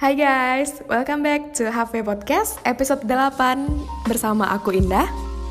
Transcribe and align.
Hai 0.00 0.16
guys, 0.16 0.80
welcome 0.88 1.20
back 1.20 1.52
to 1.60 1.68
HV 1.68 2.00
Podcast 2.08 2.56
episode 2.64 3.04
8 3.04 4.08
bersama 4.08 4.48
aku 4.48 4.72
Indah. 4.72 5.04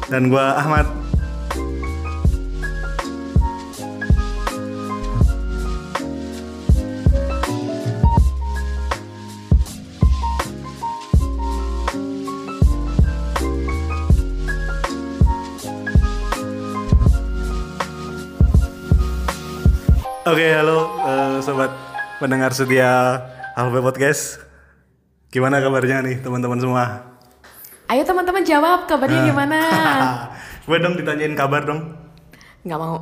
Dan 0.10 0.34
gua 0.34 0.58
Ahmad. 0.58 0.90
Oke, 20.26 20.46
halo 20.58 20.98
eh, 21.06 21.38
sobat 21.46 21.70
pendengar 22.18 22.50
setia 22.50 23.22
Halve 23.56 23.80
Podcast. 23.82 24.42
Gimana 25.30 25.62
kabarnya 25.62 26.02
nih 26.02 26.22
teman-teman 26.22 26.58
semua? 26.58 26.84
Ayo 27.90 28.02
teman-teman 28.06 28.42
jawab 28.46 28.86
kabarnya 28.86 29.30
gimana? 29.30 29.58
gue 30.68 30.78
dong 30.78 30.98
ditanyain 30.98 31.34
kabar 31.34 31.66
dong. 31.66 31.94
Nggak 32.66 32.80
mau. 32.82 32.98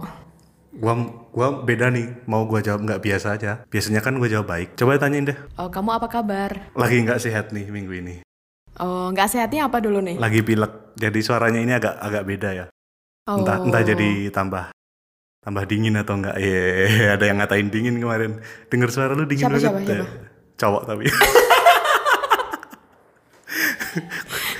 Gua 0.77 0.93
gua 1.33 1.47
beda 1.65 1.89
nih, 1.89 2.27
mau 2.29 2.45
gua 2.45 2.61
jawab 2.61 2.85
nggak 2.85 3.01
biasa 3.01 3.39
aja. 3.39 3.65
Biasanya 3.65 4.03
kan 4.03 4.13
gua 4.19 4.29
jawab 4.29 4.45
baik. 4.45 4.77
Coba 4.77 4.99
tanyain 5.01 5.25
deh. 5.25 5.37
Oh, 5.57 5.71
kamu 5.73 5.89
apa 5.97 6.07
kabar? 6.11 6.69
Lagi 6.77 7.01
nggak 7.01 7.17
sehat 7.17 7.49
nih 7.49 7.65
minggu 7.71 7.93
ini. 7.97 8.15
Oh, 8.77 9.09
nggak 9.09 9.25
sehatnya 9.31 9.65
apa 9.65 9.81
dulu 9.81 10.03
nih? 10.05 10.21
Lagi 10.21 10.45
pilek. 10.45 10.93
Jadi 10.93 11.19
suaranya 11.25 11.59
ini 11.63 11.73
agak 11.73 11.97
agak 11.97 12.23
beda 12.29 12.49
ya. 12.53 12.65
Oh. 13.25 13.41
Entah 13.41 13.57
entah 13.63 13.81
jadi 13.81 14.29
tambah 14.29 14.69
tambah 15.41 15.63
dingin 15.65 15.97
atau 15.97 16.19
enggak. 16.19 16.35
Iya, 16.37 17.15
ada 17.17 17.25
yang 17.25 17.39
ngatain 17.41 17.67
dingin 17.73 17.95
kemarin. 17.97 18.31
Dengar 18.69 18.89
suara 18.93 19.17
lu 19.17 19.25
dingin 19.25 19.49
Siapa, 19.49 19.57
banget. 19.57 19.65
siapa, 19.65 19.79
siapa? 19.81 20.36
Cowok 20.57 20.83
tapi. 20.89 21.05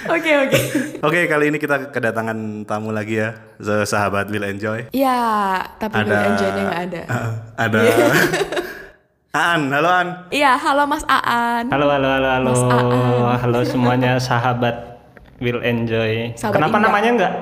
Oke 0.07 0.31
oke. 0.39 0.59
Oke, 1.03 1.19
kali 1.27 1.51
ini 1.51 1.59
kita 1.59 1.91
kedatangan 1.91 2.63
tamu 2.63 2.95
lagi 2.95 3.19
ya. 3.19 3.35
Sahabat 3.83 4.31
Will 4.31 4.47
Enjoy. 4.47 4.87
Ya, 4.95 5.59
tapi 5.77 5.99
Ada 5.99 6.07
Will 6.07 6.25
Enjoy-nya 6.31 6.63
nggak 6.63 6.83
ada. 6.87 7.01
Ah, 7.11 7.29
ada 7.59 7.79
Aan, 9.37 9.61
halo 9.69 9.89
Aan. 9.91 10.07
Iya, 10.31 10.55
halo 10.55 10.87
Mas 10.87 11.03
Aan. 11.05 11.67
Halo, 11.69 11.91
halo, 11.91 12.07
halo, 12.07 12.29
halo. 12.39 12.49
Mas 12.49 12.63
Aan. 12.63 12.87
Halo 13.43 13.59
semuanya 13.67 14.15
sahabat 14.17 14.97
Will 15.43 15.59
Enjoy. 15.61 16.31
Sahabat 16.33 16.55
Kenapa 16.55 16.77
Indah. 16.79 16.85
namanya 16.87 17.09
enggak 17.11 17.33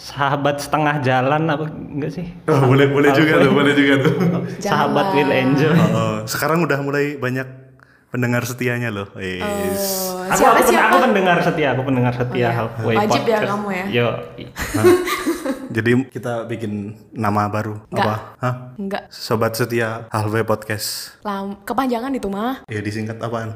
sahabat 0.00 0.56
setengah 0.56 0.96
jalan 1.04 1.42
apa 1.44 1.64
enggak 1.68 2.12
sih? 2.12 2.26
Oh, 2.48 2.68
boleh 2.68 2.88
boleh 2.88 3.12
juga 3.12 3.36
tuh, 3.40 3.52
boleh 3.52 3.72
juga 3.72 3.94
tuh. 4.00 4.14
Sahabat. 4.60 5.16
Will 5.16 5.32
Enjoy. 5.32 5.72
Oh, 5.72 6.24
sekarang 6.28 6.64
udah 6.64 6.78
mulai 6.84 7.16
banyak 7.16 7.48
pendengar 8.10 8.42
setianya 8.42 8.90
loh. 8.90 9.06
Yes. 9.14 10.10
Oh, 10.10 10.26
Aku, 10.26 10.34
siapa 10.36 10.58
aku, 10.58 10.66
siapa? 10.66 10.86
aku 10.88 10.96
pendengar 11.06 11.36
setia, 11.40 11.68
aku 11.70 11.82
pendengar 11.82 12.12
setia 12.12 12.26
Oh, 12.28 12.36
iya. 12.36 12.50
Halfway 12.52 12.96
Wajib 12.96 13.22
ya 13.22 13.26
Podcast. 13.32 13.46
kamu 13.48 13.68
ya? 13.70 13.84
Yo. 13.88 14.08
Jadi 15.78 15.90
kita 16.10 16.34
bikin 16.44 16.72
nama 17.12 17.46
baru 17.46 17.78
Nggak. 17.86 18.02
apa? 18.02 18.14
Hah? 18.36 18.54
Enggak. 18.74 19.02
Sobat 19.08 19.54
setia 19.54 20.10
Halfway 20.10 20.42
Podcast. 20.42 21.14
Lam 21.22 21.62
kepanjangan 21.62 22.10
itu 22.10 22.26
mah. 22.26 22.66
Ya 22.66 22.78
disingkat 22.78 23.18
apaan? 23.18 23.54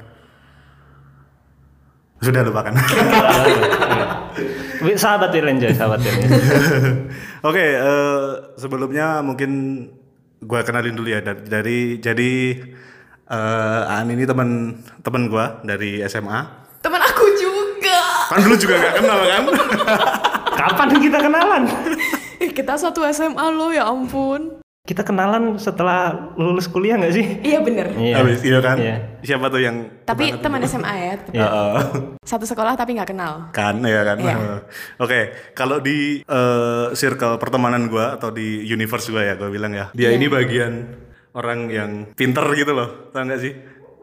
Sudah 2.20 2.40
lupakan. 2.40 2.72
Wi- 4.80 4.96
sahabat 4.96 5.30
Will 5.30 5.48
Enjoy, 5.48 5.72
sahabat 5.72 5.98
Will 5.98 6.14
Enjoy. 6.20 6.40
Oke, 7.42 7.64
eh, 7.74 8.22
sebelumnya 8.56 9.18
mungkin 9.20 9.50
gua 10.38 10.62
kenalin 10.62 10.92
dulu 10.92 11.08
ya 11.08 11.20
dari, 11.20 11.42
dari 11.42 11.80
jadi 11.98 12.32
eh 13.24 13.82
Aan 13.86 14.08
ini 14.08 14.22
teman 14.22 14.48
teman 15.00 15.22
gua 15.26 15.60
dari 15.62 16.04
SMA. 16.04 16.40
Temen 16.78 17.00
aku 17.00 17.24
juga. 17.34 17.98
Kan 18.28 18.40
dulu 18.40 18.56
juga 18.56 18.74
nggak 18.76 18.94
kenal 18.96 19.18
kan? 19.22 19.42
Kapan 20.60 20.88
kita 20.98 21.18
kenalan? 21.18 21.62
Eh, 22.36 22.50
kita 22.50 22.74
satu 22.74 23.04
SMA 23.08 23.44
loh 23.50 23.68
ya 23.68 23.84
ampun. 23.84 24.60
Kita 24.84 25.00
kenalan 25.00 25.56
setelah 25.56 26.12
lulus 26.36 26.68
kuliah 26.68 27.00
nggak 27.00 27.14
sih? 27.14 27.24
Iya 27.40 27.64
bener. 27.64 27.88
Habis 27.96 28.44
iya 28.44 28.60
kan? 28.60 28.76
Iya. 28.76 28.96
Siapa 29.24 29.48
tuh 29.48 29.56
yang 29.58 29.88
Tapi 30.04 30.36
teman 30.36 30.60
SMA 30.62 30.92
ya. 30.94 31.14
Iya. 31.32 31.40
Heeh. 31.42 31.76
satu 32.20 32.44
sekolah 32.44 32.72
tapi 32.72 32.92
nggak 32.92 33.10
kenal. 33.10 33.48
kan 33.50 33.80
ya 33.80 34.00
kan 34.02 34.16
Iya. 34.16 34.36
oke 34.96 35.20
kalau 35.52 35.76
di 35.78 36.20
eh, 36.20 36.86
circle 36.92 37.36
pertemanan 37.36 37.88
gua 37.88 38.16
atau 38.16 38.28
di 38.28 38.64
universe 38.66 39.08
gua 39.08 39.20
ya 39.22 39.34
gua 39.36 39.48
bilang 39.48 39.72
ya 39.72 39.88
dia 39.92 40.08
Iya. 40.08 40.16
ini 40.16 40.26
bagian 40.28 40.72
orang 41.34 41.66
yang 41.68 41.90
pinter 42.12 42.46
gitu 42.54 42.72
loh 42.72 43.10
tau 43.10 43.22
gak 43.22 43.38
sih 43.38 43.52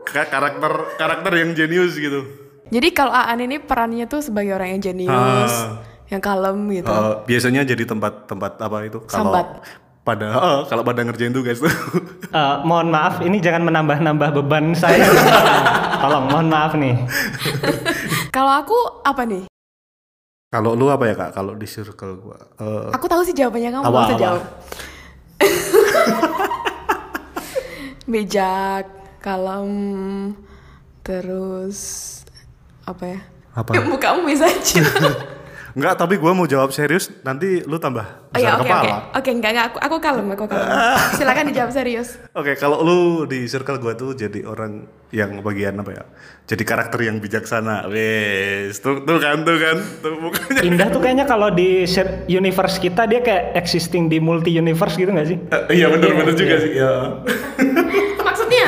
Ka- 0.02 0.28
karakter 0.28 0.72
karakter 0.96 1.32
yang 1.36 1.52
jenius 1.52 1.96
gitu 1.96 2.22
Jadi 2.68 2.88
kalau 2.90 3.12
Aan 3.12 3.40
ini 3.40 3.58
perannya 3.58 4.06
tuh 4.06 4.20
sebagai 4.20 4.52
orang 4.54 4.72
yang 4.72 4.82
jenius, 4.82 5.12
Ah. 5.52 5.84
yang 6.08 6.20
kalem 6.20 6.72
gitu. 6.72 6.88
Eh, 6.88 7.14
biasanya 7.26 7.62
jadi 7.64 7.84
tempat-tempat 7.86 8.52
apa 8.58 8.78
itu 8.82 9.04
kalau 9.04 9.28
Sambat. 9.28 9.48
pada 10.02 10.28
eh, 10.40 10.60
kalau 10.66 10.80
pada 10.82 11.04
ngerjain 11.04 11.32
tugas 11.32 11.60
tuh 11.60 11.68
Eh, 12.32 12.56
mohon 12.64 12.88
maaf, 12.88 13.20
ini 13.20 13.38
jangan 13.38 13.68
menambah-nambah 13.68 14.30
beban 14.34 14.72
saya. 14.72 15.04
Tolong, 16.02 16.26
mohon 16.26 16.48
maaf 16.48 16.72
nih. 16.74 16.96
Kalau 18.30 18.52
aku 18.58 18.78
apa 19.04 19.24
nih? 19.26 19.44
kalau 20.48 20.72
lu 20.72 20.88
apa 20.88 21.04
ya 21.06 21.16
kak 21.18 21.32
kalau 21.32 21.52
di 21.54 21.64
circle 21.64 22.16
gua 22.18 22.40
Eh, 22.58 22.88
Aku 22.92 23.06
tahu 23.06 23.20
sih 23.22 23.32
jawabannya 23.32 23.70
kamu 23.70 23.84
nggak 23.84 23.92
usah 23.94 24.08
apa? 24.10 24.16
jawab. 24.18 24.44
Bijak, 28.12 28.86
kalem, 29.24 30.36
terus 31.00 31.80
apa 32.84 33.04
ya? 33.08 33.20
apa 33.56 33.72
Mukamu 33.88 34.28
bisa 34.28 34.52
aja. 34.52 34.84
Enggak, 35.72 35.94
tapi 35.96 36.20
gua 36.20 36.36
mau 36.36 36.44
jawab 36.44 36.76
serius 36.76 37.08
nanti 37.24 37.64
lu 37.64 37.80
tambah 37.80 38.04
Oh 38.32 38.40
ya 38.40 38.56
besar 38.56 38.60
oke 38.60 38.68
oke. 38.68 38.72
kepala 38.72 38.98
Oke 39.16 39.30
enggak 39.32 39.52
enggak 39.56 39.68
aku 39.72 39.78
aku 39.80 39.96
kalem 40.04 40.28
aku 40.32 40.46
kalem. 40.48 40.68
Silakan 41.20 41.46
dijawab 41.52 41.72
serius. 41.72 42.20
Oke, 42.36 42.56
kalau 42.60 42.84
lu 42.84 43.00
di 43.28 43.48
circle 43.48 43.80
gua 43.80 43.96
tuh 43.96 44.12
jadi 44.16 44.44
orang 44.44 44.88
yang 45.12 45.44
bagian 45.44 45.76
apa 45.80 45.92
ya? 45.92 46.04
Jadi 46.48 46.64
karakter 46.64 47.00
yang 47.08 47.20
bijaksana. 47.20 47.88
Wes, 47.92 48.80
tuh, 48.80 49.04
tuh 49.04 49.20
kan, 49.20 49.44
tuh 49.44 49.58
kan, 49.60 49.78
tuh 50.00 50.14
mukanya. 50.20 50.62
Indah 50.64 50.88
tuh 50.92 51.00
kayaknya 51.04 51.28
kalau 51.28 51.52
di 51.52 51.84
share 51.88 52.24
universe 52.28 52.80
kita 52.80 53.08
dia 53.08 53.20
kayak 53.24 53.56
existing 53.60 54.08
di 54.08 54.20
multi 54.24 54.52
universe 54.56 54.96
gitu 54.96 55.12
nggak 55.12 55.28
sih? 55.28 55.38
Eh, 55.40 55.84
iya 55.84 55.88
bener 55.92 56.12
bener 56.16 56.36
juga 56.36 56.56
sih. 56.60 56.72
Ya. 56.76 56.92
Maksudnya? 58.28 58.66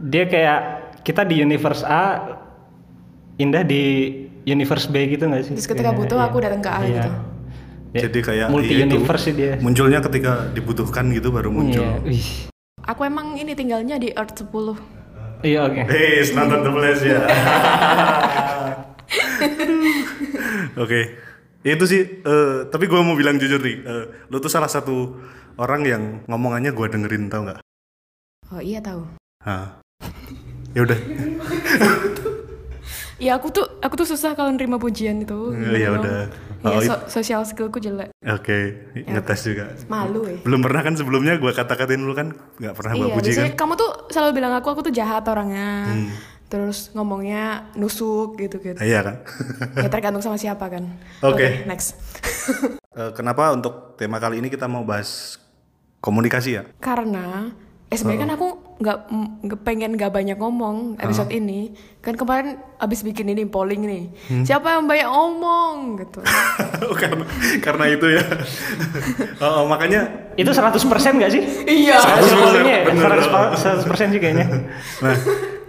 Dia 0.00 0.24
kayak 0.28 0.60
kita 1.04 1.24
di 1.24 1.40
universe 1.40 1.84
A, 1.88 2.36
Indah 3.38 3.62
di 3.62 4.10
universe 4.48 4.88
B 4.88 4.96
gitu 5.12 5.28
nggak 5.28 5.42
sih? 5.44 5.52
Terus 5.60 5.68
ketika 5.68 5.90
butuh 5.92 6.18
iya. 6.18 6.26
aku 6.32 6.36
datang 6.40 6.60
ke 6.64 6.70
A 6.72 6.80
Iya. 6.80 6.88
gitu. 6.88 7.10
Ya, 7.88 8.00
Jadi 8.04 8.18
kayak 8.20 8.46
multi 8.52 8.72
iya 8.76 8.84
itu, 8.84 9.00
universe 9.00 9.24
sih 9.24 9.34
dia. 9.36 9.56
Munculnya 9.64 10.00
ketika 10.04 10.52
dibutuhkan 10.52 11.08
gitu 11.12 11.32
baru 11.32 11.48
muncul. 11.48 11.84
Iya. 12.04 12.52
Aku 12.84 13.04
emang 13.04 13.36
ini 13.36 13.52
tinggalnya 13.52 13.96
di 14.00 14.12
Earth 14.12 14.44
10. 14.44 14.48
Iya 15.44 15.70
oke. 15.70 15.80
Wes, 15.86 16.34
nonton 16.34 16.66
The 16.66 16.70
Flash 16.72 17.02
ya. 17.04 17.20
Oke. 20.82 21.00
Itu 21.62 21.84
sih, 21.90 22.22
eh, 22.22 22.56
tapi 22.70 22.86
gua 22.86 23.02
mau 23.02 23.14
bilang 23.18 23.38
jujur 23.38 23.58
nih, 23.62 23.76
eh, 23.82 24.04
lu 24.30 24.36
tuh 24.38 24.50
salah 24.50 24.70
satu 24.70 25.18
orang 25.58 25.82
yang 25.86 26.02
ngomongannya 26.30 26.70
gua 26.74 26.86
dengerin 26.90 27.30
tau 27.30 27.46
nggak? 27.46 27.60
Oh 28.50 28.62
iya 28.62 28.82
tahu. 28.82 29.04
Hah. 29.42 29.78
Ya 30.74 30.86
udah. 30.86 30.98
Iya 33.18 33.34
aku 33.34 33.50
tuh 33.50 33.66
aku 33.78 33.94
tuh 33.94 34.06
susah 34.06 34.32
kalau 34.32 34.48
nerima 34.48 34.76
pujian 34.76 35.18
itu. 35.18 35.50
Hmm, 35.50 35.74
ya 35.74 35.90
Gitu. 35.90 35.98
udah. 35.98 36.20
Iya, 36.58 36.70
Oh, 36.70 36.80
so- 36.80 37.04
sosial 37.12 37.42
skillku 37.42 37.78
jelek. 37.78 38.10
Oke, 38.20 38.58
ngetes 38.96 39.40
juga. 39.44 39.74
Malu 39.86 40.22
ya. 40.24 40.38
Belum 40.40 40.58
pernah 40.58 40.82
kan 40.82 40.94
sebelumnya 40.94 41.34
gua 41.34 41.50
kata-katain 41.52 41.98
lu 41.98 42.10
kan 42.12 42.30
nggak 42.56 42.74
pernah 42.74 42.92
Iya, 42.94 43.10
puji 43.12 43.30
kan? 43.32 43.50
kamu 43.54 43.72
tuh 43.74 43.90
selalu 44.08 44.30
bilang 44.34 44.52
aku 44.52 44.68
aku 44.68 44.82
tuh 44.82 44.92
jahat 44.92 45.22
orangnya. 45.24 45.86
Hmm. 45.88 46.10
Terus 46.48 46.90
ngomongnya 46.90 47.42
nusuk 47.74 48.34
gitu-gitu. 48.36 48.74
Ah, 48.74 48.82
Iya 48.82 49.00
kan? 49.02 49.16
ya 49.76 49.88
tergantung 49.88 50.18
sama 50.20 50.34
siapa 50.34 50.66
kan. 50.68 50.86
Oke. 51.20 51.62
next. 51.64 51.94
Eh, 52.90 53.14
kenapa 53.14 53.54
untuk 53.54 53.94
tema 53.94 54.18
kali 54.18 54.42
ini 54.42 54.48
kita 54.48 54.66
mau 54.66 54.82
bahas 54.82 55.38
komunikasi 55.98 56.50
ya? 56.52 56.62
Karena 56.78 57.46
eh 57.86 57.94
sebenarnya 57.94 58.20
kan 58.20 58.32
aku 58.34 58.48
nggak 58.78 58.98
nggak 59.42 59.60
pengen 59.66 59.98
nggak 59.98 60.14
banyak 60.14 60.38
ngomong 60.38 60.94
episode 61.02 61.34
ini. 61.34 61.74
Kan 61.98 62.14
kemarin 62.14 62.62
abis 62.78 63.02
bikin 63.02 63.26
ini 63.26 63.42
polling 63.42 63.82
nih. 63.82 64.04
Hmm. 64.30 64.44
Siapa 64.46 64.78
yang 64.78 64.86
banyak 64.86 65.08
ngomong 65.10 65.98
gitu. 65.98 66.22
karena 67.02 67.24
karena 67.58 67.84
itu 67.90 68.06
ya. 68.14 68.24
oh, 69.44 69.62
oh, 69.62 69.64
makanya 69.66 70.30
Itu 70.38 70.54
100% 70.54 70.78
nggak 71.18 71.30
sih? 71.34 71.42
iya. 71.66 71.98
100%, 71.98 72.94
bener. 72.94 73.18
100%, 73.18 73.82
100% 73.82 74.14
sih 74.14 74.20
kayaknya. 74.22 74.46
nah, 75.02 75.16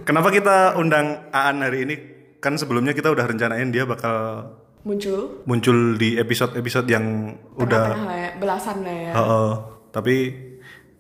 kenapa 0.06 0.30
kita 0.30 0.78
undang 0.78 1.26
Aan 1.34 1.66
hari 1.66 1.90
ini? 1.90 1.96
Kan 2.40 2.56
sebelumnya 2.62 2.94
kita 2.94 3.10
udah 3.10 3.26
rencanain 3.26 3.74
dia 3.74 3.84
bakal 3.90 4.48
Muncul. 4.86 5.44
muncul 5.44 6.00
di 6.00 6.16
episode-episode 6.16 6.88
yang 6.88 7.36
udah 7.60 7.86
lah 8.00 8.16
ya, 8.16 8.32
belasan 8.40 8.80
lah 8.80 8.96
ya. 8.96 9.12
Oh, 9.12 9.26
oh. 9.28 9.52
tapi 9.92 10.32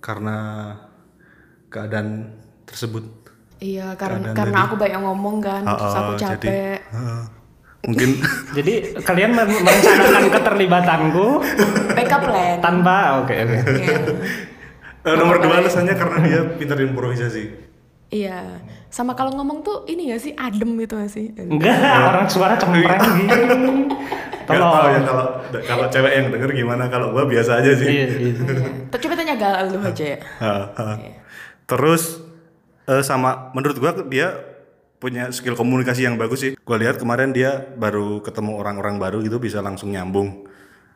karena 0.03 0.35
keadaan 1.69 2.33
tersebut 2.65 3.05
Iya, 3.59 3.91
karena 3.93 4.31
karena 4.31 4.63
aku 4.63 4.75
banyak 4.75 4.99
ngomong 4.99 5.37
kan, 5.39 5.67
terus 5.67 5.91
aku 5.93 6.11
jadi, 6.15 6.31
capek. 6.47 6.77
heeh. 6.89 7.21
mungkin 7.81 8.09
Jadi 8.57 8.73
kalian 8.99 9.31
merencanakan 9.33 10.23
keterlibatanku 10.29 11.27
Backup 11.91 12.21
plan. 12.23 12.57
tanpa 12.59 12.95
oke 13.19 13.35
oke. 13.35 13.55
Iya. 13.55 13.97
eh, 15.01 15.15
nomor 15.15 15.39
dua 15.39 15.59
alasannya 15.59 15.91
karena 15.93 16.17
dia 16.21 16.39
pintar 16.55 16.75
improvisasi. 16.77 17.43
Iya. 18.09 18.63
Sama 18.87 19.13
kalau 19.13 19.31
ngomong 19.33 19.59
tuh 19.59 19.83
ini 19.85 20.09
gak 20.09 20.21
sih 20.21 20.33
adem 20.33 20.75
gitu 20.77 20.95
gak 20.95 21.07
sih? 21.07 21.29
Enggak, 21.35 21.77
orang 22.09 22.25
suara 22.25 22.55
cempreng 22.55 22.99
gitu. 23.21 23.43
Gak 24.43 24.55
tahu 24.55 24.87
ya 24.87 24.99
Tolong. 24.99 25.03
kalau 25.05 25.25
kalau 25.61 25.85
cewek 25.87 26.11
yang 26.11 26.25
denger 26.31 26.51
gimana 26.53 26.87
kalau 26.87 27.11
gua 27.11 27.23
biasa 27.23 27.59
aja 27.59 27.75
sih. 27.75 27.87
Iya, 27.87 28.05
iya. 28.07 28.33
Coba 28.89 29.13
tanya 29.13 29.35
gal 29.35 29.67
lu 29.67 29.79
aja 29.79 30.05
ya. 30.09 30.19
Terus 31.69 32.25
eh, 32.89 33.05
sama 33.05 33.53
menurut 33.53 33.77
gua 33.77 33.93
dia 34.09 34.33
punya 34.97 35.29
skill 35.29 35.53
komunikasi 35.53 36.09
yang 36.09 36.17
bagus 36.17 36.41
sih. 36.41 36.51
Gua 36.65 36.81
lihat 36.81 36.97
kemarin 36.97 37.29
dia 37.29 37.69
baru 37.77 38.25
ketemu 38.25 38.57
orang-orang 38.57 38.97
baru 38.97 39.21
gitu 39.21 39.37
bisa 39.37 39.61
langsung 39.61 39.93
nyambung. 39.93 40.49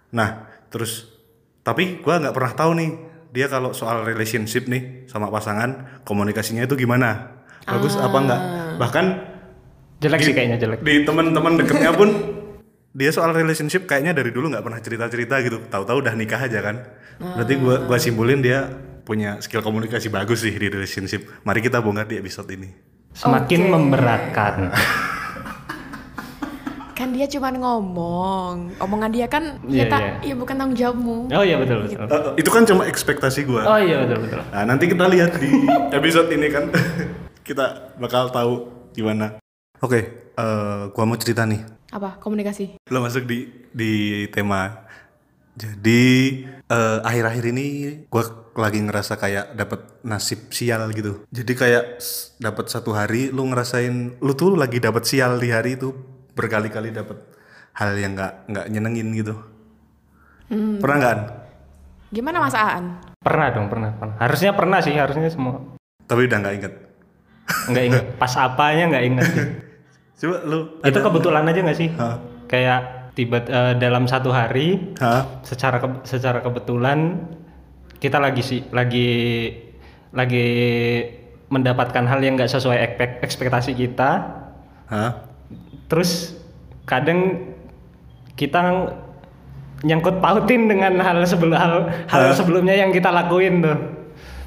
Nah, 0.10 0.50
terus 0.74 1.14
tapi 1.62 2.02
gua 2.02 2.18
nggak 2.18 2.36
pernah 2.36 2.54
tahu 2.58 2.72
nih 2.76 2.90
dia 3.34 3.46
kalau 3.50 3.72
soal 3.72 4.02
relationship 4.06 4.66
nih 4.66 5.06
sama 5.06 5.30
pasangan 5.30 6.02
komunikasinya 6.04 6.66
itu 6.66 6.74
gimana? 6.74 7.40
Bagus 7.64 7.96
apa 7.96 8.18
enggak? 8.20 8.42
Bahkan 8.82 9.06
Jelek 10.04 10.20
di- 10.20 10.26
sih 10.28 10.34
kayaknya 10.36 10.58
jelek. 10.60 10.80
Di 10.84 11.08
teman-teman 11.08 11.56
deketnya 11.56 11.96
pun 11.96 12.10
dia 12.94 13.10
soal 13.10 13.32
relationship 13.32 13.88
kayaknya 13.88 14.14
dari 14.14 14.30
dulu 14.36 14.52
nggak 14.52 14.66
pernah 14.66 14.80
cerita-cerita 14.84 15.40
gitu. 15.46 15.58
Tahu-tahu 15.72 16.04
udah 16.04 16.14
nikah 16.14 16.44
aja 16.44 16.60
kan. 16.60 16.76
Berarti 17.18 17.54
gua 17.62 17.88
gua 17.88 17.98
simpulin 17.98 18.44
dia 18.44 18.68
punya 19.04 19.44
skill 19.44 19.60
komunikasi 19.60 20.08
bagus 20.08 20.48
sih 20.48 20.56
di 20.56 20.68
relationship. 20.72 21.28
Mari 21.44 21.60
kita 21.60 21.84
bongkar 21.84 22.08
di 22.08 22.16
episode 22.20 22.48
ini. 22.56 22.72
Semakin 23.14 23.68
Oke. 23.68 23.72
memberatkan. 23.72 24.56
Kan 26.98 27.10
dia 27.12 27.28
cuma 27.28 27.50
ngomong. 27.52 28.78
Omongan 28.78 29.12
dia 29.12 29.26
kan 29.26 29.58
ya, 29.66 29.90
tak, 29.90 30.22
iya. 30.22 30.32
ya 30.32 30.34
bukan 30.38 30.56
tanggung 30.56 30.78
jawabmu. 30.78 31.18
Oh 31.34 31.44
iya 31.44 31.58
betul 31.58 31.84
betul. 31.84 32.06
Eh, 32.06 32.22
itu 32.38 32.50
kan 32.54 32.64
cuma 32.70 32.86
ekspektasi 32.86 33.50
gua. 33.50 33.66
Oh 33.66 33.80
iya 33.82 34.06
betul 34.06 34.24
betul. 34.24 34.40
Nah, 34.54 34.64
nanti 34.64 34.86
kita 34.86 35.06
lihat 35.10 35.32
di 35.42 35.52
episode 36.00 36.30
ini 36.30 36.48
kan 36.54 36.70
kita 37.48 37.98
bakal 37.98 38.30
tahu 38.30 38.54
gimana. 38.94 39.42
Oke, 39.82 40.00
eh, 40.38 40.82
gua 40.94 41.04
mau 41.10 41.18
cerita 41.18 41.50
nih. 41.50 41.66
Apa? 41.92 42.22
Komunikasi. 42.22 42.78
Lo 42.94 43.02
masuk 43.02 43.26
di 43.26 43.50
di 43.74 43.92
tema. 44.30 44.83
Jadi 45.54 46.04
eh, 46.50 47.00
akhir-akhir 47.06 47.44
ini 47.54 47.66
gue 48.10 48.24
lagi 48.58 48.80
ngerasa 48.82 49.18
kayak 49.18 49.58
dapat 49.58 50.02
nasib 50.06 50.50
sial 50.50 50.90
gitu. 50.94 51.26
Jadi 51.30 51.54
kayak 51.54 52.02
dapat 52.42 52.66
satu 52.70 52.94
hari 52.94 53.30
lu 53.30 53.46
ngerasain 53.50 54.18
lu 54.22 54.34
tuh 54.34 54.58
lagi 54.58 54.82
dapat 54.82 55.06
sial 55.06 55.38
di 55.38 55.50
hari 55.54 55.78
itu 55.78 55.94
berkali-kali 56.34 56.90
dapat 56.90 57.22
hal 57.78 57.94
yang 57.98 58.18
nggak 58.18 58.34
nggak 58.50 58.66
nyenengin 58.70 59.10
gitu. 59.14 59.36
Pernah 60.54 60.98
nggak? 61.02 61.14
An? 61.18 61.22
Gimana 62.14 62.38
Mas 62.46 62.54
Aan? 62.58 62.86
Pernah 63.18 63.48
dong 63.54 63.68
pernah 63.74 63.90
pernah. 63.98 64.16
Harusnya 64.22 64.52
pernah 64.54 64.80
sih 64.86 64.94
harusnya 64.94 65.30
semua. 65.34 65.62
Tapi 66.06 66.30
udah 66.30 66.38
nggak 66.42 66.56
inget. 66.62 66.74
Nggak 67.70 67.84
ingat. 67.90 68.04
Pas 68.22 68.34
apanya 68.38 68.84
nggak 68.94 69.06
ingat. 69.06 69.26
sih. 69.34 69.46
Coba 70.22 70.38
lu. 70.46 70.60
Itu 70.86 71.00
kebetulan 71.02 71.44
aja 71.50 71.60
nggak 71.66 71.78
sih? 71.78 71.90
Hah? 71.98 72.22
Kayak 72.46 73.03
tiba 73.14 73.38
eh, 73.40 73.74
dalam 73.78 74.06
satu 74.06 74.30
hari 74.30 74.94
Hah? 74.98 75.42
secara 75.42 75.78
ke- 75.78 76.04
secara 76.04 76.40
kebetulan 76.40 77.30
kita 77.98 78.18
lagi 78.18 78.42
sih 78.42 78.62
lagi 78.70 79.10
lagi 80.10 80.48
mendapatkan 81.48 82.04
hal 82.04 82.20
yang 82.20 82.34
nggak 82.34 82.50
sesuai 82.50 82.78
ekspektasi 83.22 83.74
kita 83.74 84.12
Hah? 84.88 85.12
terus 85.86 86.34
kadang 86.84 87.54
kita 88.34 88.90
nyangkut 89.84 90.18
pautin 90.18 90.66
dengan 90.66 90.98
hal 90.98 91.22
sebelum 91.24 91.54
hal, 91.54 91.74
hal 92.08 92.34
sebelumnya 92.34 92.74
yang 92.74 92.90
kita 92.90 93.10
lakuin 93.10 93.62
tuh 93.62 93.78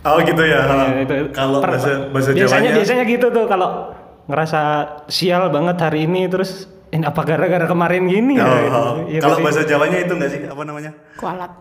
Oh 0.03 0.23
gitu 0.23 0.39
ya. 0.39 0.63
Ya, 0.63 1.03
itu. 1.03 1.35
Kalau 1.35 1.59
bahasa 1.59 2.07
bahasa 2.15 2.31
biasanya 2.31 2.71
Jawanya. 2.71 2.79
biasanya 2.79 3.05
gitu 3.11 3.27
tuh 3.27 3.51
kalau 3.51 3.91
ngerasa 4.31 4.63
sial 5.11 5.51
banget 5.51 5.83
hari 5.83 6.07
ini 6.07 6.31
terus 6.31 6.71
ini 6.89 7.03
apa 7.03 7.21
gara-gara 7.21 7.65
kemarin 7.65 8.07
gini 8.07 8.35
ya, 8.35 8.45
Oh, 8.45 8.57
gitu. 8.57 8.71
oh. 8.73 8.93
Iya 9.07 9.21
Kalau 9.21 9.37
bahasa 9.41 9.63
Jawanya 9.63 9.99
itu 10.01 10.13
nggak 10.13 10.31
sih 10.31 10.41
apa 10.45 10.63
namanya? 10.63 10.91
Kualat. 11.17 11.53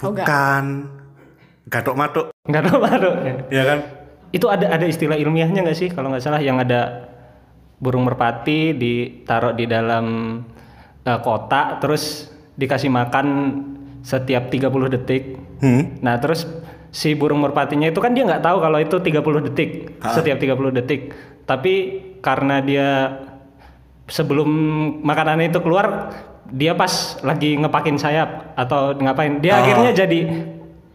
Oh. 0.00 0.10
Bukan. 0.10 0.64
Gatok 1.64 1.94
matok, 1.94 2.26
nggak 2.44 2.62
tahu 2.64 2.78
baru 2.80 3.10
ya. 3.22 3.34
ya 3.48 3.64
kan? 3.64 3.78
itu 4.30 4.48
ada 4.48 4.66
ada 4.66 4.82
istilah 4.82 5.14
ilmiahnya 5.14 5.60
nggak 5.60 5.76
sih 5.76 5.88
kalau 5.88 6.08
nggak 6.08 6.20
salah 6.20 6.40
yang 6.40 6.56
ada 6.56 7.04
burung 7.76 8.02
merpati 8.02 8.72
ditaruh 8.72 9.52
di 9.52 9.64
dalam 9.64 10.04
eh, 10.98 11.18
kotak 11.18 11.78
terus 11.78 12.26
dikasih 12.52 12.88
makan 12.88 13.26
setiap 14.00 14.48
30 14.48 14.72
detik 14.90 15.36
Hmm. 15.60 16.00
nah 16.00 16.16
terus 16.16 16.48
si 16.88 17.12
burung 17.12 17.38
merpatinya 17.38 17.86
itu 17.86 18.00
kan 18.00 18.10
dia 18.10 18.24
nggak 18.24 18.40
tahu 18.40 18.56
kalau 18.58 18.80
itu 18.80 18.96
30 18.98 19.20
detik 19.46 19.70
Ah. 20.00 20.10
setiap 20.10 20.36
30 20.36 20.74
detik 20.74 21.12
tapi 21.44 21.74
karena 22.18 22.58
dia 22.58 22.88
sebelum 24.12 24.48
makanan 25.00 25.40
itu 25.42 25.56
keluar 25.58 26.12
dia 26.44 26.76
pas 26.76 26.92
lagi 27.24 27.56
ngepakin 27.56 27.96
sayap 27.96 28.52
atau 28.54 28.92
ngapain 28.94 29.40
dia 29.40 29.56
Ah. 29.56 29.60
akhirnya 29.64 29.90
jadi 29.96 30.20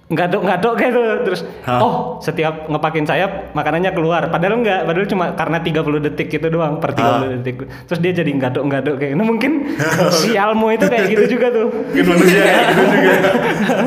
ngaduk 0.07 0.39
ngaduk 0.39 0.73
gitu 0.77 1.01
terus 1.25 1.41
Hah? 1.65 1.81
oh 1.81 1.93
setiap 2.21 2.69
ngepakin 2.71 3.03
sayap 3.03 3.51
makanannya 3.51 3.91
keluar 3.91 4.29
padahal 4.29 4.55
enggak 4.55 4.85
padahal 4.85 5.03
cuma 5.05 5.25
karena 5.33 5.57
30 5.59 5.99
detik 5.99 6.27
gitu 6.29 6.47
doang 6.47 6.77
per 6.77 6.93
30 6.93 7.01
Ah. 7.01 7.27
detik 7.35 7.55
terus 7.89 7.99
dia 7.99 8.13
jadi 8.13 8.31
ngaduk 8.31 8.63
ngaduk 8.63 8.95
kayak 8.95 9.11
gitu 9.11 9.25
mungkin 9.25 9.51
sialmu 10.21 10.71
itu 10.71 10.85
kayak 10.85 11.05
gitu 11.09 11.23
juga 11.29 11.47
tuh 11.49 11.67
Mungkin 11.73 12.05
manusia 12.05 12.39
kayak 12.39 12.63
gitu 12.63 12.83
juga. 12.87 13.11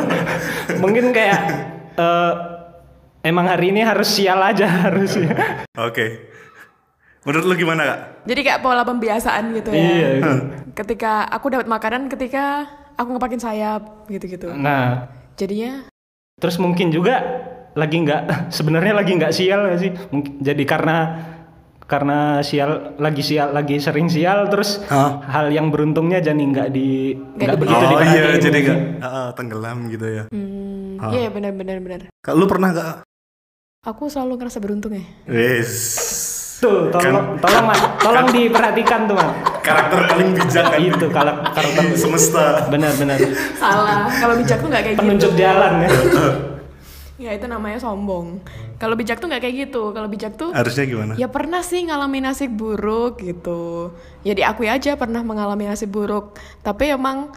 mungkin 0.82 1.04
kayak 1.10 1.40
eh, 1.96 2.32
emang 3.22 3.46
hari 3.46 3.66
ini 3.70 3.80
harus 3.80 4.08
sial 4.10 4.40
aja 4.40 4.66
harusnya 4.66 5.32
Oke. 5.78 6.28
Menurut 7.20 7.44
lu 7.44 7.54
gimana 7.54 7.82
kak? 7.84 7.98
Jadi 8.24 8.40
kayak 8.40 8.60
pola 8.60 8.80
pembiasaan 8.80 9.52
gitu 9.52 9.68
ya. 9.70 9.76
iya 9.76 10.08
Ketika 10.72 11.28
aku 11.28 11.52
dapat 11.52 11.66
makanan 11.66 12.08
ketika 12.08 12.64
aku 12.94 13.12
ngepakin 13.12 13.40
sayap 13.40 13.82
gitu-gitu. 14.06 14.48
nah 14.50 15.08
Jadinya 15.34 15.88
terus 16.36 16.56
mungkin 16.56 16.88
juga 16.88 17.20
lagi 17.72 17.96
nggak 17.98 18.22
sebenarnya 18.56 18.92
lagi 18.94 19.12
nggak 19.14 19.30
sial 19.30 19.60
nggak 19.62 19.78
sih 19.78 19.90
mungkin 20.08 20.32
jadi 20.38 20.62
karena 20.64 20.96
karena 21.84 22.18
sial 22.40 22.94
lagi 22.96 23.20
sial 23.20 23.50
lagi 23.50 23.76
sering 23.76 24.06
sial 24.06 24.46
terus 24.46 24.78
Hah? 24.86 25.20
hal 25.26 25.50
yang 25.50 25.68
beruntungnya 25.68 26.20
jadi 26.20 26.38
nggak 26.38 26.68
di 26.70 27.12
Nggak 27.12 27.36
nggak 27.36 27.50
di- 27.50 27.60
begitu 27.60 27.84
oh 27.84 28.00
iya, 28.00 28.24
jadi 28.38 28.58
gak 28.62 28.78
tenggelam 29.34 29.78
gitu 29.88 30.06
ya. 30.06 30.24
hmm, 30.28 30.96
Ah. 30.98 31.10
iya 31.10 31.28
benar 31.28 31.52
benar 31.52 31.80
benar. 31.80 32.00
Kak, 32.20 32.36
lu 32.36 32.44
pernah 32.44 32.68
gak? 32.70 32.96
Aku 33.82 34.06
selalu 34.06 34.36
ngerasa 34.36 34.60
beruntung 34.60 34.92
ya. 34.92 35.04
Wes. 35.24 35.72
Tuh 36.60 36.92
tolong 36.92 37.08
Kan- 37.10 37.40
tolong 37.40 37.64
Mas. 37.66 37.80
tolong 37.98 38.26
diperhatikan 38.28 39.00
tuh 39.04 39.16
mas 39.16 39.32
Karakter 39.60 39.98
paling 40.06 40.30
bijak 40.32 40.64
kan 40.66 40.78
itu 40.78 41.06
kalau 41.08 41.34
karakter 41.46 41.84
semesta. 42.00 42.44
benar-benar 42.68 43.18
Salah. 43.54 44.08
Kalau 44.10 44.34
bijak 44.34 44.58
tuh 44.58 44.68
nggak 44.68 44.82
kayak 44.82 44.94
gitu. 44.94 45.02
penunjuk 45.02 45.32
jalan 45.34 45.72
ya 45.78 45.90
Ya 47.20 47.30
itu 47.30 47.44
namanya 47.44 47.76
sombong. 47.76 48.40
Kalau 48.76 48.96
bijak 48.96 49.20
tuh 49.20 49.28
nggak 49.28 49.42
kayak 49.42 49.56
gitu. 49.62 49.92
Kalau 49.92 50.08
bijak 50.08 50.32
tuh 50.34 50.50
Harusnya 50.50 50.84
gimana? 50.84 51.12
ya 51.14 51.28
pernah 51.28 51.60
sih 51.60 51.84
ngalamin 51.84 52.24
nasib 52.24 52.48
buruk 52.50 53.20
gitu. 53.20 53.92
Ya 54.22 54.32
diakui 54.32 54.64
aja 54.66 54.96
pernah 54.96 55.20
mengalami 55.20 55.64
nasib 55.64 55.88
buruk. 55.90 56.32
Tapi 56.58 56.88
emang 56.90 57.28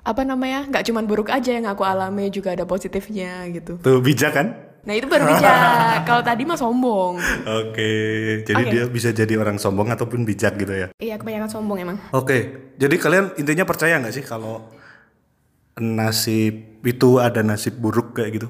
apa 0.00 0.22
namanya 0.22 0.70
nggak 0.70 0.86
cuman 0.86 1.02
buruk 1.02 1.28
aja 1.28 1.50
yang 1.50 1.66
aku 1.66 1.82
alami 1.82 2.28
juga 2.28 2.52
ada 2.52 2.62
positifnya 2.62 3.42
gitu. 3.48 3.74
Tuh 3.76 3.98
bijak 3.98 4.32
kan? 4.32 4.54
Nah 4.84 4.92
itu 4.92 5.08
baru 5.08 5.24
bijak. 5.32 5.56
Kalau 6.08 6.22
tadi 6.22 6.42
mah 6.44 6.60
sombong. 6.60 7.16
Oke, 7.48 7.92
jadi 8.44 8.62
Oke. 8.64 8.70
dia 8.70 8.84
bisa 8.88 9.08
jadi 9.16 9.34
orang 9.40 9.56
sombong 9.56 9.88
ataupun 9.88 10.28
bijak 10.28 10.60
gitu 10.60 10.72
ya. 10.72 10.88
Iya 11.00 11.16
kebanyakan 11.16 11.48
sombong 11.48 11.78
emang. 11.80 11.96
Oke, 12.12 12.72
jadi 12.76 12.94
kalian 13.00 13.36
intinya 13.40 13.64
percaya 13.64 13.96
nggak 13.96 14.14
sih 14.14 14.24
kalau 14.24 14.68
nasib 15.80 16.84
itu 16.84 17.08
ada 17.18 17.40
nasib 17.40 17.80
buruk 17.80 18.20
kayak 18.20 18.40
gitu? 18.40 18.48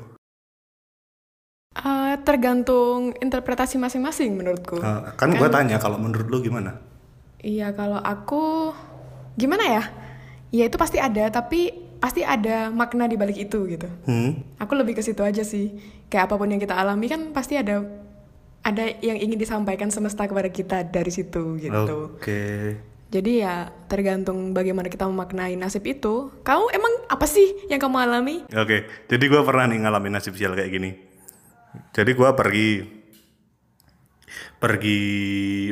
Eh, 1.74 2.14
tergantung 2.22 3.14
interpretasi 3.18 3.82
masing-masing 3.82 4.38
menurutku. 4.38 4.78
Uh, 4.78 5.10
kan 5.18 5.34
gue 5.34 5.48
tanya 5.50 5.82
kalau 5.82 5.98
menurut 5.98 6.30
lu 6.30 6.38
gimana? 6.38 6.78
Iya 7.42 7.74
kalau 7.74 7.98
aku 7.98 8.70
gimana 9.34 9.66
ya? 9.66 9.82
Ya 10.54 10.70
itu 10.70 10.78
pasti 10.78 11.02
ada 11.02 11.26
tapi 11.34 11.74
pasti 11.98 12.22
ada 12.22 12.70
makna 12.70 13.10
di 13.10 13.18
balik 13.18 13.50
itu 13.50 13.66
gitu. 13.66 13.90
Hmm? 14.06 14.38
Aku 14.62 14.78
lebih 14.78 14.94
ke 14.94 15.02
situ 15.02 15.26
aja 15.26 15.42
sih. 15.42 15.74
Kayak 16.08 16.30
apa 16.30 16.34
pun 16.38 16.48
yang 16.50 16.62
kita 16.62 16.74
alami 16.74 17.06
kan 17.10 17.30
pasti 17.34 17.58
ada 17.58 17.82
ada 18.64 18.84
yang 19.04 19.20
ingin 19.20 19.36
disampaikan 19.36 19.92
semesta 19.92 20.24
kepada 20.24 20.48
kita 20.48 20.88
dari 20.88 21.12
situ 21.12 21.60
gitu. 21.60 22.16
Oke. 22.16 22.76
Jadi 23.12 23.46
ya 23.46 23.70
tergantung 23.86 24.50
bagaimana 24.56 24.90
kita 24.90 25.06
memaknai 25.06 25.54
nasib 25.54 25.86
itu. 25.86 26.34
Kamu 26.42 26.72
emang 26.74 26.94
apa 27.06 27.26
sih 27.28 27.68
yang 27.70 27.78
kamu 27.78 27.96
alami? 28.02 28.42
Oke, 28.56 28.90
jadi 29.06 29.24
gue 29.30 29.42
pernah 29.46 29.70
nih 29.70 29.86
ngalamin 29.86 30.18
nasib 30.18 30.34
sial 30.34 30.58
kayak 30.58 30.72
gini. 30.72 30.90
Jadi 31.94 32.10
gue 32.10 32.28
pergi, 32.34 32.68
pergi 34.58 35.00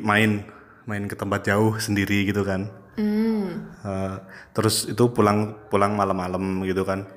main 0.07 0.45
main 0.87 1.05
ke 1.07 1.15
tempat 1.19 1.47
jauh 1.47 1.79
sendiri 1.79 2.27
gitu 2.27 2.43
kan 2.43 2.83
Hmm. 2.93 3.73
Eh, 3.81 4.17
terus 4.53 4.85
itu 4.85 5.17
pulang 5.17 5.57
pulang 5.73 5.97
malam-malam 5.97 6.61
gitu 6.69 6.85
kan 6.85 7.09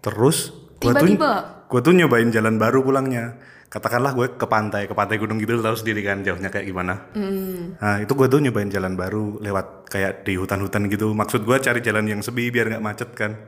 terus 0.00 0.56
Tiba-tiba? 0.80 1.32
gua 1.70 1.80
tuh 1.84 1.94
nyobain 1.94 2.28
jalan 2.32 2.56
baru 2.58 2.82
pulangnya. 2.82 3.36
Katakanlah 3.70 4.18
gue 4.18 4.34
ke 4.34 4.46
pantai 4.50 4.90
ke 4.90 4.94
pantai 4.98 5.14
gunung 5.14 5.38
gitu 5.38 5.62
tahu 5.62 5.78
sendiri 5.78 6.02
kan 6.02 6.26
jauhnya 6.26 6.50
kayak 6.50 6.66
gimana. 6.66 7.06
Nah 7.78 8.02
itu 8.02 8.18
gue 8.18 8.26
tuh 8.26 8.42
nyobain 8.42 8.66
jalan 8.66 8.98
baru 8.98 9.38
lewat 9.38 9.86
kayak 9.86 10.26
di 10.26 10.34
hutan-hutan 10.34 10.90
gitu. 10.90 11.14
Maksud 11.14 11.46
gue 11.46 11.54
cari 11.62 11.78
jalan 11.78 12.10
yang 12.10 12.18
sepi 12.18 12.50
biar 12.50 12.66
nggak 12.66 12.82
macet 12.82 13.14
kan. 13.14 13.38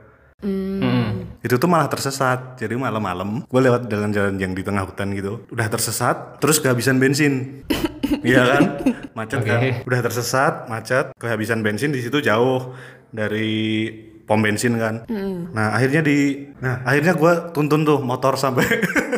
Itu 1.42 1.58
tuh 1.58 1.66
malah 1.66 1.90
tersesat. 1.90 2.54
Jadi 2.54 2.78
malam-malam 2.78 3.42
gue 3.50 3.60
lewat 3.66 3.90
jalan-jalan 3.90 4.38
yang 4.38 4.54
di 4.54 4.62
tengah 4.62 4.86
hutan 4.86 5.10
gitu. 5.10 5.42
Udah 5.50 5.66
tersesat 5.66 6.38
terus 6.38 6.62
kehabisan 6.62 7.02
bensin. 7.02 7.34
Iya 8.22 8.44
kan? 8.44 8.62
Macet 9.16 9.40
kan? 9.42 9.58
Oke. 9.58 9.88
udah 9.88 10.00
tersesat 10.04 10.68
macet 10.68 11.16
kehabisan 11.16 11.64
bensin 11.64 11.90
di 11.90 12.04
situ 12.04 12.20
jauh 12.20 12.70
dari 13.08 13.88
pom 14.28 14.38
bensin 14.38 14.78
kan 14.78 15.08
nah 15.52 15.74
akhirnya 15.74 16.04
di 16.04 16.46
nah 16.60 16.84
akhirnya 16.84 17.16
gue 17.16 17.32
tuntun 17.56 17.82
tuh 17.82 17.98
motor 18.04 18.38
sampai 18.38 18.64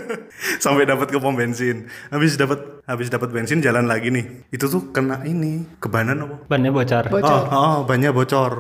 sampai 0.64 0.88
dapat 0.88 1.10
ke 1.10 1.18
pom 1.20 1.36
bensin 1.36 1.88
habis 2.08 2.38
dapat 2.38 2.80
habis 2.84 3.08
dapat 3.10 3.28
bensin 3.34 3.60
jalan 3.60 3.84
lagi 3.84 4.08
nih 4.08 4.48
itu 4.52 4.64
tuh 4.68 4.94
kena 4.94 5.24
ini 5.24 5.64
kebanan 5.80 6.24
apa 6.24 6.44
Bannya 6.48 6.70
bocor. 6.70 7.04
Bocor. 7.10 7.42
Oh, 7.50 7.56
oh, 7.56 7.76
bannya 7.88 8.10
bocor. 8.12 8.52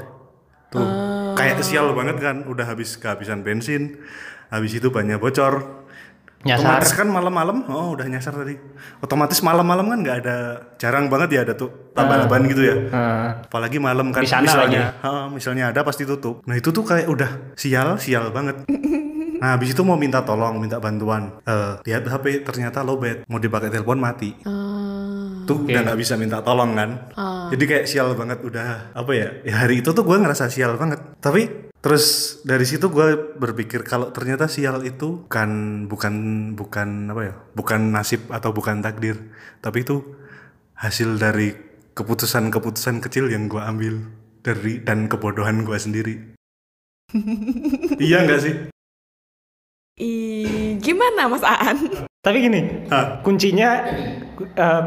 Tuh. 0.72 0.88
Kayak 1.38 1.62
sial 1.62 1.92
banget 1.94 2.18
kan, 2.18 2.36
udah 2.48 2.66
habis 2.66 2.96
kehabisan 2.98 3.46
bensin. 3.46 4.02
Habis 4.50 4.78
itu 4.78 4.90
bannya 4.90 5.20
bocor. 5.20 5.83
Nyasar. 6.44 6.60
Otomatis 6.60 6.92
kan 6.92 7.08
malam-malam, 7.08 7.56
oh 7.66 7.96
udah 7.96 8.04
nyasar 8.04 8.36
tadi. 8.36 8.54
Otomatis 9.00 9.40
malam-malam 9.40 9.88
kan 9.88 9.98
nggak 10.00 10.16
ada, 10.20 10.36
jarang 10.76 11.08
banget 11.08 11.28
ya 11.32 11.40
ada 11.42 11.56
tuh 11.56 11.72
tambal-ban 11.92 12.44
gitu 12.44 12.62
ya. 12.62 12.76
Heeh. 12.88 13.28
Apalagi 13.48 13.80
malam 13.80 14.12
kan, 14.12 14.20
misalnya, 14.20 14.92
ha, 15.00 15.26
misalnya 15.26 15.72
ada 15.72 15.80
pasti 15.80 16.04
tutup. 16.04 16.44
Nah 16.44 16.54
itu 16.54 16.68
tuh 16.68 16.84
kayak 16.84 17.08
udah 17.08 17.30
sial, 17.56 17.96
sial 17.96 18.28
banget. 18.30 18.60
Nah 19.34 19.60
habis 19.60 19.76
itu 19.76 19.82
mau 19.84 19.98
minta 19.98 20.24
tolong, 20.24 20.56
minta 20.56 20.80
bantuan. 20.80 21.36
Eh, 21.44 21.76
lihat 21.84 22.08
HP 22.08 22.46
ternyata 22.46 22.80
lowbat, 22.80 23.28
mau 23.28 23.36
dipakai 23.36 23.68
telepon 23.68 24.00
mati 24.00 24.32
Ah. 24.46 25.44
tuh 25.44 25.68
udah 25.68 25.84
nggak 25.84 26.00
bisa 26.00 26.16
minta 26.16 26.40
tolong 26.40 26.72
kan 26.72 27.12
jadi 27.52 27.64
kayak 27.68 27.84
sial 27.84 28.16
banget 28.16 28.40
udah 28.40 28.96
apa 28.96 29.12
ya, 29.12 29.28
ya 29.44 29.60
hari 29.60 29.84
itu 29.84 29.92
tuh 29.92 30.00
gue 30.00 30.16
ngerasa 30.16 30.48
sial 30.48 30.80
banget 30.80 30.96
tapi 31.20 31.68
terus 31.84 32.40
dari 32.48 32.64
situ 32.64 32.88
gue 32.88 33.36
berpikir 33.36 33.84
kalau 33.84 34.08
ternyata 34.08 34.48
sial 34.48 34.80
itu 34.88 35.28
bukan 35.28 35.84
bukan 35.84 36.14
bukan 36.56 37.12
apa 37.12 37.20
ya 37.28 37.34
bukan 37.52 37.92
nasib 37.92 38.24
atau 38.32 38.56
bukan 38.56 38.80
takdir 38.80 39.20
tapi 39.60 39.84
itu 39.84 40.00
hasil 40.80 41.20
dari 41.20 41.52
keputusan-keputusan 41.92 43.04
kecil 43.04 43.28
yang 43.28 43.52
gue 43.52 43.60
ambil 43.60 44.00
dari 44.40 44.80
dan 44.80 45.12
kebodohan 45.12 45.60
gue 45.68 45.76
sendiri 45.76 46.14
iya 48.00 48.24
nggak 48.24 48.40
sih 48.40 48.56
Ih, 49.94 50.74
gimana 50.82 51.30
Mas 51.30 51.46
Aan? 51.46 51.78
Tapi 52.18 52.42
gini, 52.42 52.90
Hah? 52.90 53.22
kuncinya 53.22 53.86
eh, 54.42 54.84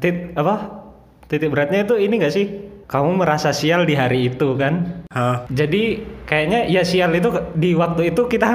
tit, 0.00 0.32
apa? 0.32 0.88
Titik 1.28 1.52
beratnya 1.52 1.84
itu 1.84 2.00
ini 2.00 2.16
gak 2.16 2.32
sih? 2.32 2.48
Kamu 2.88 3.20
merasa 3.20 3.52
sial 3.52 3.84
di 3.84 3.92
hari 3.92 4.32
itu 4.32 4.56
kan? 4.56 5.04
Hah? 5.12 5.44
Jadi 5.52 6.00
kayaknya 6.24 6.64
ya 6.72 6.80
sial 6.88 7.12
itu 7.12 7.28
di 7.52 7.76
waktu 7.76 8.16
itu 8.16 8.24
kita 8.24 8.48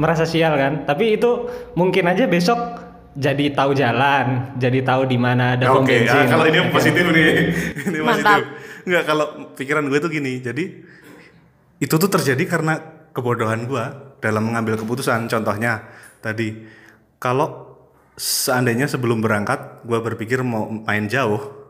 merasa 0.00 0.24
sial 0.24 0.56
kan, 0.56 0.88
tapi 0.88 1.20
itu 1.20 1.52
mungkin 1.76 2.08
aja 2.08 2.24
besok 2.24 2.56
jadi 3.12 3.52
tahu 3.52 3.76
jalan, 3.76 4.56
jadi 4.56 4.80
tahu 4.80 5.04
di 5.04 5.20
mana 5.20 5.52
ada 5.60 5.68
pom 5.68 5.84
Oke, 5.84 6.00
bensin. 6.00 6.16
ah, 6.16 6.26
kalau 6.32 6.44
ini 6.48 6.58
positif 6.72 7.04
nih. 7.12 7.28
ini 7.92 7.98
Mantap. 8.00 8.40
positif. 8.40 8.44
Enggak, 8.88 9.04
kalau 9.04 9.26
pikiran 9.52 9.84
gue 9.92 9.98
tuh 10.00 10.10
gini. 10.10 10.32
Jadi 10.40 10.64
itu 11.76 11.94
tuh 12.00 12.08
terjadi 12.08 12.44
karena 12.48 12.80
kebodohan 13.12 13.68
gue 13.68 13.84
dalam 14.24 14.48
mengambil 14.48 14.80
keputusan. 14.80 15.28
Contohnya 15.28 15.84
tadi 16.24 16.56
kalau 17.20 17.76
seandainya 18.16 18.88
sebelum 18.88 19.20
berangkat 19.20 19.84
gue 19.84 19.98
berpikir 20.00 20.40
mau 20.40 20.72
main 20.72 21.04
jauh, 21.04 21.61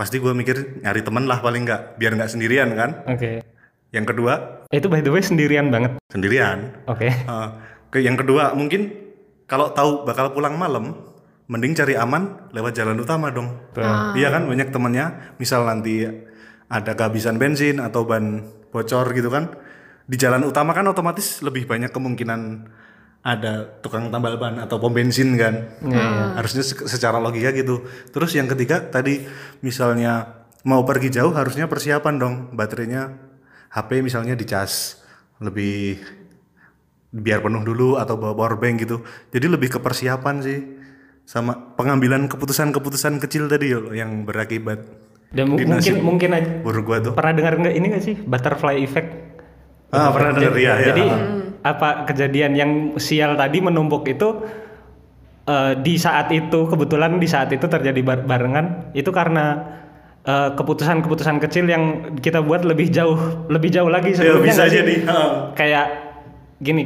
pasti 0.00 0.16
gue 0.16 0.32
mikir 0.32 0.80
nyari 0.80 1.04
temen 1.04 1.28
lah 1.28 1.44
paling 1.44 1.68
nggak, 1.68 2.00
biar 2.00 2.16
nggak 2.16 2.32
sendirian 2.32 2.72
kan. 2.72 3.04
Oke. 3.04 3.44
Yang 3.92 4.16
kedua 4.16 4.32
Itu 4.72 4.88
by 4.88 5.04
the 5.04 5.12
way 5.12 5.20
sendirian 5.20 5.68
banget. 5.68 6.00
sendirian. 6.08 6.72
Oke. 6.88 7.12
Eh, 7.12 7.48
ke 7.92 8.00
yang 8.00 8.16
kedua 8.16 8.56
mungkin 8.56 8.96
kalau 9.44 9.76
tahu 9.76 10.08
bakal 10.08 10.32
pulang 10.32 10.56
malam, 10.56 10.94
mending 11.50 11.76
cari 11.76 11.98
aman 12.00 12.48
lewat 12.56 12.72
jalan 12.80 12.96
utama 12.96 13.28
dong. 13.28 13.50
Iya 14.16 14.32
kan 14.32 14.48
banyak 14.48 14.72
temennya, 14.72 15.36
misal 15.36 15.66
nanti 15.68 16.06
ada 16.70 16.92
kehabisan 16.94 17.36
bensin 17.36 17.82
atau 17.82 18.06
ban 18.06 18.46
bocor 18.70 19.10
gitu 19.10 19.26
kan, 19.28 19.50
di 20.06 20.14
jalan 20.14 20.46
utama 20.46 20.70
kan 20.70 20.86
otomatis 20.86 21.42
lebih 21.42 21.66
banyak 21.66 21.90
kemungkinan 21.90 22.70
ada 23.22 23.52
tukang 23.78 24.08
tambal 24.08 24.34
ban 24.34 24.56
atau 24.56 24.76
pom 24.76 24.88
bensin 24.88 25.36
kan. 25.36 25.76
Harusnya 26.34 26.60
se- 26.60 26.86
secara 26.86 27.16
logika 27.16 27.52
gitu. 27.52 27.82
Terus 28.08 28.32
yang 28.32 28.46
ketiga 28.46 28.80
tadi 28.82 29.24
misalnya 29.60 30.40
mau 30.62 30.82
pergi 30.82 31.08
jauh 31.10 31.30
harusnya 31.30 31.64
persiapan 31.64 32.14
dong 32.16 32.34
baterainya 32.52 33.16
HP 33.70 34.00
misalnya 34.00 34.32
dicas 34.32 35.00
lebih 35.36 36.00
biar 37.10 37.40
penuh 37.40 37.60
dulu 37.60 37.96
atau 37.96 38.14
bawa 38.14 38.32
power 38.34 38.56
bank 38.56 38.76
gitu. 38.80 39.02
Jadi 39.28 39.46
lebih 39.46 39.68
ke 39.68 39.78
persiapan 39.78 40.36
sih 40.40 40.58
sama 41.22 41.54
pengambilan 41.74 42.26
keputusan-keputusan 42.26 43.20
kecil 43.20 43.46
tadi 43.46 43.70
yo 43.70 43.90
yang 43.90 44.24
berakibat 44.24 44.82
Dan 45.30 45.46
mungkin 45.46 45.78
mungkin 46.02 46.30
aja 46.32 46.50
buruk 46.58 46.84
gua 46.84 46.98
tuh. 47.00 47.12
pernah 47.14 47.30
dengar 47.32 47.54
nggak 47.56 47.70
ini 47.72 47.86
nggak 47.88 48.02
sih 48.02 48.14
butterfly 48.18 48.80
effect? 48.80 49.38
Ah, 49.90 50.08
pernah 50.08 50.32
dengar 50.32 50.52
Jadi- 50.52 50.62
ya, 50.62 50.72
ya. 50.72 50.86
Jadi 50.88 51.04
apa 51.60 51.88
kejadian 52.04 52.52
yang 52.52 52.70
sial 52.96 53.34
tadi 53.34 53.58
menumpuk 53.58 54.06
itu 54.06 54.28
eh, 55.44 55.72
di 55.76 55.94
saat 55.96 56.30
itu 56.30 56.64
kebetulan 56.64 57.16
di 57.16 57.26
saat 57.26 57.48
itu 57.48 57.66
terjadi 57.66 58.00
bar- 58.00 58.24
barengan 58.24 58.66
itu 58.92 59.10
karena 59.10 59.60
eh, 60.22 60.48
keputusan-keputusan 60.52 61.36
kecil 61.38 61.66
yang 61.66 61.84
kita 62.16 62.40
buat 62.40 62.62
lebih 62.62 62.88
jauh 62.88 63.18
lebih 63.46 63.68
jauh 63.68 63.88
lagi 63.88 64.12
Ya 64.12 64.16
sebelumnya 64.16 64.46
bisa 64.46 64.56
nggak 64.58 64.68
sih? 64.68 64.78
jadi. 64.78 64.94
ha. 65.04 65.18
kayak 65.52 65.86
gini 66.58 66.84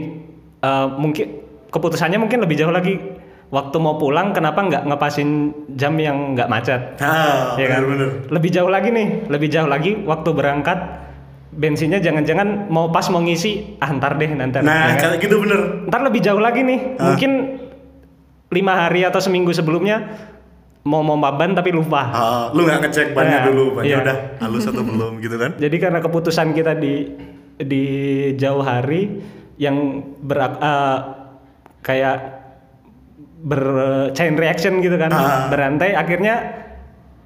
eh, 0.58 0.87
mungkin 0.92 1.26
keputusannya 1.68 2.16
mungkin 2.16 2.40
lebih 2.40 2.56
jauh 2.56 2.70
lagi 2.70 2.99
waktu 3.46 3.76
mau 3.76 3.94
pulang 3.94 4.32
kenapa 4.32 4.58
nggak 4.61 4.82
ngepasin 4.84 5.30
jam 5.70 5.94
yang 5.96 6.32
nggak 6.32 6.49
macet 6.49 6.80
Ah, 6.99 7.54
ya 7.54 7.68
kan? 7.68 7.82
bener-bener. 7.84 8.11
Lebih 8.28 8.50
jauh 8.50 8.66
lagi 8.68 8.88
nih, 8.88 9.08
lebih 9.28 9.46
jauh 9.49 9.66
lagi 9.66 9.94
waktu 10.00 10.30
berangkat 10.30 10.78
bensinnya 11.54 12.02
jangan-jangan 12.02 12.66
mau 12.68 12.90
pas 12.90 13.06
mau 13.08 13.23
ngisi, 13.23 13.78
ah 13.78 13.90
ntar 13.94 14.18
deh 14.18 14.28
nanti. 14.28 14.58
Nah, 14.61 14.94
ya 14.94 14.99
kan? 14.99 15.11
gitu 15.16 15.38
bener. 15.38 15.87
Ntar 15.87 16.00
lebih 16.02 16.20
jauh 16.20 16.42
lagi 16.42 16.61
nih, 16.61 16.99
mungkin 16.99 17.30
lima 18.50 18.87
hari 18.87 19.02
atau 19.02 19.18
seminggu 19.18 19.50
sebelumnya 19.50 20.02
mau 20.84 21.00
mau 21.00 21.16
maban 21.16 21.54
tapi 21.54 21.73
lupa. 21.73 22.02
Ah, 22.11 22.44
lu 22.52 22.66
nggak 22.66 22.80
ngecek 22.84 23.08
bannya 23.16 23.38
Nah, 23.40 23.46
dulu, 23.49 23.64
bannya 23.80 23.88
iya. 23.88 24.02
udah 24.04 24.16
halus 24.42 24.66
atau 24.68 24.82
belum 24.84 25.18
gitu 25.25 25.37
kan? 25.38 25.50
Jadi 25.56 25.76
karena 25.78 25.99
keputusan 25.99 26.52
kita 26.52 26.76
di 26.76 26.94
di 27.54 27.84
jauh 28.34 28.61
hari 28.61 29.23
yang 29.56 30.02
ber 30.20 30.38
eh, 30.58 30.99
kayak 31.80 32.16
ber 33.44 33.62
chain 34.12 34.34
reaction 34.34 34.82
gitu 34.82 34.99
kan, 34.99 35.11
Ah. 35.14 35.46
berantai 35.49 35.94
akhirnya 35.94 36.64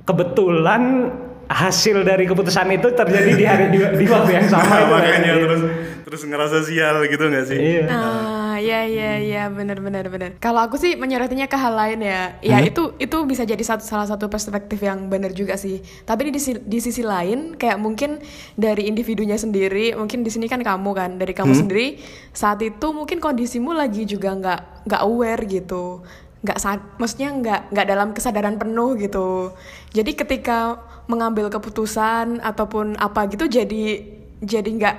kebetulan 0.04 1.12
hasil 1.48 2.04
dari 2.04 2.24
keputusan 2.24 2.68
itu 2.70 2.88
terjadi 2.92 3.30
di 3.32 3.44
hari 3.44 3.64
di, 3.68 3.78
di 3.80 4.04
waktu 4.06 4.36
yang 4.36 4.46
sama 4.46 4.68
itu 4.78 4.84
kan. 4.84 4.88
makanya 4.92 5.20
Iya. 5.24 5.34
terus 5.40 5.62
terus 6.04 6.22
ngerasa 6.24 6.58
sial 6.62 6.96
gitu 7.04 7.24
nggak 7.24 7.44
sih? 7.44 7.58
Iya. 7.58 7.84
Ah, 7.88 8.56
ya 8.56 8.80
ya 8.84 9.20
ya 9.20 9.42
benar 9.48 9.76
benar 9.78 10.08
benar. 10.08 10.30
Kalau 10.38 10.60
aku 10.60 10.76
sih 10.76 10.96
menyorotinya 10.96 11.44
ke 11.44 11.56
hal 11.56 11.72
lain 11.72 12.00
ya. 12.00 12.36
Ya 12.40 12.60
itu 12.60 12.96
itu 12.96 13.16
bisa 13.24 13.44
jadi 13.44 13.60
satu 13.60 13.84
salah 13.84 14.08
satu 14.08 14.28
perspektif 14.28 14.80
yang 14.80 15.08
benar 15.08 15.32
juga 15.32 15.56
sih. 15.56 15.80
Tapi 16.04 16.28
di 16.28 16.40
sisi, 16.40 16.60
di 16.60 16.78
sisi 16.80 17.00
lain 17.00 17.56
kayak 17.56 17.76
mungkin 17.76 18.20
dari 18.54 18.88
individunya 18.88 19.36
sendiri, 19.36 19.92
mungkin 19.96 20.24
di 20.24 20.32
sini 20.32 20.48
kan 20.48 20.60
kamu 20.60 20.90
kan, 20.92 21.10
dari 21.16 21.32
kamu 21.32 21.52
sendiri 21.54 22.00
saat 22.32 22.60
itu 22.60 22.86
mungkin 22.92 23.20
kondisimu 23.20 23.72
lagi 23.72 24.04
juga 24.04 24.32
nggak 24.32 24.60
nggak 24.88 25.02
aware 25.04 25.44
gitu. 25.44 26.00
Nggak 26.38 26.58
maksudnya 26.96 27.28
nggak 27.32 27.60
nggak 27.74 27.86
dalam 27.86 28.08
kesadaran 28.12 28.56
penuh 28.56 28.94
gitu. 28.94 29.50
Jadi 29.90 30.14
ketika 30.14 30.78
mengambil 31.08 31.48
keputusan 31.48 32.44
ataupun 32.44 32.94
apa 32.94 33.26
gitu 33.32 33.48
jadi 33.48 34.04
jadi 34.38 34.68
nggak 34.68 34.96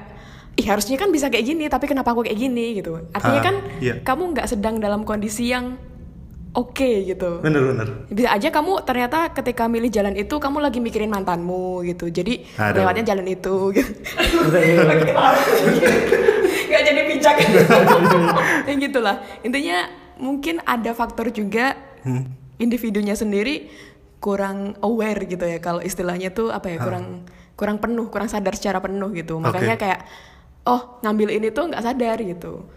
ih 0.58 0.68
harusnya 0.68 0.98
kan 0.98 1.14
bisa 1.14 1.30
kayak 1.30 1.46
gini 1.46 1.70
tapi 1.70 1.86
kenapa 1.86 2.12
aku 2.12 2.26
kayak 2.26 2.36
gini 2.36 2.76
gitu 2.76 3.00
artinya 3.14 3.40
Ah, 3.40 3.46
kan 3.46 3.56
iya. 3.80 3.94
kamu 4.02 4.36
nggak 4.36 4.48
sedang 4.50 4.82
dalam 4.82 5.06
kondisi 5.06 5.54
yang 5.54 5.78
oke 6.52 6.92
gitu 7.06 7.40
Bener-bener. 7.40 8.10
bisa 8.10 8.28
aja 8.28 8.50
kamu 8.50 8.84
ternyata 8.84 9.30
ketika 9.32 9.70
milih 9.70 9.88
jalan 9.88 10.18
itu 10.18 10.36
kamu 10.36 10.60
lagi 10.60 10.82
mikirin 10.82 11.08
mantanmu 11.08 11.86
gitu 11.86 12.10
jadi 12.10 12.42
Aduh. 12.58 12.84
lewatnya 12.84 13.16
jalan 13.16 13.30
itu 13.30 13.54
gitu 13.72 13.92
nggak 16.70 16.82
jadi 16.84 17.02
bijak 17.06 17.36
ya 18.68 18.74
gitulah 18.76 19.16
intinya 19.46 19.78
mungkin 20.20 20.60
ada 20.68 20.92
faktor 20.92 21.32
juga 21.32 21.76
individunya 22.60 23.16
sendiri 23.16 23.72
kurang 24.20 24.76
aware 24.84 25.24
gitu 25.26 25.48
ya 25.48 25.64
kalau 25.64 25.80
istilahnya 25.80 26.36
tuh 26.36 26.52
apa 26.52 26.68
ya 26.68 26.78
kurang 26.84 27.24
kurang 27.56 27.80
penuh 27.80 28.12
kurang 28.12 28.28
sadar 28.28 28.56
secara 28.56 28.84
penuh 28.84 29.12
gitu. 29.16 29.40
Makanya 29.40 29.76
Oke. 29.80 29.84
kayak 29.88 30.00
oh 30.68 31.00
ngambil 31.04 31.32
ini 31.32 31.48
tuh 31.56 31.72
nggak 31.72 31.84
sadar 31.84 32.20
gitu. 32.20 32.68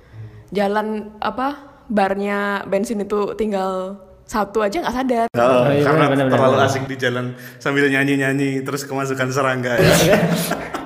Jalan 0.54 1.18
apa 1.18 1.82
barnya 1.90 2.62
bensin 2.66 3.02
itu 3.02 3.34
tinggal 3.34 3.98
satu 4.22 4.62
aja 4.62 4.80
nggak 4.80 4.96
sadar. 4.96 5.26
Oh, 5.34 5.66
iya, 5.68 5.84
karena 5.84 6.06
benar, 6.08 6.26
benar, 6.30 6.38
terlalu 6.38 6.58
asik 6.64 6.84
di 6.88 6.96
jalan 6.96 7.34
sambil 7.58 7.90
nyanyi-nyanyi 7.90 8.62
terus 8.62 8.86
kemasukan 8.86 9.28
serangga 9.28 9.76
ya. 9.76 9.92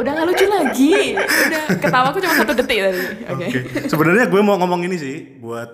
udah 0.00 0.10
nggak 0.14 0.26
lucu 0.28 0.44
lagi 0.46 1.18
udah 1.18 1.62
ketawaku 1.80 2.18
cuma 2.22 2.34
satu 2.38 2.52
detik 2.54 2.78
tadi 2.86 3.00
oke 3.26 3.38
Oke. 3.38 3.46
Sebenarnya 3.86 4.26
gue 4.26 4.40
mau 4.42 4.58
ngomong 4.58 4.82
ini 4.84 4.96
sih 4.98 5.16
buat 5.38 5.70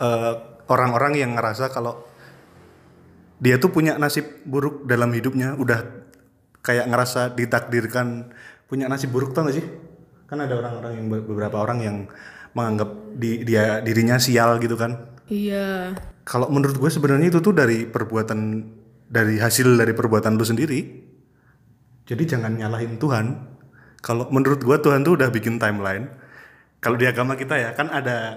eh, 0.00 0.34
orang-orang 0.68 1.20
yang 1.20 1.36
ngerasa 1.36 1.68
kalau 1.68 2.00
dia 3.42 3.60
tuh 3.60 3.68
punya 3.68 4.00
nasib 4.00 4.24
buruk 4.48 4.88
dalam 4.88 5.12
hidupnya, 5.12 5.52
udah 5.58 5.84
kayak 6.64 6.88
ngerasa 6.88 7.36
ditakdirkan 7.36 8.32
punya 8.64 8.88
nasib 8.88 9.12
buruk 9.12 9.36
tau 9.36 9.44
gak 9.44 9.60
sih? 9.60 9.66
Kan 10.24 10.40
ada 10.40 10.56
orang-orang 10.56 10.96
yang 10.96 11.06
beberapa 11.12 11.60
orang 11.60 11.78
yang 11.84 11.96
menganggap 12.56 12.88
di, 13.18 13.44
dia 13.44 13.84
dirinya 13.84 14.16
sial 14.16 14.56
gitu 14.62 14.78
kan. 14.78 15.12
iya 15.28 15.92
Kalau 16.24 16.48
menurut 16.48 16.80
gue 16.80 16.88
sebenarnya 16.88 17.36
itu 17.36 17.40
tuh 17.44 17.52
dari 17.52 17.84
perbuatan 17.84 18.64
dari 19.12 19.36
hasil 19.36 19.76
dari 19.76 19.92
perbuatan 19.92 20.40
lu 20.40 20.46
sendiri. 20.46 21.12
Jadi 22.04 22.22
jangan 22.28 22.52
nyalahin 22.52 23.00
Tuhan. 23.00 23.26
Kalau 24.04 24.28
menurut 24.28 24.60
gue 24.60 24.76
Tuhan 24.76 25.00
tuh 25.00 25.16
udah 25.16 25.32
bikin 25.32 25.56
timeline. 25.56 26.12
Kalau 26.84 27.00
di 27.00 27.08
agama 27.08 27.32
kita 27.32 27.56
ya 27.56 27.72
kan 27.72 27.88
ada 27.88 28.36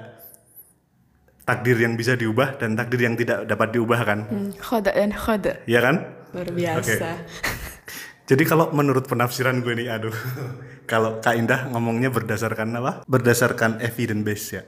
takdir 1.44 1.76
yang 1.80 2.00
bisa 2.00 2.16
diubah 2.16 2.56
dan 2.56 2.80
takdir 2.80 3.04
yang 3.04 3.20
tidak 3.20 3.44
dapat 3.44 3.76
diubah 3.76 4.00
kan. 4.08 4.20
Hmm, 4.28 4.52
khoda 4.60 4.92
dan 4.96 5.12
khoda 5.12 5.60
Iya 5.68 5.80
kan? 5.84 5.96
luar 6.36 6.52
biasa 6.52 7.24
Jadi 8.30 8.44
kalau 8.44 8.68
menurut 8.76 9.08
penafsiran 9.08 9.64
gue 9.64 9.72
nih 9.76 9.88
aduh. 9.88 10.16
kalau 10.92 11.20
Kak 11.24 11.36
Indah 11.36 11.68
ngomongnya 11.72 12.12
berdasarkan 12.12 12.76
apa? 12.80 13.04
Berdasarkan 13.08 13.84
evidence 13.84 14.24
base 14.24 14.48
ya. 14.52 14.62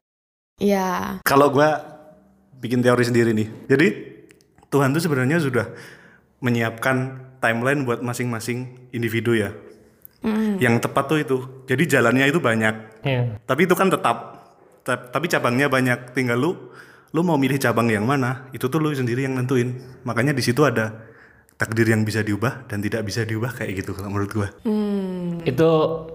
Iya 0.60 0.88
Kalau 1.24 1.48
gue 1.52 1.68
bikin 2.60 2.84
teori 2.84 3.00
sendiri 3.08 3.32
nih, 3.32 3.48
jadi 3.72 3.88
Tuhan 4.68 4.92
tuh 4.92 5.00
sebenarnya 5.00 5.40
sudah 5.40 5.72
menyiapkan 6.44 7.16
timeline 7.40 7.82
buat 7.82 8.00
masing-masing 8.00 8.88
individu 8.90 9.34
ya. 9.34 9.50
Yang 10.60 10.84
tepat 10.84 11.04
tuh 11.06 11.18
itu. 11.18 11.36
Jadi 11.64 11.88
jalannya 11.88 12.28
itu 12.28 12.38
banyak. 12.38 12.74
Iya. 13.02 13.40
Tapi 13.42 13.64
itu 13.64 13.72
kan 13.72 13.88
tetap. 13.88 14.16
Ta- 14.80 15.08
Tapi 15.08 15.26
cabangnya 15.26 15.66
banyak. 15.66 16.12
Tinggal 16.12 16.36
lu, 16.36 16.52
lu 17.10 17.20
mau 17.20 17.34
milih 17.34 17.56
cabang 17.56 17.88
yang 17.88 18.04
mana? 18.04 18.48
Itu 18.50 18.68
tuh 18.68 18.78
lu 18.78 18.92
sendiri 18.92 19.24
yang 19.24 19.32
nentuin. 19.32 19.80
Makanya 20.04 20.30
di 20.30 20.40
situ 20.40 20.60
ada 20.60 21.08
takdir 21.56 21.84
yang 21.86 22.04
bisa 22.04 22.20
diubah 22.20 22.64
dan 22.64 22.80
tidak 22.80 23.04
bisa 23.04 23.20
diubah 23.20 23.52
kayak 23.52 23.80
gitu 23.80 23.92
kalau 23.92 24.08
menurut 24.08 24.28
gue. 24.30 24.48
Itu 25.42 25.68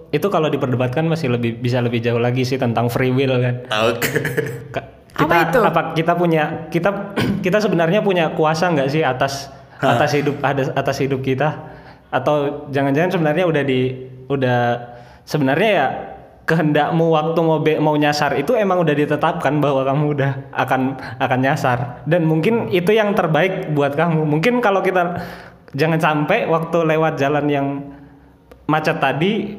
itu 0.10 0.28
kalau 0.28 0.50
diperdebatkan 0.50 1.06
masih 1.06 1.30
lebih 1.32 1.58
bisa 1.58 1.82
lebih 1.82 1.98
jauh 2.00 2.18
lagi 2.18 2.42
sih 2.42 2.58
tentang 2.58 2.90
free 2.90 3.10
will 3.10 3.34
kan. 3.36 3.56
Oke. 3.90 4.10
Ka- 4.70 4.90
Apa 5.16 5.22
kita 5.22 5.36
itu? 5.48 5.60
apa 5.64 5.82
kita 5.94 6.14
punya 6.14 6.44
kita 6.68 6.90
kita 7.46 7.58
sebenarnya 7.58 8.02
punya 8.02 8.34
kuasa 8.34 8.68
nggak 8.68 8.90
sih 8.90 9.02
atas 9.02 9.48
atas 9.78 10.12
hidup 10.14 10.40
ada 10.40 10.72
atas 10.74 10.98
hidup 11.00 11.20
kita. 11.20 11.74
Atau 12.10 12.68
jangan-jangan 12.72 13.12
sebenarnya 13.12 13.46
udah 13.46 13.64
di 13.66 13.82
udah 14.26 14.60
sebenarnya 15.24 15.70
ya 15.70 15.88
kehendakmu 16.46 17.10
waktu 17.10 17.40
mau 17.42 17.58
be- 17.58 17.82
mau 17.82 17.98
nyasar 17.98 18.38
itu 18.38 18.54
emang 18.54 18.86
udah 18.86 18.94
ditetapkan 18.94 19.58
bahwa 19.58 19.82
kamu 19.82 20.04
udah 20.14 20.32
akan 20.54 20.82
akan 21.18 21.40
nyasar. 21.42 22.06
Dan 22.06 22.30
mungkin 22.30 22.70
itu 22.70 22.94
yang 22.94 23.18
terbaik 23.18 23.74
buat 23.74 23.98
kamu. 23.98 24.24
Mungkin 24.24 24.62
kalau 24.62 24.80
kita 24.80 25.20
jangan 25.74 26.00
sampai 26.00 26.46
waktu 26.46 26.78
lewat 26.86 27.18
jalan 27.18 27.46
yang 27.50 27.68
macet 28.66 28.98
tadi 28.98 29.58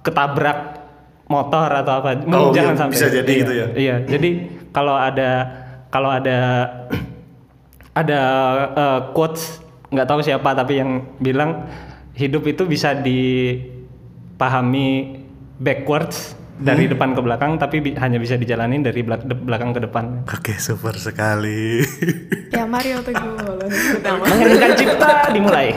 ketabrak 0.00 0.80
motor 1.28 1.68
atau 1.70 1.92
apa. 2.00 2.20
Oh, 2.28 2.52
jangan 2.52 2.74
iya, 2.76 2.80
sampai. 2.80 2.94
bisa 2.96 3.08
jadi 3.08 3.30
Iya, 3.30 3.40
gitu 3.40 3.52
ya? 3.52 3.66
Iya, 3.72 3.96
jadi 4.04 4.30
kalau 4.72 4.96
ada 4.96 5.30
kalau 5.88 6.10
ada 6.10 6.38
ada 7.94 8.20
eh, 8.70 9.00
quotes 9.10 9.62
nggak 9.88 10.04
tahu 10.04 10.20
siapa 10.20 10.50
tapi 10.52 10.74
yang 10.76 10.90
bilang 11.16 11.70
hidup 12.12 12.42
itu 12.44 12.62
bisa 12.64 12.94
dipahami 14.28 15.18
backwards 15.56 16.34
dari 16.54 16.86
depan 16.86 17.14
ke 17.14 17.20
belakang 17.20 17.58
tapi 17.58 17.80
bi- 17.80 17.94
hanya 17.94 18.14
bisa 18.16 18.34
dijalanin 18.34 18.78
dari 18.78 19.02
belak- 19.02 19.22
de- 19.22 19.34
belakang 19.36 19.70
ke 19.70 19.80
depan. 19.80 20.22
Oke, 20.24 20.54
super 20.56 20.94
sekali. 20.94 21.82
ya 22.50 22.62
Mario 22.64 23.02
Teguh 23.02 23.34
Menghadirkan 23.98 24.70
cipta 24.74 25.30
dimulai. 25.30 25.74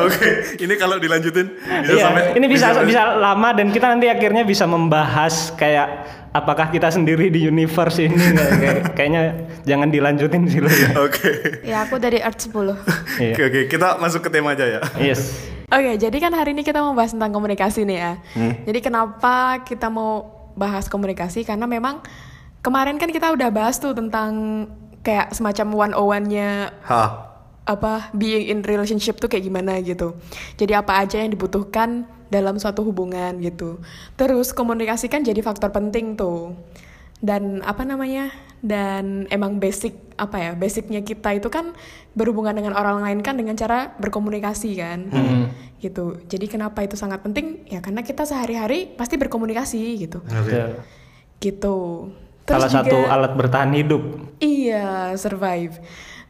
Oke, 0.00 0.28
ini 0.58 0.74
kalau 0.80 0.96
dilanjutin 0.96 1.52
bisa 1.56 1.92
Iya, 1.92 2.04
sampai 2.08 2.22
ini 2.34 2.46
bisa 2.48 2.66
bisa 2.82 3.02
lama 3.16 3.48
dan 3.52 3.68
kita 3.68 3.86
nanti 3.92 4.08
akhirnya 4.08 4.42
bisa 4.42 4.64
membahas 4.64 5.52
kayak 5.54 5.88
apakah 6.32 6.72
kita 6.72 6.88
sendiri 6.88 7.28
di 7.28 7.44
universe 7.44 8.00
ini? 8.00 8.16
Kayak- 8.62 8.82
kayaknya 8.96 9.22
jangan 9.68 9.88
dilanjutin 9.92 10.42
sih 10.48 10.60
lo 10.64 10.72
ya. 10.72 10.90
Oke. 10.96 11.30
ya 11.62 11.84
aku 11.84 12.00
dari 12.00 12.24
art 12.24 12.40
10 12.40 12.48
oke 12.48 12.80
Iya. 13.20 13.32
Oke, 13.36 13.42
oke, 13.44 13.60
kita 13.68 14.00
masuk 14.00 14.24
ke 14.24 14.30
tema 14.32 14.56
aja 14.56 14.64
ya. 14.64 14.80
Yes. 14.96 15.52
jadi 15.72 16.16
kan 16.20 16.32
hari 16.32 16.52
ini 16.52 16.64
kita 16.64 16.80
mau 16.80 16.92
bahas 16.92 17.12
tentang 17.12 17.32
komunikasi 17.32 17.88
nih 17.88 17.96
ya 17.96 18.12
jadi 18.68 18.78
kenapa 18.84 19.64
kita 19.64 19.88
mau 19.88 20.28
bahas 20.52 20.84
komunikasi 20.84 21.48
karena 21.48 21.64
memang 21.64 22.04
kemarin 22.60 23.00
kan 23.00 23.08
kita 23.08 23.32
udah 23.32 23.48
bahas 23.48 23.80
tuh 23.80 23.96
tentang 23.96 24.64
kayak 25.02 25.34
semacam 25.34 25.66
one 25.90 25.94
on 25.96 26.06
one-nya. 26.12 26.70
Apa 27.62 28.10
being 28.10 28.50
in 28.50 28.60
relationship 28.66 29.22
tuh 29.22 29.30
kayak 29.30 29.46
gimana 29.46 29.78
gitu. 29.82 30.18
Jadi 30.58 30.74
apa 30.74 30.98
aja 30.98 31.22
yang 31.22 31.30
dibutuhkan 31.30 32.04
dalam 32.26 32.58
suatu 32.58 32.82
hubungan 32.82 33.38
gitu. 33.38 33.78
Terus 34.18 34.50
komunikasi 34.50 35.06
kan 35.06 35.22
jadi 35.22 35.38
faktor 35.44 35.70
penting 35.70 36.18
tuh. 36.18 36.56
Dan 37.22 37.62
apa 37.62 37.86
namanya? 37.86 38.34
Dan 38.62 39.30
emang 39.30 39.62
basic 39.62 39.94
apa 40.18 40.38
ya? 40.38 40.50
Basicnya 40.58 41.06
kita 41.06 41.38
itu 41.38 41.46
kan 41.50 41.70
berhubungan 42.18 42.54
dengan 42.54 42.74
orang 42.74 42.98
lain 42.98 43.22
kan 43.22 43.38
dengan 43.38 43.54
cara 43.54 43.94
berkomunikasi 43.94 44.70
kan. 44.74 45.06
Gitu. 45.78 46.18
Jadi 46.26 46.46
kenapa 46.50 46.82
itu 46.82 46.98
sangat 46.98 47.22
penting? 47.22 47.62
Ya 47.70 47.78
karena 47.78 48.02
kita 48.02 48.26
sehari-hari 48.26 48.90
pasti 48.98 49.14
berkomunikasi 49.18 49.82
gitu. 50.02 50.18
Betul. 50.26 50.82
Gitu. 51.38 51.76
Salah 52.42 52.66
juga- 52.66 52.90
satu 52.90 52.98
alat 53.06 53.32
bertahan 53.38 53.70
hidup. 53.70 54.02
Iya, 54.42 55.14
survive. 55.14 55.78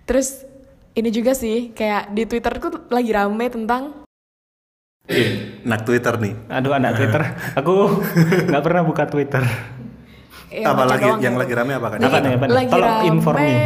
Terus 0.05 0.45
ini 0.93 1.09
juga 1.09 1.33
sih, 1.33 1.73
kayak 1.73 2.13
di 2.13 2.23
Twitter 2.29 2.53
tuh 2.61 2.85
lagi 2.93 3.11
rame 3.13 3.47
tentang 3.49 4.05
Nak 5.67 5.83
Twitter 5.83 6.15
nih. 6.15 6.35
Aduh 6.47 6.73
anak 6.79 6.95
Twitter, 6.95 7.23
aku 7.59 7.75
nggak 8.49 8.63
pernah 8.63 8.83
buka 8.87 9.05
Twitter. 9.11 9.43
ya, 10.53 10.69
apa 10.69 10.85
lagi 10.85 11.09
doang 11.09 11.19
yang 11.19 11.35
gitu. 11.35 11.43
lagi 11.43 11.53
rame 11.59 11.73
apa 11.75 11.89
kan? 11.91 11.99
Apa 11.99 12.19
nih, 12.23 12.33
apa 12.39 12.45
nih? 12.47 12.55
lagi 12.55 12.71
Tolong 12.71 12.99
inform 13.09 13.37
rame, 13.41 13.51
me. 13.51 13.63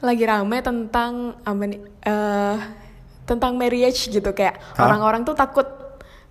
lagi 0.00 0.24
rame 0.24 0.56
tentang 0.64 1.12
apa 1.44 1.62
nih? 1.68 1.80
eh, 2.06 2.56
tentang 3.28 3.52
marriage 3.54 4.10
gitu 4.10 4.30
kayak 4.34 4.58
orang-orang 4.74 5.22
tuh 5.22 5.38
takut 5.38 5.68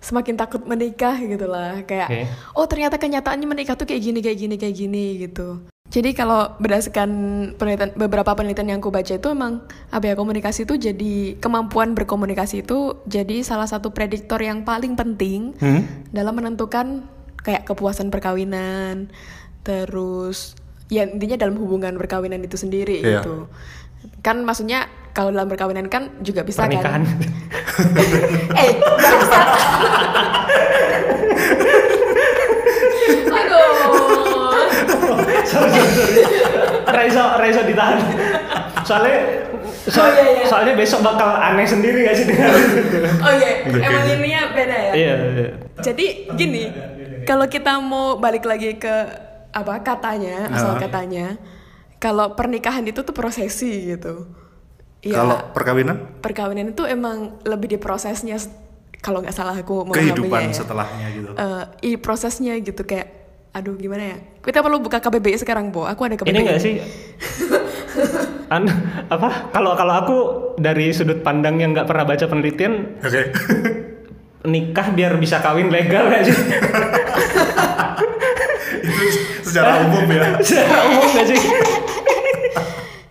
semakin 0.00 0.36
takut 0.36 0.64
menikah 0.64 1.16
gitu 1.20 1.44
lah 1.48 1.80
kayak 1.84 2.08
Oke. 2.08 2.20
oh 2.56 2.64
ternyata 2.68 2.96
kenyataannya 2.96 3.46
menikah 3.48 3.76
tuh 3.76 3.84
kayak 3.88 4.00
gini 4.00 4.18
kayak 4.24 4.38
gini 4.40 4.54
kayak 4.56 4.76
gini 4.76 5.04
gitu 5.28 5.60
jadi 5.90 6.14
kalau 6.14 6.54
berdasarkan 6.56 7.10
penelitian 7.54 7.90
beberapa 7.94 8.30
penelitian 8.32 8.68
yang 8.68 8.78
aku 8.78 8.88
baca 8.88 9.10
itu 9.10 9.26
emang 9.26 9.58
apa 9.90 10.04
ya 10.04 10.14
komunikasi 10.14 10.62
itu 10.62 10.78
jadi 10.78 11.14
kemampuan 11.36 11.92
berkomunikasi 11.92 12.62
itu 12.62 12.78
jadi 13.04 13.42
salah 13.42 13.66
satu 13.66 13.90
prediktor 13.90 14.38
yang 14.38 14.62
paling 14.62 14.94
penting 14.94 15.52
Hmm? 15.58 15.82
dalam 16.08 16.32
menentukan 16.32 17.02
kayak 17.38 17.66
kepuasan 17.66 18.08
perkawinan 18.08 19.10
terus 19.60 20.54
ya 20.86 21.04
intinya 21.04 21.36
dalam 21.36 21.56
hubungan 21.56 21.94
perkawinan 21.96 22.38
itu 22.40 22.54
sendiri 22.54 23.00
Iya. 23.00 23.20
gitu 23.20 23.50
kan 24.20 24.40
maksudnya 24.40 24.86
kalau 25.10 25.28
dalam 25.28 25.44
perkawinan 25.46 25.86
kan 25.86 26.08
juga 26.20 26.40
bisa 26.40 26.64
Pernikahan. 26.64 27.02
kan 27.02 27.10
eh 28.62 28.72
aduh 33.30 34.39
Raiso, 36.86 37.22
Raiso 37.36 37.62
ditahan. 37.62 37.98
Soalnya, 38.82 39.16
so- 39.86 40.00
Oh, 40.00 40.08
iya, 40.08 40.24
iya. 40.32 40.44
soalnya 40.44 40.74
besok 40.74 41.00
bakal 41.00 41.30
aneh 41.32 41.64
sendiri 41.64 42.02
gak 42.02 42.14
sih 42.14 42.24
dengan 42.24 42.50
oke 42.52 43.50
Oke. 43.66 43.78
emang 43.78 44.04
ininya 44.08 44.42
beda 44.50 44.76
ya 44.78 44.92
Iya, 44.92 45.14
iya. 45.30 45.48
Jadi 45.80 46.06
gini, 46.30 46.62
kalau 47.22 47.46
kita 47.46 47.78
mau 47.78 48.16
balik 48.16 48.44
lagi 48.44 48.76
ke 48.76 48.94
apa 49.50 49.80
katanya, 49.80 50.46
asal 50.48 50.74
Ah. 50.74 50.78
katanya, 50.78 51.36
kalau 51.96 52.32
pernikahan 52.32 52.84
itu 52.84 53.00
tuh 53.00 53.10
prosesi 53.10 53.90
gitu. 53.90 54.30
Ya, 55.00 55.16
Kalau 55.18 55.40
perkawinan? 55.50 56.20
perkawinan 56.20 56.70
itu 56.70 56.84
emang 56.84 57.40
lebih 57.42 57.68
di 57.68 57.78
prosesnya, 57.78 58.36
kalau 58.98 59.18
nggak 59.18 59.32
salah 59.32 59.54
aku 59.54 59.82
memahaminya 59.82 59.96
Kehidupan 60.12 60.42
ya. 60.46 60.54
setelahnya 60.54 61.06
gitu. 61.10 61.28
Eh, 61.32 61.64
i 61.82 61.96
prosesnya 61.96 62.52
gitu 62.56 62.82
kayak 62.82 63.19
aduh 63.50 63.74
gimana 63.74 64.14
ya 64.14 64.16
kita 64.40 64.62
perlu 64.62 64.78
buka 64.78 64.98
KBBI 64.98 65.36
sekarang 65.36 65.68
Bo 65.68 65.82
aku 65.82 66.06
ada 66.06 66.14
KBBI 66.14 66.30
Ini 66.30 66.40
enggak 66.46 66.60
sih? 66.62 66.74
An 68.48 68.66
apa? 69.06 69.50
Kalau 69.50 69.74
kalau 69.74 69.94
aku 69.94 70.16
dari 70.56 70.90
sudut 70.90 71.20
pandang 71.20 71.58
yang 71.58 71.70
nggak 71.70 71.86
pernah 71.86 72.02
baca 72.02 72.24
penelitian, 72.24 72.98
Oke. 72.98 73.30
nikah 74.44 74.90
biar 74.90 75.18
bisa 75.18 75.38
kawin 75.38 75.66
legal 75.68 76.06
nggak 76.06 76.22
sih? 76.24 76.36
Itu 78.80 79.02
secara 79.44 79.82
umum 79.82 80.06
ya. 80.08 80.24
Secara 80.46 80.78
umum 80.86 81.06
nggak 81.10 81.26
sih? 81.26 81.40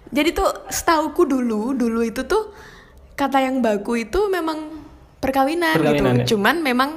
jadi 0.10 0.30
tuh 0.34 0.49
setauku 0.67 1.23
dulu 1.23 1.71
dulu 1.71 2.02
itu 2.02 2.25
tuh 2.25 2.49
kata 3.13 3.45
yang 3.45 3.62
baku 3.62 4.04
itu 4.04 4.25
memang 4.28 4.82
perkawinan, 5.21 5.78
Perkawinan, 5.78 6.15
ya. 6.15 6.23
gitu 6.25 6.36
cuman 6.36 6.56
memang 6.60 6.89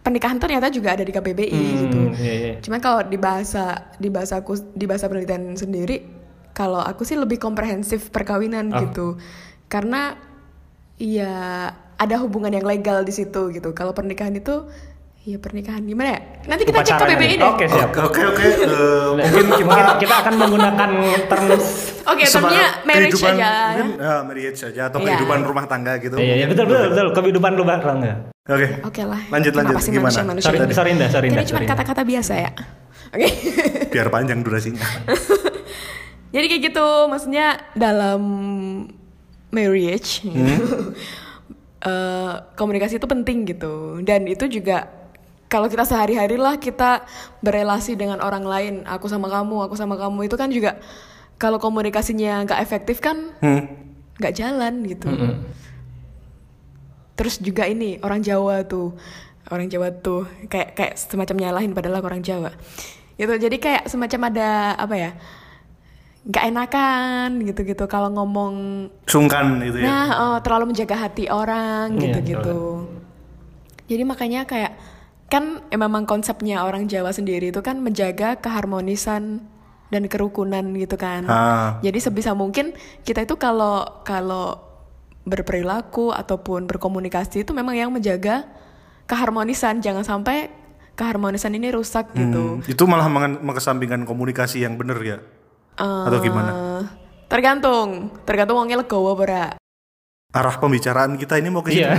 pernikahan 0.00 0.38
ternyata 0.38 0.70
juga 0.70 0.94
ada 0.94 1.02
di 1.02 1.10
KBBI 1.10 1.50
gitu 1.50 1.98
Hmm, 1.98 1.99
iya, 2.18 2.34
iya. 2.34 2.54
cuman 2.58 2.78
kalau 2.78 3.00
di 3.04 3.16
bahasa 3.16 3.92
di 3.96 4.08
bahasaku 4.08 4.74
di 4.74 4.84
bahasa 4.86 5.06
penelitian 5.06 5.54
sendiri 5.54 6.02
kalau 6.50 6.82
aku 6.82 7.06
sih 7.06 7.14
lebih 7.14 7.38
komprehensif 7.38 8.10
perkawinan 8.10 8.70
Oh. 8.70 8.80
gitu 8.82 9.06
karena 9.70 10.18
ya 10.98 11.70
ada 11.96 12.16
hubungan 12.20 12.50
yang 12.50 12.64
legal 12.64 13.04
di 13.04 13.12
situ 13.12 13.52
gitu 13.52 13.70
kalau 13.72 13.92
pernikahan 13.92 14.34
itu 14.34 14.66
ya 15.20 15.36
pernikahan 15.36 15.84
gimana 15.84 16.16
ya 16.16 16.20
nanti 16.48 16.64
kita 16.64 16.80
cek 16.80 16.96
Upacaranya. 16.96 17.16
KBBI 17.20 17.34
deh 17.36 17.48
Oke 17.52 17.64
siap. 17.68 17.90
Oke 17.92 18.00
oke 18.08 18.22
oke. 18.24 18.44
Eh, 18.64 19.08
mungkin 19.20 19.46
kita 19.52 19.64
mungkin 19.68 19.86
kita 20.00 20.14
akan 20.24 20.34
menggunakan 20.40 20.90
terms 21.28 21.89
oke 22.10 22.22
termnya 22.22 22.66
marriage 22.82 23.14
kehidupan, 23.14 23.34
aja 23.34 23.50
mungkin, 23.72 23.86
eh, 23.96 24.20
marriage 24.26 24.58
saja 24.58 24.82
atau 24.86 24.98
Iya. 24.98 25.06
kehidupan 25.08 25.38
rumah 25.42 25.64
tangga 25.64 25.92
gitu. 25.96 26.16
Iya, 26.18 26.34
iya 26.36 26.46
betul 26.46 26.64
betul 26.66 26.86
betul 26.90 27.06
kehidupan 27.14 27.52
rumah 27.54 27.78
tangga. 27.78 28.12
Oke. 28.44 28.66
Oke 28.82 29.02
lah. 29.06 29.22
Lanjut 29.30 29.52
lanjut 29.52 29.74
Kenapa 29.74 29.80
sih 29.80 29.90
gimana? 29.90 30.10
manusia-manusia 30.10 30.46
Sorry, 30.48 30.58
ini? 30.60 30.74
sorry 30.74 30.90
Indah, 30.90 31.08
sorry 31.08 31.26
Ini 31.28 31.36
cuma 31.40 31.50
sorry, 31.54 31.66
kata-kata 31.70 32.02
biasa 32.02 32.32
ya. 32.34 32.50
Oke. 33.10 33.28
Biar 33.94 34.08
panjang 34.08 34.38
durasinya. 34.42 34.82
Jadi 36.34 36.44
kayak 36.46 36.62
gitu, 36.68 36.86
maksudnya 37.06 37.46
dalam 37.74 38.22
marriage 39.48 40.22
eh, 41.82 42.32
komunikasi 42.54 42.98
itu 42.98 43.06
penting 43.06 43.46
gitu. 43.46 43.98
Dan 44.00 44.26
itu 44.26 44.46
juga 44.46 44.86
kalau 45.46 45.66
kita 45.66 45.82
sehari-hari 45.82 46.38
lah 46.38 46.54
kita 46.56 47.02
berelasi 47.40 47.94
dengan 47.94 48.22
orang 48.22 48.46
lain, 48.46 48.74
aku 48.86 49.10
sama 49.10 49.26
kamu, 49.26 49.66
aku 49.66 49.74
sama 49.74 49.94
kamu 49.94 50.30
itu 50.30 50.36
kan 50.38 50.46
juga 50.48 50.78
kalau 51.40 51.56
komunikasinya 51.56 52.44
nggak 52.44 52.60
efektif 52.60 53.00
kan 53.00 53.32
Hmm. 53.40 53.64
nggak 54.20 54.36
jalan 54.36 54.84
gitu. 54.84 55.08
Mm-mm. 55.08 55.40
Terus 57.16 57.36
juga 57.36 57.64
ini 57.64 57.96
orang 58.00 58.20
Jawa 58.20 58.64
tuh, 58.64 58.96
orang 59.48 59.68
Jawa 59.68 59.92
tuh 59.94 60.28
kayak 60.46 60.72
kayak 60.72 60.94
semacam 60.96 61.36
nyalahin 61.38 61.72
padahal 61.72 62.00
aku 62.00 62.08
orang 62.08 62.20
Jawa. 62.20 62.52
Gitu. 63.16 63.32
Jadi 63.34 63.56
kayak 63.56 63.88
semacam 63.88 64.20
ada 64.28 64.48
apa 64.76 64.96
ya? 64.96 65.12
nggak 66.20 66.44
enakan 66.52 67.30
gitu-gitu 67.48 67.88
kalau 67.88 68.12
ngomong 68.12 68.52
Sungkan 69.08 69.56
gitu 69.64 69.80
ya. 69.80 69.88
nah 69.88 70.08
oh, 70.12 70.36
terlalu 70.44 70.76
menjaga 70.76 71.08
hati 71.08 71.32
orang 71.32 71.96
Iya, 71.96 72.12
gitu-gitu. 72.12 72.60
Jadi 73.88 74.02
makanya 74.04 74.44
kayak 74.44 74.76
kan 75.32 75.64
memang 75.72 76.04
konsepnya 76.04 76.60
orang 76.60 76.92
Jawa 76.92 77.16
sendiri 77.16 77.48
itu 77.48 77.64
kan 77.64 77.80
menjaga 77.80 78.36
keharmonisan 78.36 79.40
dan 79.90 80.06
kerukunan 80.06 80.62
gitu 80.78 80.96
kan. 80.96 81.26
Ah. 81.26 81.82
Jadi 81.82 81.98
sebisa 81.98 82.32
mungkin 82.32 82.72
kita 83.02 83.26
itu 83.26 83.34
kalau 83.36 84.02
kalau 84.06 84.70
berperilaku 85.26 86.14
ataupun 86.14 86.64
berkomunikasi 86.64 87.44
itu 87.44 87.52
memang 87.52 87.76
yang 87.76 87.90
menjaga 87.92 88.48
keharmonisan, 89.04 89.82
jangan 89.84 90.06
sampai 90.06 90.48
keharmonisan 90.96 91.52
ini 91.52 91.68
rusak 91.74 92.14
gitu. 92.16 92.62
Hmm, 92.62 92.64
itu 92.64 92.82
malah 92.88 93.10
mengesampingkan 93.42 94.06
komunikasi 94.08 94.64
yang 94.64 94.80
bener 94.80 94.98
ya. 95.02 95.18
Atau 95.76 96.20
gimana? 96.20 96.50
Eh, 96.52 96.82
tergantung, 97.28 98.12
tergantung 98.24 98.56
wongnya 98.56 98.80
legowo 98.80 99.16
ora. 99.16 99.59
Arah 100.30 100.54
pembicaraan 100.56 101.18
kita 101.18 101.34
ini 101.36 101.50
mau 101.50 101.58
ke 101.60 101.74
situ. 101.74 101.82
Iya. 101.82 101.98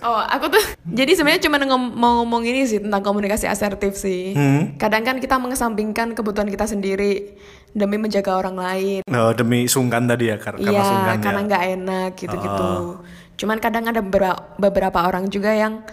Oh, 0.00 0.16
aku 0.18 0.48
tuh 0.48 0.64
jadi 0.82 1.12
sebenarnya 1.12 1.44
cuma 1.44 1.60
ngom- 1.60 1.92
mau 1.92 2.12
ngomong 2.18 2.42
ini 2.42 2.64
sih 2.64 2.80
tentang 2.80 2.98
komunikasi 3.00 3.44
asertif 3.44 3.94
sih. 3.94 4.32
Hmm. 4.32 4.74
Kadang 4.74 5.04
kan 5.04 5.16
kita 5.16 5.36
mengesampingkan 5.36 6.16
kebutuhan 6.16 6.48
kita 6.48 6.64
sendiri 6.64 7.36
demi 7.70 7.94
menjaga 7.94 8.34
orang 8.34 8.56
lain. 8.56 9.00
Oh, 9.06 9.30
demi 9.30 9.68
sungkan 9.68 10.08
tadi 10.08 10.26
ya 10.26 10.36
kar- 10.36 10.56
karena 10.56 10.72
Iya, 10.72 10.82
sungkan 10.82 11.16
karena 11.20 11.36
ya. 11.36 11.46
nggak 11.46 11.64
enak 11.76 12.10
gitu-gitu. 12.16 12.70
Cuman 13.36 13.58
kadang 13.58 13.84
ada 13.86 14.00
bebera- 14.00 14.56
beberapa 14.56 14.98
orang 15.00 15.28
juga 15.28 15.52
yang 15.52 15.84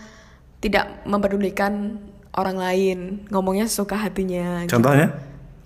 tidak 0.58 1.04
mempedulikan 1.04 2.00
orang 2.32 2.58
lain, 2.58 2.98
ngomongnya 3.28 3.68
suka 3.68 4.00
hatinya. 4.00 4.64
gitu. 4.64 4.72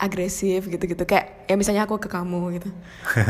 Agresif 0.01 0.65
gitu-gitu 0.65 1.05
kayak 1.05 1.45
ya 1.45 1.53
misalnya 1.53 1.85
aku 1.85 2.01
ke 2.01 2.09
kamu 2.09 2.57
gitu. 2.57 2.69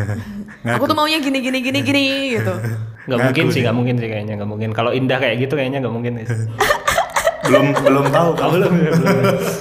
Aku 0.79 0.87
tuh 0.87 0.95
maunya 0.95 1.19
gini 1.19 1.43
gini 1.43 1.59
gini 1.59 1.79
gini 1.83 2.05
gitu. 2.39 2.53
Nggak 3.11 3.19
mungkin 3.27 3.45
sih, 3.51 3.59
nggak 3.65 3.75
mungkin 3.75 3.95
sih 3.99 4.07
kayaknya, 4.07 4.33
nggak 4.39 4.49
mungkin. 4.49 4.69
Kalau 4.71 4.93
Indah 4.93 5.17
kayak 5.19 5.41
gitu 5.43 5.57
kayaknya 5.59 5.83
nggak 5.83 5.91
mungkin. 5.91 6.21
Guys. 6.21 6.31
belum 7.49 7.65
belum 7.81 8.05
tahu. 8.13 8.29
Oh, 8.37 8.49
belum, 8.53 8.73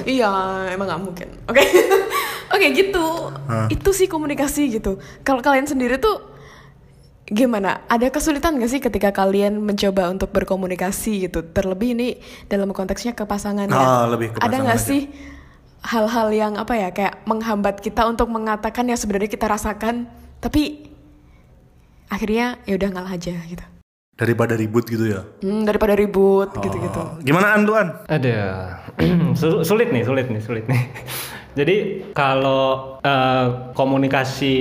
iya, 0.04 0.30
emang 0.76 0.86
nggak 0.86 1.02
mungkin. 1.02 1.28
Oke. 1.48 1.64
Oke, 2.52 2.66
gitu. 2.76 3.32
Itu 3.72 3.90
sih 3.96 4.06
komunikasi 4.12 4.68
gitu. 4.76 5.00
Kalau 5.24 5.40
kalian 5.40 5.64
sendiri 5.64 5.96
tuh 5.96 6.20
gimana? 7.24 7.88
Ada 7.88 8.12
kesulitan 8.12 8.60
gak 8.60 8.68
sih 8.68 8.82
ketika 8.84 9.14
kalian 9.16 9.62
mencoba 9.64 10.12
untuk 10.12 10.28
berkomunikasi 10.36 11.30
gitu? 11.30 11.40
Terlebih 11.40 11.96
ini 11.96 12.08
dalam 12.52 12.74
konteksnya 12.76 13.16
ke 13.16 13.24
pasangan 13.24 13.70
ya. 13.70 13.80
Ah, 13.80 14.04
lebih 14.10 14.36
ke 14.36 14.38
Ada 14.38 14.44
pasangan 14.44 14.64
nggak 14.68 14.80
aja. 14.82 14.88
sih 14.92 15.02
hal-hal 15.80 16.28
yang 16.30 16.52
apa 16.56 16.74
ya 16.76 16.88
kayak 16.92 17.24
menghambat 17.24 17.80
kita 17.80 18.04
untuk 18.04 18.28
mengatakan 18.28 18.84
yang 18.84 18.98
sebenarnya 19.00 19.30
kita 19.32 19.48
rasakan, 19.48 20.06
tapi 20.38 20.92
akhirnya 22.08 22.60
ya 22.66 22.74
udah 22.76 22.88
ngalah 22.92 23.14
aja 23.16 23.34
gitu. 23.46 23.64
Daripada 24.20 24.52
ribut 24.52 24.84
gitu 24.84 25.08
ya. 25.08 25.24
Hmm, 25.40 25.64
daripada 25.64 25.96
ribut 25.96 26.52
gitu-gitu. 26.52 27.00
Oh, 27.00 27.16
Gimana 27.24 27.56
An 27.56 27.64
lu 27.64 27.72
An? 27.72 28.04
Ada 28.04 28.36
Sul- 29.40 29.64
sulit 29.64 29.88
nih, 29.88 30.04
sulit 30.04 30.28
nih, 30.28 30.42
sulit 30.44 30.64
nih. 30.68 30.82
Jadi 31.58 31.76
kalau 32.12 33.00
eh, 33.00 33.46
komunikasi 33.72 34.54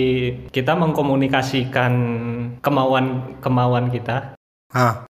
kita 0.49 0.73
mengkomunikasikan 0.73 1.93
kemauan 2.63 3.37
kemauan 3.43 3.91
kita 3.93 4.33
Ah, 4.69 5.05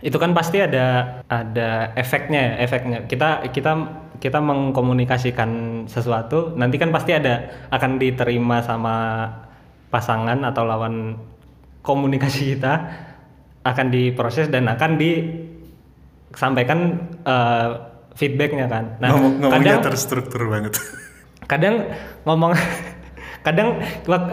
itu 0.00 0.14
kan 0.16 0.30
pasti 0.32 0.62
ada 0.62 1.18
ada 1.26 1.90
efeknya, 1.98 2.56
efeknya. 2.62 3.04
Kita 3.10 3.42
kita 3.50 3.74
kita 4.20 4.38
mengkomunikasikan 4.38 5.50
sesuatu 5.88 6.52
nanti 6.54 6.76
kan 6.76 6.92
pasti 6.92 7.16
ada 7.16 7.48
akan 7.72 7.96
diterima 7.96 8.60
sama 8.60 9.26
pasangan 9.88 10.44
atau 10.44 10.62
lawan 10.68 11.16
komunikasi 11.80 12.54
kita 12.54 12.74
akan 13.64 13.86
diproses 13.88 14.52
dan 14.52 14.68
akan 14.68 15.00
disampaikan 15.00 16.78
eh, 17.24 17.68
feedbacknya 18.16 18.68
kan. 18.68 18.84
Nah, 19.00 19.08
ngomong 19.16 19.32
ngomongnya 19.40 19.80
kadang 19.80 19.92
terstruktur 19.92 20.48
banget. 20.52 20.76
kadang 21.48 21.88
ngomong 22.28 22.52
kadang 23.46 23.80
wak- 24.06 24.30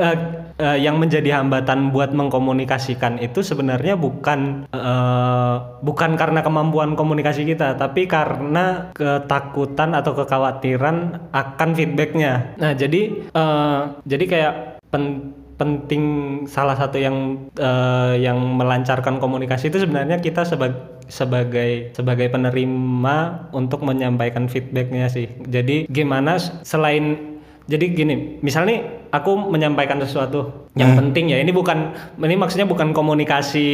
eh, 0.58 0.78
yang 0.82 0.98
menjadi 1.02 1.41
hambatan 1.41 1.89
buat 1.93 2.12
mengkomunikasikan 2.13 3.22
itu 3.22 3.41
sebenarnya 3.41 3.96
bukan 3.96 4.65
eh, 4.70 5.56
bukan 5.82 6.12
karena 6.17 6.41
kemampuan 6.41 6.93
komunikasi 6.98 7.46
kita 7.46 7.78
tapi 7.78 8.06
karena 8.10 8.91
ketakutan 8.93 9.93
atau 9.93 10.13
kekhawatiran 10.17 11.30
akan 11.32 11.70
feedbacknya 11.78 12.58
nah 12.58 12.74
jadi 12.74 13.02
eh, 13.34 13.80
jadi 14.06 14.24
kayak 14.28 14.54
pen- 14.89 15.48
penting 15.58 16.04
salah 16.46 16.78
satu 16.78 17.02
yang 17.02 17.50
eh, 17.58 18.22
yang 18.22 18.38
melancarkan 18.38 19.17
komunikasi 19.17 19.74
itu 19.74 19.82
sebenarnya 19.82 20.22
kita 20.22 20.46
sebagai 20.46 20.98
sebagai 21.08 21.96
sebagai 21.98 22.28
penerima 22.30 23.50
untuk 23.56 23.82
menyampaikan 23.82 24.46
feedbacknya 24.52 25.08
sih. 25.08 25.32
Jadi 25.48 25.88
gimana 25.89 26.38
selain 26.62 27.37
jadi 27.67 27.86
gini, 27.91 28.39
misalnya 28.39 28.80
aku 29.12 29.51
menyampaikan 29.51 29.99
sesuatu 29.99 30.71
yang 30.80 30.95
penting 30.95 31.36
ya. 31.36 31.43
Ini 31.43 31.51
bukan 31.51 31.91
ini 32.15 32.39
maksudnya 32.39 32.63
bukan 32.63 32.95
komunikasi 32.95 33.67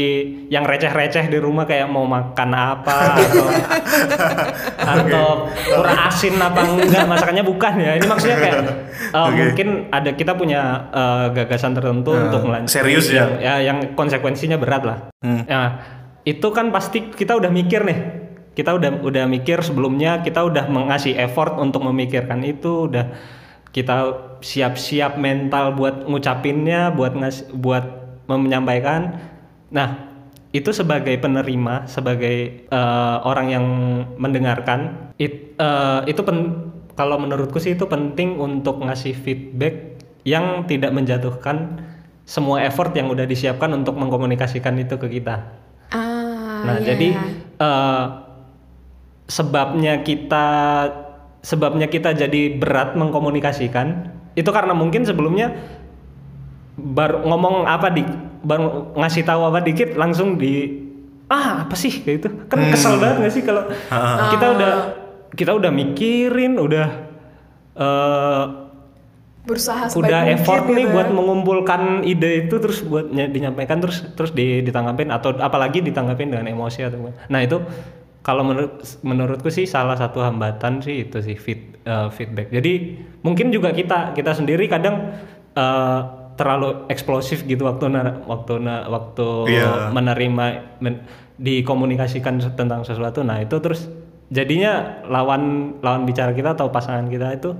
yang 0.50 0.66
receh-receh 0.66 1.30
di 1.30 1.38
rumah 1.38 1.70
kayak 1.70 1.94
mau 1.94 2.02
makan 2.10 2.58
apa 2.58 3.22
atau 3.22 3.46
atau 4.98 5.28
kurang 5.46 6.00
asin 6.10 6.42
apa 6.42 6.66
enggak 6.66 7.06
masakannya 7.06 7.46
bukan 7.46 7.74
ya. 7.78 7.92
Ini 8.02 8.06
maksudnya 8.10 8.38
kayak 8.42 8.58
uh, 9.14 9.26
Oke. 9.30 9.42
mungkin 9.46 9.68
ada 9.94 10.10
kita 10.18 10.34
punya 10.34 10.90
uh, 10.90 11.26
gagasan 11.30 11.78
tertentu 11.78 12.18
untuk 12.18 12.50
melanjutkan 12.50 12.82
serius 12.82 13.14
ya? 13.14 13.30
yang, 13.30 13.32
ya 13.38 13.56
yang 13.62 13.78
konsekuensinya 13.94 14.58
berat 14.58 14.84
lah. 14.90 14.98
Hmm. 15.22 15.46
Nah, 15.46 15.70
itu 16.26 16.50
kan 16.50 16.74
pasti 16.74 17.14
kita 17.14 17.38
udah 17.38 17.54
mikir 17.54 17.86
nih. 17.86 18.00
Kita 18.58 18.74
udah 18.74 19.06
udah 19.06 19.30
mikir 19.30 19.62
sebelumnya, 19.62 20.26
kita 20.26 20.42
udah 20.42 20.66
mengasih 20.66 21.14
effort 21.18 21.62
untuk 21.62 21.86
memikirkan 21.86 22.42
itu, 22.42 22.90
udah 22.90 23.06
kita 23.74 23.96
siap-siap 24.40 25.18
mental 25.18 25.74
buat 25.74 26.06
ngucapinnya, 26.06 26.94
buat 26.94 27.18
ngas 27.18 27.50
buat 27.58 27.84
menyampaikan. 28.30 29.18
Nah, 29.74 30.14
itu 30.54 30.70
sebagai 30.70 31.18
penerima, 31.18 31.90
sebagai 31.90 32.70
eh, 32.70 33.18
orang 33.26 33.48
yang 33.50 33.66
mendengarkan, 34.22 35.10
it- 35.18 35.58
eh, 35.58 36.00
itu 36.06 36.22
pen- 36.22 36.70
kalau 36.94 37.18
menurutku 37.18 37.58
sih 37.58 37.74
itu 37.74 37.90
penting 37.90 38.38
untuk 38.38 38.78
ngasih 38.86 39.18
feedback 39.18 39.98
yang 40.24 40.70
tidak 40.70 40.94
menjatuhkan 40.94 41.82
semua 42.24 42.62
effort 42.64 42.94
yang 42.96 43.10
udah 43.10 43.26
disiapkan 43.26 43.74
untuk 43.74 43.98
mengkomunikasikan 43.98 44.78
itu 44.80 44.96
ke 44.96 45.20
kita. 45.20 45.50
Ah, 45.90 46.64
Nah, 46.64 46.78
iya. 46.80 46.94
jadi 46.94 47.10
eh, 47.58 48.06
sebabnya 49.26 50.06
kita 50.06 50.48
sebabnya 51.44 51.92
kita 51.92 52.16
jadi 52.16 52.56
berat 52.56 52.96
mengkomunikasikan 52.96 54.10
itu 54.34 54.50
karena 54.50 54.72
mungkin 54.72 55.04
sebelumnya 55.04 55.54
baru 56.80 57.22
ngomong 57.28 57.70
apa 57.70 57.94
di 57.94 58.02
baru 58.42 58.96
ngasih 58.98 59.24
tahu 59.28 59.46
apa 59.52 59.60
dikit 59.62 59.94
langsung 59.94 60.40
di 60.42 60.82
ah 61.30 61.68
apa 61.68 61.76
sih? 61.78 62.02
kayak 62.02 62.18
itu 62.24 62.28
kan 62.50 62.58
kesel 62.74 62.98
banget 62.98 63.30
gak 63.30 63.34
sih 63.36 63.44
kalau 63.46 63.64
kita 64.34 64.46
udah 64.58 64.72
kita 65.38 65.52
udah 65.54 65.72
mikirin 65.72 66.58
udah 66.58 66.88
eh 67.74 68.44
berusaha 69.44 69.92
udah 70.00 70.20
mungkin 70.24 70.40
effort 70.40 70.64
gitu 70.64 70.76
nih 70.80 70.86
ya. 70.88 70.94
buat 70.96 71.08
mengumpulkan 71.12 71.82
ide 72.08 72.48
itu 72.48 72.56
terus 72.64 72.80
buat 72.80 73.12
ny- 73.12 73.28
dinyampaikan 73.28 73.84
terus 73.84 74.08
terus 74.16 74.32
di, 74.32 74.64
ditanggapin 74.64 75.12
atau 75.12 75.36
apalagi 75.36 75.84
ditanggapin 75.84 76.32
dengan 76.32 76.48
emosi 76.48 76.88
atau 76.88 77.12
nah 77.28 77.44
itu 77.44 77.60
kalau 78.24 78.42
menurut 78.42 78.74
menurutku 79.04 79.48
sih 79.48 79.68
salah 79.68 79.94
satu 79.94 80.20
hambatan 80.20 80.80
sih 80.80 81.04
itu 81.04 81.20
sih 81.20 81.36
feed, 81.36 81.84
eh, 81.84 82.08
feedback. 82.10 82.50
Jadi 82.50 82.74
mungkin 83.20 83.52
juga 83.52 83.70
kita 83.70 84.12
kita 84.12 84.32
sendiri 84.34 84.66
kadang 84.66 85.12
eh, 85.54 86.00
terlalu 86.34 86.88
eksplosif 86.88 87.44
gitu 87.44 87.62
waktu 87.64 87.86
na- 87.88 88.26
waktu 88.26 88.58
na- 88.58 88.88
waktu 88.88 89.28
Iya. 89.52 89.92
menerima 89.92 90.46
men- 90.80 91.06
dikomunikasikan 91.38 92.42
tentang 92.52 92.82
sesuatu. 92.82 93.22
Nah 93.22 93.38
itu 93.38 93.54
terus 93.60 93.86
jadinya 94.30 95.04
lawan 95.06 95.76
lawan 95.78 96.04
bicara 96.04 96.32
kita 96.32 96.56
atau 96.56 96.72
pasangan 96.72 97.06
kita 97.06 97.38
itu 97.38 97.54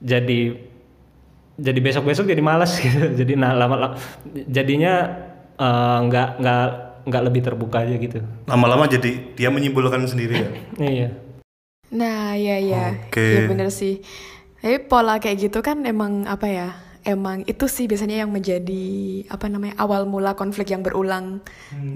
jadi 0.00 0.58
jadi 1.54 1.78
besok 1.78 2.08
besok 2.08 2.26
jadi 2.26 2.40
malas 2.40 2.72
gitu. 2.82 3.14
Jadi 3.14 3.36
nah 3.36 3.52
lama 3.52 3.76
la- 3.76 3.96
jadinya 4.48 4.94
eh, 5.54 5.98
nggak 6.02 6.28
nggak 6.40 6.66
nggak 7.10 7.26
lebih 7.26 7.42
terbuka 7.42 7.82
aja 7.82 7.98
gitu 7.98 8.22
Lama-lama 8.46 8.86
jadi 8.86 9.34
dia 9.34 9.50
menyimpulkan 9.50 10.06
sendiri 10.06 10.34
ya. 10.38 10.48
iya 10.94 11.08
Nah, 11.90 12.38
iya 12.38 12.56
iya. 12.62 12.84
Oke. 13.10 13.18
Iya 13.18 13.50
bener 13.50 13.68
sih. 13.74 13.98
Tapi 14.62 14.86
pola 14.86 15.18
kayak 15.18 15.50
gitu 15.50 15.58
kan 15.58 15.82
emang 15.82 16.22
apa 16.30 16.46
ya? 16.46 16.68
Emang 17.00 17.48
itu 17.48 17.64
sih 17.64 17.88
biasanya 17.88 18.22
yang 18.22 18.30
menjadi 18.30 18.84
apa 19.32 19.48
namanya 19.48 19.72
awal 19.80 20.04
mula 20.04 20.36
konflik 20.36 20.68
yang 20.68 20.84
berulang 20.84 21.40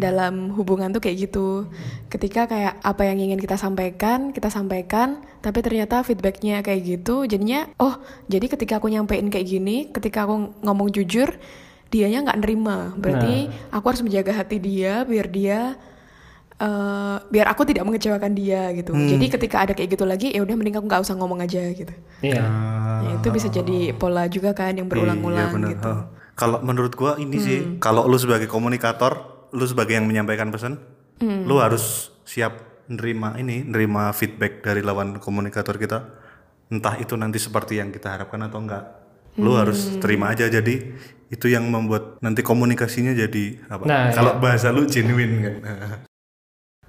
dalam 0.00 0.48
hubungan 0.56 0.96
tuh 0.96 1.04
kayak 1.04 1.28
gitu. 1.28 1.68
Ketika 2.08 2.48
kayak 2.48 2.80
apa 2.80 3.04
yang 3.04 3.20
ingin 3.20 3.36
kita 3.36 3.60
sampaikan, 3.60 4.32
kita 4.32 4.48
sampaikan, 4.48 5.20
tapi 5.44 5.60
ternyata 5.60 6.00
feedbacknya 6.08 6.64
kayak 6.64 6.88
gitu, 6.88 7.28
jadinya 7.28 7.68
oh 7.76 8.00
jadi 8.32 8.48
ketika 8.48 8.80
aku 8.80 8.88
nyampein 8.88 9.28
kayak 9.28 9.44
gini, 9.44 9.92
ketika 9.92 10.24
aku 10.24 10.56
ngomong 10.64 10.88
jujur, 10.88 11.36
dianya 11.88 12.24
nggak 12.24 12.38
nerima. 12.40 12.92
Berarti 12.96 13.34
aku 13.70 13.84
harus 13.88 14.02
menjaga 14.02 14.32
hati 14.34 14.56
dia 14.58 15.02
biar 15.02 15.26
dia 15.28 15.60
eh 16.54 17.16
biar 17.18 17.46
aku 17.50 17.66
tidak 17.66 17.82
mengecewakan 17.82 18.30
dia 18.30 18.70
gitu. 18.72 18.94
Jadi 18.94 19.26
ketika 19.26 19.66
ada 19.66 19.72
kayak 19.74 19.90
gitu 19.98 20.06
lagi, 20.06 20.30
ya 20.30 20.40
udah 20.40 20.54
mending 20.54 20.78
aku 20.78 20.86
nggak 20.86 21.02
usah 21.02 21.18
ngomong 21.18 21.42
aja 21.42 21.58
gitu. 21.74 21.90
iya 22.22 22.46
Ya, 23.04 23.10
itu 23.18 23.28
bisa 23.28 23.50
jadi 23.50 23.90
pola 23.92 24.30
juga 24.30 24.54
kan 24.54 24.70
yang 24.72 24.86
berulang-ulang 24.86 25.50
Iya, 25.50 25.54
bener. 25.54 25.70
gitu. 25.74 25.90
Oh. 25.90 26.02
Kalau 26.34 26.58
menurut 26.62 26.94
gua 26.94 27.18
ini 27.18 27.36
sih, 27.38 27.58
kalau 27.78 28.06
lu 28.06 28.14
sebagai 28.16 28.46
komunikator, 28.46 29.46
lu 29.50 29.66
sebagai 29.66 29.98
yang 29.98 30.06
menyampaikan 30.06 30.50
pesan, 30.50 30.78
lu 31.20 31.58
harus 31.58 32.14
siap 32.22 32.58
nerima 32.86 33.34
ini, 33.34 33.66
nerima 33.66 34.14
feedback 34.14 34.62
dari 34.62 34.82
lawan 34.82 35.18
komunikator 35.18 35.74
kita. 35.74 35.98
Entah 36.70 36.96
itu 36.96 37.14
nanti 37.14 37.38
seperti 37.38 37.78
yang 37.78 37.90
kita 37.90 38.14
harapkan 38.14 38.40
atau 38.46 38.62
enggak. 38.62 38.84
Lu 39.36 39.58
harus 39.58 39.98
terima 39.98 40.30
aja 40.30 40.46
jadi 40.46 40.94
itu 41.32 41.46
yang 41.48 41.66
membuat 41.68 42.20
nanti 42.20 42.44
komunikasinya 42.44 43.12
jadi 43.16 43.44
apa? 43.68 43.84
Nah, 43.84 44.12
kalau 44.12 44.36
bahasa 44.38 44.70
lu 44.70 44.84
genuine 44.88 45.34
kan. 45.40 45.54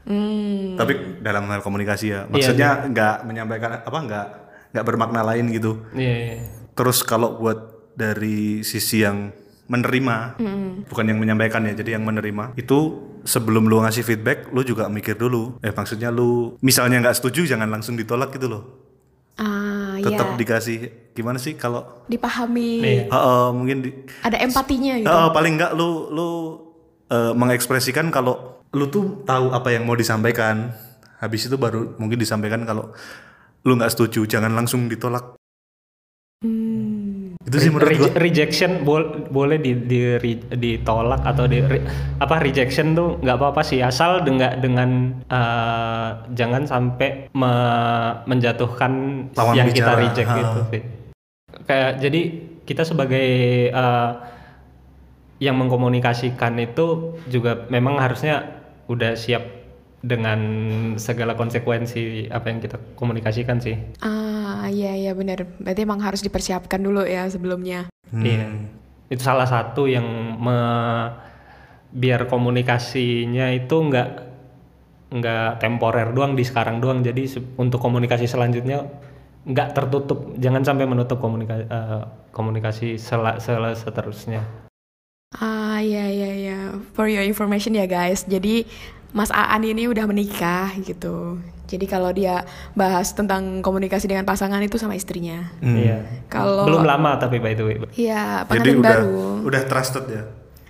Hmm. 0.06 0.78
Tapi 0.78 1.24
dalam 1.26 1.50
hal 1.50 1.66
komunikasi 1.66 2.06
ya, 2.14 2.30
maksudnya 2.30 2.86
nggak 2.86 3.26
menyampaikan 3.26 3.82
apa 3.82 4.00
nggak 4.06 4.28
nggak 4.76 4.86
bermakna 4.86 5.26
lain 5.26 5.50
gitu. 5.50 5.82
iya 5.98 6.14
iya. 6.14 6.38
Terus 6.76 7.02
kalau 7.02 7.40
buat 7.42 7.90
dari 7.98 8.62
sisi 8.62 9.02
yang 9.02 9.34
menerima, 9.66 10.38
bukan 10.86 11.06
yang 11.10 11.18
menyampaikan 11.18 11.66
ya, 11.66 11.74
jadi 11.74 11.98
yang 11.98 12.06
menerima 12.06 12.54
itu 12.54 13.02
sebelum 13.26 13.66
lu 13.66 13.82
ngasih 13.82 14.06
feedback, 14.06 14.54
lu 14.54 14.62
juga 14.62 14.86
mikir 14.86 15.18
dulu. 15.18 15.58
Eh 15.66 15.74
maksudnya 15.74 16.14
lu 16.14 16.60
misalnya 16.62 17.02
nggak 17.02 17.18
setuju, 17.18 17.50
jangan 17.50 17.72
langsung 17.72 17.98
ditolak 17.98 18.30
gitu 18.38 18.46
loh. 18.46 18.64
Ah, 19.42 19.98
Tetap 20.00 20.36
ya. 20.36 20.38
dikasih 20.38 20.80
gimana 21.16 21.40
sih 21.40 21.56
kalau 21.56 22.04
Dipahami. 22.06 22.72
Iya. 22.78 23.04
Heeh, 23.08 23.48
mungkin 23.50 23.78
di, 23.80 23.90
Ada 24.20 24.38
empatinya 24.38 24.94
gitu. 25.00 25.08
Heeh, 25.08 25.28
paling 25.32 25.54
nggak 25.56 25.72
lu 25.74 25.90
lu 26.12 26.28
eh, 27.08 27.32
mengekspresikan 27.32 28.12
kalau 28.12 28.36
lu 28.70 28.86
tuh 28.86 29.24
tahu 29.24 29.50
apa 29.50 29.72
yang 29.72 29.88
mau 29.88 29.96
disampaikan. 29.96 30.76
Habis 31.16 31.48
itu 31.48 31.56
baru 31.56 31.96
mungkin 31.96 32.20
disampaikan 32.20 32.62
kalau 32.62 32.92
lu 33.64 33.74
nggak 33.74 33.90
setuju, 33.90 34.28
jangan 34.28 34.52
langsung 34.52 34.86
ditolak. 34.86 35.40
Hmm. 36.44 37.40
Itu 37.40 37.56
sih 37.56 37.70
menurut 37.70 37.88
gua. 37.88 38.10
Reje- 38.10 38.18
rejection 38.20 38.72
bol- 38.82 39.26
boleh 39.28 39.56
di, 39.56 39.72
di- 39.80 40.18
ri- 40.18 40.46
ditolak 40.52 41.22
atau 41.24 41.46
di 41.46 41.62
re- 41.62 41.86
apa 42.18 42.36
rejection 42.38 42.92
tuh 42.92 43.18
nggak 43.18 43.38
apa-apa 43.40 43.62
sih 43.62 43.80
asal 43.80 44.20
dengan 44.20 44.60
dengan 44.60 44.90
eh, 45.24 46.10
jangan 46.34 46.66
sampai 46.66 47.30
me- 47.32 48.16
menjatuhkan 48.26 48.92
Lawan 49.32 49.54
yang 49.56 49.70
kita 49.70 49.88
bicara. 49.88 50.02
reject 50.04 50.28
Ha. 50.28 50.36
gitu 50.36 50.60
sih. 50.68 50.82
Kayak 51.66 51.92
jadi 52.02 52.22
kita 52.66 52.84
sebagai 52.86 53.28
eh, 53.70 54.12
yang 55.44 55.60
mengkomunikasikan 55.60 56.56
itu 56.62 57.18
juga 57.28 57.68
memang 57.68 58.00
harusnya 58.00 58.64
udah 58.88 59.18
siap 59.18 59.44
dengan 60.06 60.40
segala 61.02 61.34
konsekuensi 61.34 62.30
apa 62.30 62.54
yang 62.54 62.62
kita 62.62 62.78
komunikasikan 62.94 63.58
sih. 63.58 63.74
Ah, 64.06 64.70
iya 64.70 64.94
iya 64.94 65.12
benar. 65.18 65.50
Berarti 65.58 65.82
emang 65.82 66.00
harus 66.06 66.22
dipersiapkan 66.22 66.78
dulu 66.78 67.02
ya 67.04 67.26
sebelumnya. 67.26 67.90
Iya. 68.14 68.54
Itu 69.10 69.22
salah 69.26 69.50
satu 69.50 69.90
yang 69.90 70.06
me- 70.38 71.10
biar 71.96 72.28
komunikasinya 72.30 73.50
itu 73.56 73.76
nggak 73.76 74.10
nggak 75.16 75.50
temporer 75.64 76.14
doang 76.14 76.38
di 76.38 76.46
sekarang 76.46 76.78
doang. 76.78 77.02
Jadi 77.02 77.26
untuk 77.58 77.82
komunikasi 77.82 78.30
selanjutnya 78.30 78.86
nggak 79.46 79.72
tertutup. 79.72 80.34
Jangan 80.36 80.62
sampai 80.62 80.84
menutup 80.84 81.18
komunikasi 81.18 81.70
komunikasi 82.30 82.98
sela, 82.98 83.38
sela- 83.38 83.74
seterusnya. 83.74 84.44
Ah, 85.32 85.78
iya 85.78 86.08
iya 86.08 86.32
iya. 86.34 86.60
For 86.92 87.06
your 87.06 87.22
information 87.22 87.74
ya 87.74 87.86
guys. 87.86 88.24
Jadi 88.24 88.66
Mas 89.12 89.30
Aan 89.30 89.64
ini 89.64 89.86
udah 89.86 90.04
menikah 90.06 90.76
gitu. 90.80 91.40
Jadi 91.66 91.86
kalau 91.86 92.10
dia 92.10 92.46
bahas 92.74 93.10
tentang 93.12 93.60
komunikasi 93.60 94.06
dengan 94.06 94.22
pasangan 94.22 94.62
itu 94.62 94.78
sama 94.78 94.94
istrinya. 94.94 95.50
Hmm. 95.60 95.76
Iya. 95.76 95.98
Kalau 96.28 96.64
Belum 96.64 96.84
lama 96.84 97.18
tapi 97.18 97.40
by 97.40 97.54
the 97.54 97.64
way. 97.64 97.76
Iya, 97.96 98.46
Jadi 98.46 98.50
pengantin 98.50 98.78
udah 98.78 98.92
baru. 98.94 99.24
udah 99.44 99.62
trusted 99.66 100.06
ya. 100.08 100.24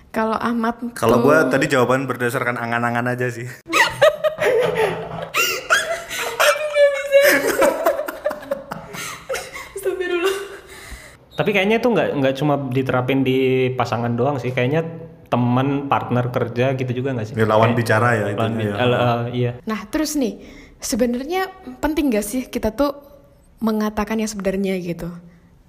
Kalau 0.08 0.34
Ahmad 0.34 0.80
Kalau 0.96 1.20
tuh- 1.20 1.28
gua 1.28 1.44
tadi 1.46 1.68
jawaban 1.68 2.08
berdasarkan 2.08 2.56
angan-angan 2.56 3.12
aja 3.12 3.28
sih. 3.28 3.44
Tapi 11.36 11.50
kayaknya 11.52 11.84
itu 11.84 11.88
nggak 11.92 12.08
nggak 12.16 12.34
cuma 12.40 12.54
diterapin 12.72 13.20
di 13.20 13.70
pasangan 13.76 14.12
doang 14.16 14.40
sih. 14.40 14.56
Kayaknya 14.56 14.82
teman 15.28 15.90
partner 15.90 16.32
kerja 16.32 16.72
gitu 16.74 17.04
juga 17.04 17.12
nggak 17.12 17.26
sih? 17.28 17.34
Ya, 17.36 17.44
lawan 17.44 17.76
bicara 17.76 18.16
ya 18.16 18.26
itu. 18.32 18.40
Ya. 18.56 18.74
eh, 18.80 19.20
iya. 19.36 19.52
Nah, 19.68 19.84
terus 19.92 20.16
nih, 20.16 20.40
sebenarnya 20.80 21.52
penting 21.82 22.08
gak 22.08 22.24
sih 22.24 22.48
kita 22.48 22.72
tuh 22.72 22.96
mengatakan 23.60 24.16
yang 24.16 24.30
sebenarnya 24.30 24.80
gitu? 24.80 25.12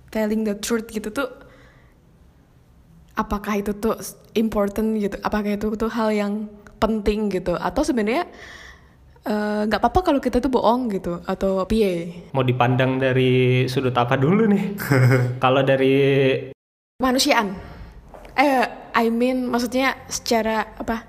Telling 0.07 0.47
the 0.47 0.55
truth 0.55 0.87
gitu 0.87 1.11
tuh 1.11 1.27
apakah 3.17 3.59
itu 3.59 3.75
tuh 3.75 3.97
important 4.37 4.95
gitu? 4.95 5.17
Apakah 5.25 5.57
itu 5.57 5.67
tuh 5.75 5.91
hal 5.91 6.13
yang 6.13 6.33
penting 6.77 7.33
gitu? 7.33 7.57
Atau 7.57 7.83
sebenarnya 7.83 8.29
eh, 9.27 9.61
nggak 9.67 9.77
apa-apa 9.77 9.99
kalau 10.01 10.19
kita 10.19 10.39
tuh 10.39 10.47
bohong 10.47 10.87
gitu 10.89 11.19
atau 11.23 11.61
piye? 11.63 12.23
Mau 12.31 12.41
dipandang 12.41 12.95
dari 12.97 13.67
sudut 13.67 13.93
apa 13.93 14.15
dulu 14.15 14.47
nih? 14.47 14.63
Kalau 15.43 15.61
dari 15.61 15.95
Kemanusiaan. 16.97 17.53
Eh, 18.33 18.65
I 18.95 19.05
mean 19.09 19.45
maksudnya 19.45 19.93
secara 20.07 20.73
apa? 20.73 21.05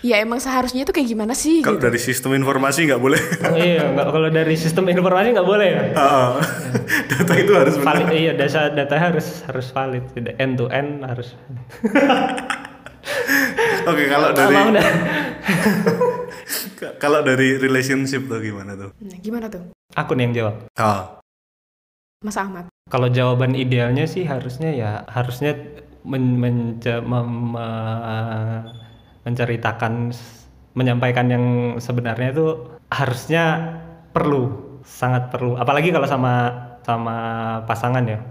Ya 0.00 0.22
emang 0.22 0.38
seharusnya 0.38 0.86
itu 0.86 0.92
kayak 0.94 1.08
gimana 1.08 1.34
sih 1.34 1.60
Kalau 1.60 1.80
gitu? 1.80 1.88
dari 1.88 1.98
sistem 1.98 2.36
informasi 2.36 2.86
nggak 2.86 3.00
boleh. 3.00 3.18
iya, 3.58 3.90
nggak- 3.90 4.08
kalau 4.08 4.28
dari 4.30 4.54
sistem 4.54 4.86
informasi 4.86 5.34
nggak 5.34 5.48
boleh 5.48 5.66
ya. 5.66 5.82
Heeh. 5.92 6.30
Data 7.10 7.32
itu 7.34 7.52
harus 7.52 7.74
benar. 7.74 7.96
Valid, 7.96 8.08
iya, 8.14 8.32
data 8.32 8.70
data 8.70 8.94
harus 8.94 9.26
harus 9.42 9.66
valid, 9.72 10.04
tidak 10.14 10.36
end 10.38 10.54
to 10.56 10.68
end 10.70 11.02
harus. 11.02 11.34
Oke, 13.86 14.04
kalau 14.10 14.30
dari 14.32 14.56
kalau 17.02 17.20
dari 17.22 17.56
relationship 17.56 18.26
tuh 18.26 18.42
gimana 18.42 18.74
tuh? 18.74 18.90
Nah, 18.98 19.18
gimana 19.22 19.46
tuh? 19.46 19.62
Aku 19.94 20.12
nih 20.14 20.28
yang 20.28 20.34
jawab. 20.34 20.54
Oh. 20.76 21.02
Mas 22.24 22.36
Ahmad. 22.36 22.66
Kalau 22.90 23.08
jawaban 23.10 23.54
idealnya 23.54 24.06
sih 24.06 24.26
harusnya 24.26 24.70
ya 24.72 24.90
harusnya 25.10 25.54
men- 26.06 26.38
mence- 26.38 27.02
mem- 27.02 27.54
me- 27.54 28.64
menceritakan 29.26 30.14
menyampaikan 30.78 31.26
yang 31.26 31.44
sebenarnya 31.82 32.30
itu 32.30 32.46
harusnya 32.94 33.74
perlu 34.14 34.54
sangat 34.86 35.34
perlu 35.34 35.58
apalagi 35.58 35.90
kalau 35.90 36.06
sama 36.06 36.34
sama 36.86 37.16
pasangan 37.66 38.06
ya 38.06 38.22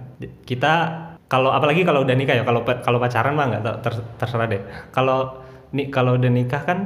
kita 0.47 1.03
kalau 1.25 1.49
apalagi 1.49 1.81
kalau 1.81 2.01
udah 2.01 2.13
nikah 2.13 2.35
ya 2.35 2.43
kalau 2.43 2.61
kalau 2.61 2.97
pacaran 2.97 3.33
mah 3.33 3.45
nggak 3.47 3.63
ter- 3.63 3.79
ter- 3.83 4.05
terserah 4.17 4.45
deh. 4.45 4.61
Kalau 4.89 5.41
nih 5.71 5.89
kalau 5.89 6.15
udah 6.15 6.29
nikah 6.29 6.61
kan 6.61 6.79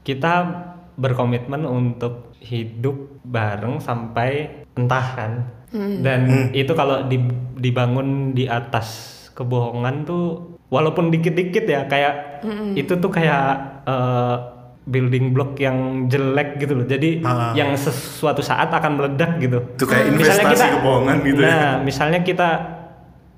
kita 0.00 0.32
berkomitmen 0.94 1.62
untuk 1.62 2.32
hidup 2.38 2.94
bareng 3.22 3.78
sampai 3.78 4.62
entah 4.72 5.06
kan. 5.12 5.32
Dan 5.72 6.20
itu 6.52 6.72
kalau 6.72 7.04
di- 7.04 7.30
dibangun 7.54 8.32
di 8.32 8.44
atas 8.44 8.88
kebohongan 9.32 10.02
tuh 10.02 10.24
walaupun 10.66 11.08
dikit-dikit 11.08 11.62
ya 11.64 11.86
kayak 11.86 12.42
itu 12.74 12.94
tuh 12.94 13.06
kayak 13.08 13.46
eh, 13.84 14.36
building 14.82 15.30
block 15.30 15.54
yang 15.56 15.76
jelek 16.06 16.58
gitu 16.58 16.74
loh. 16.74 16.86
Jadi 16.86 17.22
Ah. 17.22 17.54
yang 17.54 17.74
sesuatu 17.74 18.40
saat 18.40 18.66
akan 18.68 18.92
meledak 18.96 19.38
gitu. 19.38 19.62
Itu 19.74 19.84
kayak 19.84 20.10
Misalnya 20.10 20.42
investasi 20.42 20.54
kita- 20.56 20.74
kebohongan 20.76 21.16
gitu 21.22 21.40
ya. 21.40 21.46
nah 21.46 21.70
misalnya 21.80 22.20
kita 22.20 22.48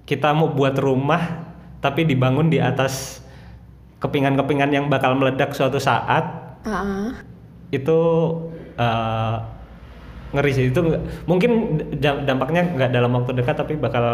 kita 0.02 0.32
mau 0.32 0.48
buat 0.48 0.74
rumah 0.74 1.46
tapi 1.78 2.02
dibangun 2.02 2.46
di 2.46 2.58
atas 2.58 3.22
kepingan-kepingan 3.98 4.70
yang 4.70 4.84
bakal 4.86 5.14
meledak 5.14 5.52
suatu 5.52 5.78
saat 5.78 6.42
Ah, 6.62 7.10
itu 7.68 7.98
eh, 8.76 9.36
ngeri 10.30 10.50
sih 10.50 10.64
itu 10.68 10.80
mungkin 11.24 11.50
da- 11.92 12.22
dampaknya 12.22 12.64
nggak 12.64 12.90
dalam 12.90 13.12
waktu 13.12 13.34
dekat 13.34 13.58
tapi 13.58 13.74
bakal 13.76 14.04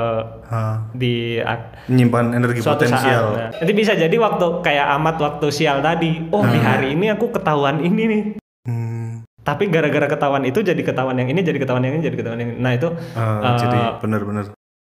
Ah, 0.45 0.89
di 0.91 1.39
menyimpan 1.87 2.35
energi 2.35 2.59
suatu 2.59 2.83
potensial. 2.83 3.23
saat. 3.23 3.37
Nah, 3.37 3.49
nanti 3.55 3.73
bisa 3.73 3.93
jadi 3.93 4.17
waktu 4.17 4.65
kayak 4.65 4.87
amat 4.97 5.17
waktu 5.21 5.47
sial 5.49 5.79
tadi. 5.79 6.27
Oh 6.29 6.43
di 6.43 6.59
hari 6.59 6.97
ini 6.97 7.13
aku 7.13 7.31
ketahuan 7.31 7.79
ini 7.79 8.03
nih. 8.03 8.23
Hmm, 8.65 9.23
Tapi 9.41 9.69
gara-gara 9.69 10.05
ketahuan 10.05 10.45
itu 10.45 10.61
jadi 10.61 10.83
ketahuan 10.83 11.17
yang 11.17 11.29
ini, 11.29 11.41
jadi 11.41 11.57
ketahuan 11.57 11.81
yang 11.81 11.97
ini, 11.97 12.03
jadi 12.03 12.17
ketahuan 12.17 12.41
yang 12.43 12.51
ini. 12.53 12.61
Nah 12.61 12.73
itu 12.75 12.89
ah, 13.15 13.45
eh, 13.47 13.57
jadi 13.61 13.79
benar-benar. 14.01 14.45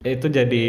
Itu 0.04 0.28
jadi 0.28 0.66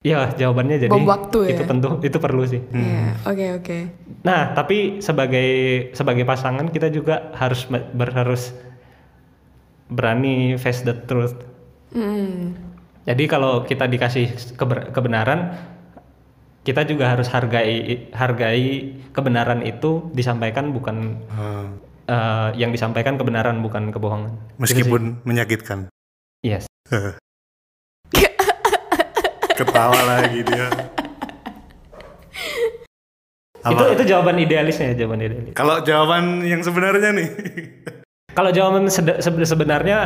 ya 0.00 0.30
jawabannya 0.30 0.78
jadi 0.80 0.88
Bom 0.88 1.02
waktu 1.02 1.50
ya? 1.50 1.50
itu 1.52 1.62
pentu 1.66 1.98
itu 2.00 2.14
perlu 2.16 2.46
sih. 2.46 2.62
Iya, 2.70 3.18
oke 3.24 3.46
oke. 3.58 3.78
Nah 4.22 4.54
tapi 4.54 4.98
sebagai 4.98 5.48
sebagai 5.92 6.22
pasangan 6.22 6.70
kita 6.70 6.86
juga 6.88 7.34
harus 7.34 7.66
me- 7.66 7.82
ber- 7.90 8.14
harus 8.14 8.54
berani 9.88 10.54
face 10.56 10.82
the 10.82 10.94
truth. 10.94 11.36
Hmm. 11.90 12.54
Jadi 13.02 13.26
kalau 13.26 13.62
kita 13.62 13.84
dikasih 13.84 14.30
keber- 14.54 14.88
kebenaran, 14.90 15.58
kita 16.62 16.86
juga 16.86 17.10
harus 17.10 17.26
hargai 17.26 18.06
hargai 18.10 18.64
kebenaran 19.10 19.60
itu 19.60 20.06
disampaikan 20.12 20.70
bukan 20.70 21.18
Ah, 21.28 21.66
eh, 22.06 22.48
yang 22.56 22.70
disampaikan 22.70 23.18
kebenaran 23.18 23.58
bukan 23.58 23.90
kebohongan. 23.90 24.32
meskipun 24.56 25.18
menyakitkan. 25.24 25.90
Yes. 26.40 26.70
Ketawa 29.62 30.00
lagi 30.10 30.42
dia. 30.42 30.66
Itu 33.62 33.78
Apa? 33.78 33.94
itu 33.94 34.02
jawaban 34.10 34.42
idealisnya 34.42 34.90
ya, 34.90 35.06
jawaban 35.06 35.22
idealis. 35.22 35.54
Kalau 35.54 35.78
jawaban 35.86 36.42
yang 36.42 36.66
sebenarnya 36.66 37.14
nih. 37.14 37.28
Kalau 38.38 38.50
jawaban 38.50 38.90
sebenarnya 39.46 39.98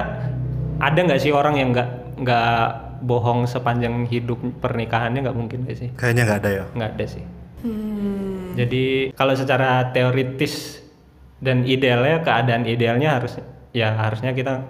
ada 0.77 0.99
nggak 0.99 1.21
sih 1.25 1.33
orang 1.33 1.57
yang 1.57 1.73
nggak 1.73 2.21
nggak 2.21 2.65
bohong 3.01 3.49
sepanjang 3.49 4.05
hidup 4.05 4.37
pernikahannya 4.61 5.25
nggak 5.25 5.39
mungkin 5.41 5.65
nggak 5.65 5.79
sih? 5.81 5.89
Kayaknya 5.97 6.23
nggak 6.29 6.41
ada 6.45 6.51
ya. 6.53 6.65
Nggak 6.77 6.91
ada 6.93 7.05
sih. 7.09 7.25
Hmm. 7.65 8.53
Jadi 8.61 8.85
kalau 9.17 9.33
secara 9.33 9.89
teoritis 9.97 10.85
dan 11.41 11.65
idealnya 11.65 12.21
keadaan 12.21 12.69
idealnya 12.69 13.17
harus 13.17 13.41
ya 13.73 13.97
harusnya 13.97 14.37
kita 14.37 14.69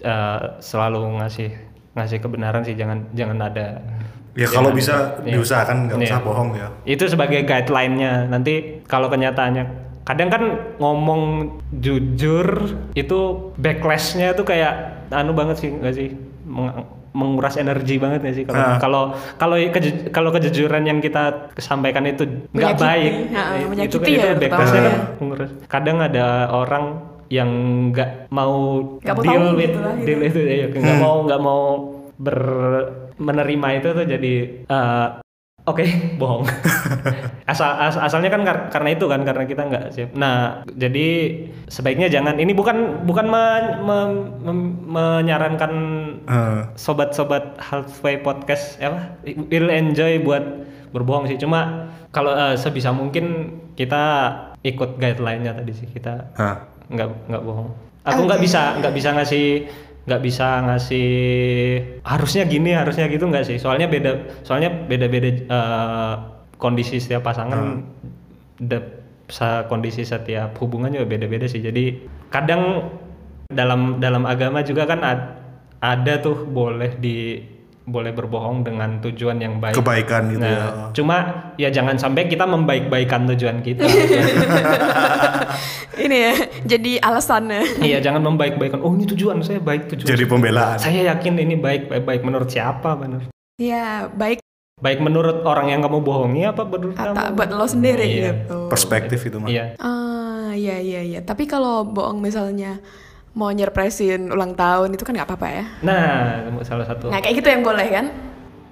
eh, 0.00 0.40
selalu 0.64 1.20
ngasih 1.20 1.50
ngasih 1.92 2.18
kebenaran 2.24 2.64
sih 2.64 2.72
jangan 2.72 3.04
jangan 3.12 3.38
ada 3.52 3.84
Ya 4.34 4.46
kalau 4.46 4.68
jangan- 4.68 4.76
bisa 4.76 4.94
iya. 5.22 5.32
diusahakan 5.32 5.76
nggak 5.84 5.96
Iya. 5.96 6.06
usah 6.08 6.20
bohong 6.20 6.50
ya. 6.52 6.68
Itu 6.84 7.04
sebagai 7.06 7.40
guideline-nya. 7.42 8.26
Nanti 8.26 8.52
kalau 8.84 9.06
kenyataannya 9.06 9.64
kadang 10.02 10.28
kan 10.28 10.42
ngomong 10.76 11.22
jujur 11.74 12.46
itu 12.92 13.18
backlash-nya 13.56 14.32
tuh 14.32 14.44
kayak 14.44 14.74
anu 15.08 15.32
banget 15.32 15.56
sih 15.58 15.70
nggak 15.70 15.94
sih 15.94 16.08
Meng- 16.44 16.76
menguras 17.10 17.56
energi 17.56 17.96
banget 17.96 18.20
nggak 18.20 18.34
sih 18.34 18.44
kalau 18.44 18.60
Ah. 18.60 18.76
kalau 18.76 19.02
kalau 19.38 19.56
keju- 19.56 20.10
kalau 20.10 20.28
kejujuran 20.28 20.82
yang 20.82 20.98
kita 20.98 21.48
sampaikan 21.56 22.04
itu 22.04 22.26
nggak 22.50 22.74
baik 22.76 23.12
Ha, 23.30 23.42
itu 23.56 23.66
menyakiti 23.70 24.12
itu 24.12 24.26
ya, 24.26 24.34
backlash-nya 24.36 24.80
kan 24.82 24.90
ya. 24.90 24.98
menguras 25.16 25.50
kadang 25.64 25.96
ada 26.02 26.26
orang 26.50 26.84
yang 27.28 27.48
nggak 27.88 28.28
mau 28.28 28.52
mau 28.92 29.22
deal 29.22 29.56
with 29.56 29.72
gitu 29.72 29.78
lah, 29.80 29.94
gitu. 29.94 30.04
deal 30.04 30.20
itu 30.22 30.40
ya 30.42 30.66
nggak 30.68 30.98
mau 30.98 31.14
nggak 31.24 31.40
mau 31.40 31.62
ber 32.14 32.38
menerima 33.16 33.68
itu 33.78 33.88
tuh 33.92 34.06
jadi 34.06 34.34
eh, 34.64 35.06
oke 35.64 35.84
bohong. 36.20 36.44
Asal 37.50 37.76
as- 37.76 38.00
asalnya 38.00 38.32
kan 38.32 38.40
kar- 38.42 38.66
karena 38.72 38.88
itu 38.92 39.04
kan 39.04 39.20
karena 39.20 39.44
kita 39.44 39.62
nggak 39.68 39.84
siap 39.92 40.10
nah 40.16 40.64
jadi 40.72 41.06
sebaiknya 41.68 42.08
jangan 42.08 42.40
ini 42.40 42.56
bukan 42.56 43.04
bukan 43.04 43.28
me- 43.28 43.76
me- 43.84 44.24
me- 44.42 44.76
menyarankan 44.88 45.72
Eh, 46.24 46.60
sobat-sobat 46.74 47.60
halfway 47.60 48.16
podcast 48.16 48.80
ya 48.80 48.88
apa? 48.88 49.20
Will 49.52 49.68
enjoy 49.68 50.24
buat 50.24 50.40
berbohong 50.88 51.28
sih. 51.28 51.36
Cuma 51.36 51.92
kalau 52.16 52.32
eh, 52.32 52.56
sebisa 52.56 52.96
mungkin 52.96 53.52
kita 53.76 54.32
ikut 54.64 54.96
guideline-nya 54.96 55.52
tadi 55.52 55.72
sih. 55.76 55.84
Kita 55.84 56.32
ah. 56.40 56.64
nggak 56.88 57.28
nggak 57.28 57.42
bohong. 57.44 57.68
Aku 58.08 58.24
nggak 58.24 58.40
bisa 58.40 58.80
nggak 58.80 58.94
bisa 58.96 59.12
ngasih 59.12 59.68
nggak 60.04 60.20
bisa 60.20 60.60
ngasih 60.68 61.08
harusnya 62.04 62.44
gini 62.44 62.76
harusnya 62.76 63.08
gitu 63.08 63.24
nggak 63.24 63.48
sih? 63.48 63.56
Soalnya 63.56 63.88
beda 63.88 64.10
soalnya 64.44 64.68
beda 64.68 65.06
beda 65.08 65.28
kondisi 66.56 67.00
setiap 67.00 67.24
pasangan 67.24 67.84
de- 68.60 69.00
sa- 69.28 69.64
kondisi 69.66 70.04
setiap 70.04 70.52
hubungan 70.60 70.92
juga 70.92 71.08
beda 71.08 71.26
beda 71.28 71.46
sih. 71.48 71.64
Jadi 71.64 72.04
kadang 72.28 72.92
dalam 73.48 74.00
dalam 74.00 74.24
agama 74.24 74.60
juga 74.60 74.84
kan 74.84 75.00
ad- 75.00 75.32
ada 75.80 76.20
tuh 76.20 76.48
boleh 76.48 76.96
di 76.96 77.40
boleh 77.84 78.16
berbohong 78.16 78.64
dengan 78.64 78.96
tujuan 79.04 79.36
yang 79.36 79.60
baik 79.60 79.76
Kebaikan 79.76 80.32
gitu 80.32 80.40
ya. 80.40 80.56
Nah, 80.56 80.88
Cuma 80.96 81.16
ya 81.60 81.68
jangan 81.68 82.00
sampai 82.00 82.26
kita 82.26 82.48
membaik-baikan 82.48 83.28
tujuan 83.28 83.60
kita. 83.60 83.84
Ini 85.94 86.16
ya, 86.16 86.34
jadi 86.66 86.92
alasannya. 86.98 87.78
Iya, 87.78 88.02
jangan 88.02 88.24
membaik-baikan. 88.24 88.82
Oh, 88.82 88.90
ini 88.90 89.06
tujuan 89.06 89.38
saya 89.46 89.62
baik 89.62 89.86
tujuan. 89.94 90.10
Jadi 90.10 90.24
pembelaan. 90.26 90.74
saya 90.76 91.14
yakin 91.14 91.38
ini 91.38 91.54
baik 91.54 91.86
baik, 91.86 92.02
baik 92.02 92.22
menurut 92.26 92.50
siapa 92.50 92.98
benar? 92.98 93.30
Ya, 93.56 94.10
baik 94.10 94.42
Baik 94.82 94.98
menurut 94.98 95.46
orang 95.46 95.70
yang 95.70 95.80
kamu 95.86 96.02
bohongi 96.02 96.42
apa 96.44 96.66
menurut 96.66 96.98
kamu? 96.98 97.38
buat 97.38 97.50
lo 97.54 97.62
sendiri 97.62 98.04
Iya. 98.04 98.42
gitu. 98.42 98.66
Perspektif 98.66 99.22
itu 99.22 99.38
mah. 99.38 99.46
Iya. 99.46 99.78
Ah, 99.78 100.50
iya 100.50 100.82
iya 100.82 101.00
iya. 101.00 101.20
Tapi 101.22 101.46
kalau 101.46 101.86
bohong 101.86 102.18
misalnya 102.18 102.82
mau 103.34 103.50
nyerpresin 103.50 104.30
ulang 104.30 104.54
tahun 104.54 104.94
itu 104.94 105.02
kan 105.02 105.12
nggak 105.12 105.26
apa-apa 105.26 105.48
ya. 105.48 105.64
Nah, 105.82 106.06
salah 106.62 106.86
satu. 106.86 107.10
Nah, 107.10 107.18
kayak 107.18 107.34
gitu 107.36 107.48
yang 107.48 107.62
boleh 107.62 107.86
kan? 107.88 108.06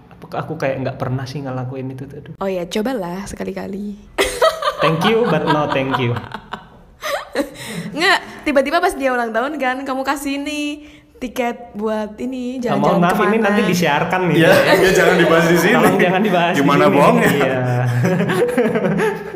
Apakah 0.08 0.38
aku 0.40 0.54
kayak 0.54 0.76
nggak 0.80 0.96
pernah 0.96 1.24
sih 1.24 1.42
ngelakuin 1.42 1.90
itu 1.90 2.06
tuh? 2.06 2.34
Oh 2.38 2.46
ya, 2.46 2.62
cobalah 2.64 3.26
sekali-kali. 3.26 3.98
Thank 4.78 5.02
you 5.04 5.26
but 5.26 5.42
no 5.44 5.66
thank 5.68 5.94
you. 5.96 6.14
Nggak, 7.92 8.18
tiba-tiba 8.42 8.78
pas 8.78 8.94
dia 8.94 9.10
ulang 9.10 9.30
tahun 9.30 9.54
kan, 9.56 9.76
kamu 9.82 10.02
kasih 10.02 10.38
nih 10.38 10.66
tiket 11.18 11.70
buat 11.72 12.18
ini 12.18 12.58
Nah, 12.58 12.74
jalan-jalan 12.74 12.82
mohon 12.82 12.98
maaf 13.00 13.14
ke 13.14 13.20
mana. 13.20 13.30
ini 13.30 13.38
nanti 13.38 13.62
disiarkan 13.64 14.20
nih. 14.26 14.36
Ya, 14.40 14.50
ya 14.74 14.90
jangan 14.92 15.16
dibahas 15.16 15.46
di 15.46 15.58
sini. 15.60 15.74
Tolong 15.76 15.98
jangan 15.98 16.20
dibahas. 16.20 16.54
di 16.54 16.58
Gimana 16.58 16.84
sini. 16.84 16.94
bohongnya? 16.94 17.30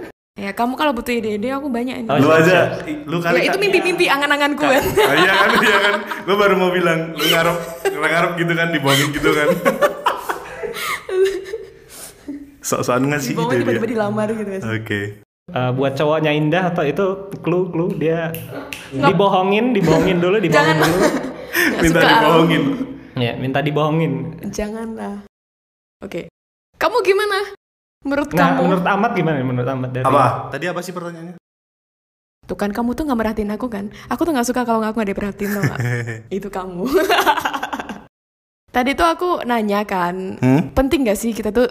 Iya. 0.36 0.42
Ya, 0.42 0.50
kamu 0.52 0.76
kalau 0.76 0.92
butuh 0.92 1.10
ide-ide 1.10 1.48
aku 1.48 1.72
banyak 1.72 1.96
ini. 1.96 2.08
Oh, 2.08 2.20
Lu 2.20 2.28
siap, 2.28 2.44
aja, 2.44 2.58
lu 2.84 3.16
kali 3.18 3.40
ya 3.40 3.48
itu 3.48 3.56
mimpi-mimpi 3.56 4.04
angan-anganku 4.04 4.60
kan. 4.62 4.84
Ah, 4.84 5.14
iya 5.16 5.32
kan, 5.34 5.50
iya 5.58 5.76
kan. 5.80 5.94
Gue 6.22 6.36
baru 6.36 6.54
mau 6.54 6.68
bilang, 6.68 7.12
lu 7.12 7.24
ngarep, 7.24 7.56
ngarep 7.88 8.32
gitu 8.36 8.52
kan, 8.52 8.68
dibohongin 8.68 9.08
gitu 9.10 9.30
kan. 9.32 9.48
Sok-sokan 12.60 13.04
ngasih 13.08 13.32
ide 13.32 13.42
tiba-tiba 13.56 13.72
dia. 13.80 13.92
dilamar 13.94 14.28
gitu 14.28 14.50
kan. 14.50 14.62
Oke. 14.74 15.00
Eh, 15.46 15.70
buat 15.72 15.94
cowoknya 15.94 16.34
indah 16.34 16.74
atau 16.74 16.82
itu 16.82 17.04
clue 17.38 17.70
clue 17.70 17.94
dia 17.94 18.34
dibohongin 18.90 19.70
dibohongin 19.70 20.18
dulu 20.18 20.36
dibohongin 20.36 20.74
Jangan. 20.74 20.90
dulu 20.90 20.98
Nggak 21.06 21.80
Minta 21.80 21.96
suka. 21.96 22.10
dibohongin. 22.10 22.62
ya 23.16 23.32
minta 23.38 23.58
dibohongin 23.62 24.12
Janganlah. 24.50 25.22
Oke. 26.02 26.26
Kamu 26.76 26.98
gimana? 27.00 27.54
Menurut 28.06 28.30
nah 28.32 28.54
kamu? 28.54 28.62
menurut 28.62 28.86
Ahmad 28.86 29.10
gimana 29.12 29.36
menurut 29.42 29.66
Ahmad 29.66 29.90
dari 29.90 30.06
Apa? 30.06 30.46
Tadi 30.48 30.64
apa 30.70 30.80
sih 30.80 30.94
pertanyaannya? 30.94 31.34
Tuh 32.46 32.54
kan 32.54 32.70
kamu 32.70 32.94
tuh 32.94 33.02
nggak 33.02 33.18
merhatiin 33.18 33.50
aku 33.50 33.66
kan? 33.66 33.90
Aku 34.06 34.22
tuh 34.22 34.30
nggak 34.30 34.46
suka 34.46 34.62
kalau 34.62 34.78
aku 34.80 35.02
nggak 35.02 35.10
diperhatiin 35.10 35.50
tau 35.50 35.62
nggak? 35.66 35.80
Itu 36.38 36.46
kamu. 36.46 36.86
Tadi 38.70 38.92
tuh 38.92 39.08
aku 39.08 39.28
nanya 39.42 39.82
kan, 39.82 40.36
Hmm? 40.36 40.68
penting 40.70 41.08
gak 41.08 41.16
sih 41.16 41.32
kita 41.32 41.48
tuh 41.48 41.64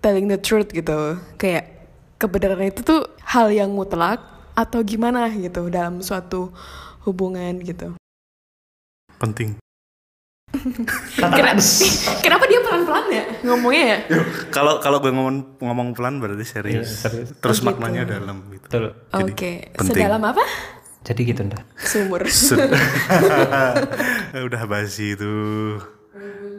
telling 0.00 0.24
the 0.24 0.40
truth 0.40 0.72
gitu? 0.72 1.20
Kayak 1.36 1.68
kebenaran 2.16 2.64
itu 2.64 2.80
tuh 2.80 3.04
hal 3.22 3.52
yang 3.52 3.70
mutlak 3.70 4.24
atau 4.56 4.80
gimana 4.80 5.28
gitu 5.28 5.68
dalam 5.68 6.00
suatu 6.00 6.56
hubungan 7.04 7.60
gitu. 7.60 7.92
Penting. 9.20 9.60
Kenapa, 11.16 11.58
kenapa 12.24 12.44
dia 12.46 12.60
pelan-pelan 12.62 13.06
ya 13.10 13.24
ngomongnya 13.42 13.84
ya? 13.84 13.98
Kalau 14.48 14.78
kalau 14.78 14.98
gue 15.02 15.10
ngomong 15.10 15.58
ngomong 15.58 15.88
pelan 15.92 16.22
berarti 16.22 16.46
serius. 16.46 16.86
Iya, 16.86 17.10
serius. 17.10 17.28
Terus 17.38 17.58
Oh, 17.58 17.60
gitu. 17.60 17.68
maknanya 17.74 18.02
dalam 18.08 18.36
gitu. 18.50 18.66
Oke, 19.12 19.52
penting. 19.74 19.94
sedalam 19.94 20.22
apa? 20.22 20.44
Jadi 21.02 21.20
gitu 21.22 21.40
ndak. 21.46 21.62
Sumur. 21.78 22.22
Udah 24.46 24.62
basi 24.66 25.14
itu. 25.14 25.32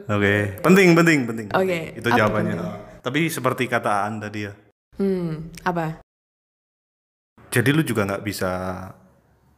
Oke, 0.08 0.36
penting 0.62 0.96
penting 0.96 1.18
penting. 1.28 1.48
Oke, 1.52 2.00
Itu 2.00 2.08
apa 2.08 2.18
jawabannya. 2.18 2.56
Tapi 3.04 3.28
seperti 3.28 3.68
kata 3.68 4.08
Anda 4.08 4.28
dia. 4.28 4.52
hmm, 5.00 5.64
apa? 5.64 6.02
Jadi 7.48 7.70
lu 7.72 7.82
juga 7.82 8.04
nggak 8.04 8.24
bisa 8.24 8.52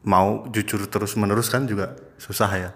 mau 0.05 0.45
jujur 0.47 0.85
terus 0.85 1.17
menerus 1.17 1.49
kan 1.49 1.65
juga 1.65 1.97
susah 2.17 2.49
ya. 2.51 2.71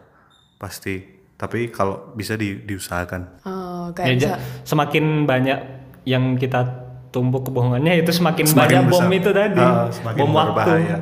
Pasti. 0.58 1.23
Tapi 1.44 1.68
kalau 1.68 2.16
bisa 2.16 2.34
di, 2.34 2.56
diusahakan. 2.58 3.44
Oh, 3.44 3.91
Ya, 3.91 3.96
kayak 4.00 4.16
bisa. 4.16 4.28
ja- 4.30 4.39
semakin 4.64 5.28
banyak 5.28 5.60
yang 6.06 6.39
kita 6.39 6.64
tumpuk 7.12 7.44
kebohongannya 7.46 8.00
itu 8.00 8.10
semakin, 8.10 8.48
Semakin 8.48 8.64
banyak 8.80 8.84
bom 8.88 9.04
besar. 9.04 9.20
itu 9.20 9.30
tadi. 9.30 9.66
Semakin 9.94 10.20
bom 10.20 10.32
waktu. 10.32 10.48
berbahaya. 10.56 10.98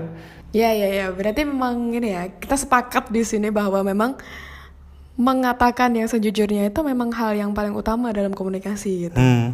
Ya, 0.51 0.69
ya, 0.71 0.87
ya. 0.89 1.05
Berarti 1.09 1.41
memang 1.43 1.75
ini 1.91 2.09
ya, 2.09 2.27
kita 2.33 2.57
sepakat 2.57 3.07
di 3.07 3.21
sini 3.21 3.47
bahwa 3.47 3.79
memang 3.81 4.17
mengatakan 5.13 5.93
yang 5.93 6.07
sejujurnya 6.07 6.65
itu 6.65 6.79
memang 6.81 7.11
hal 7.11 7.31
yang 7.31 7.51
paling 7.51 7.71
utama 7.71 8.09
dalam 8.09 8.31
komunikasi 8.31 9.07
gitu. 9.07 9.15
Hmm. 9.15 9.53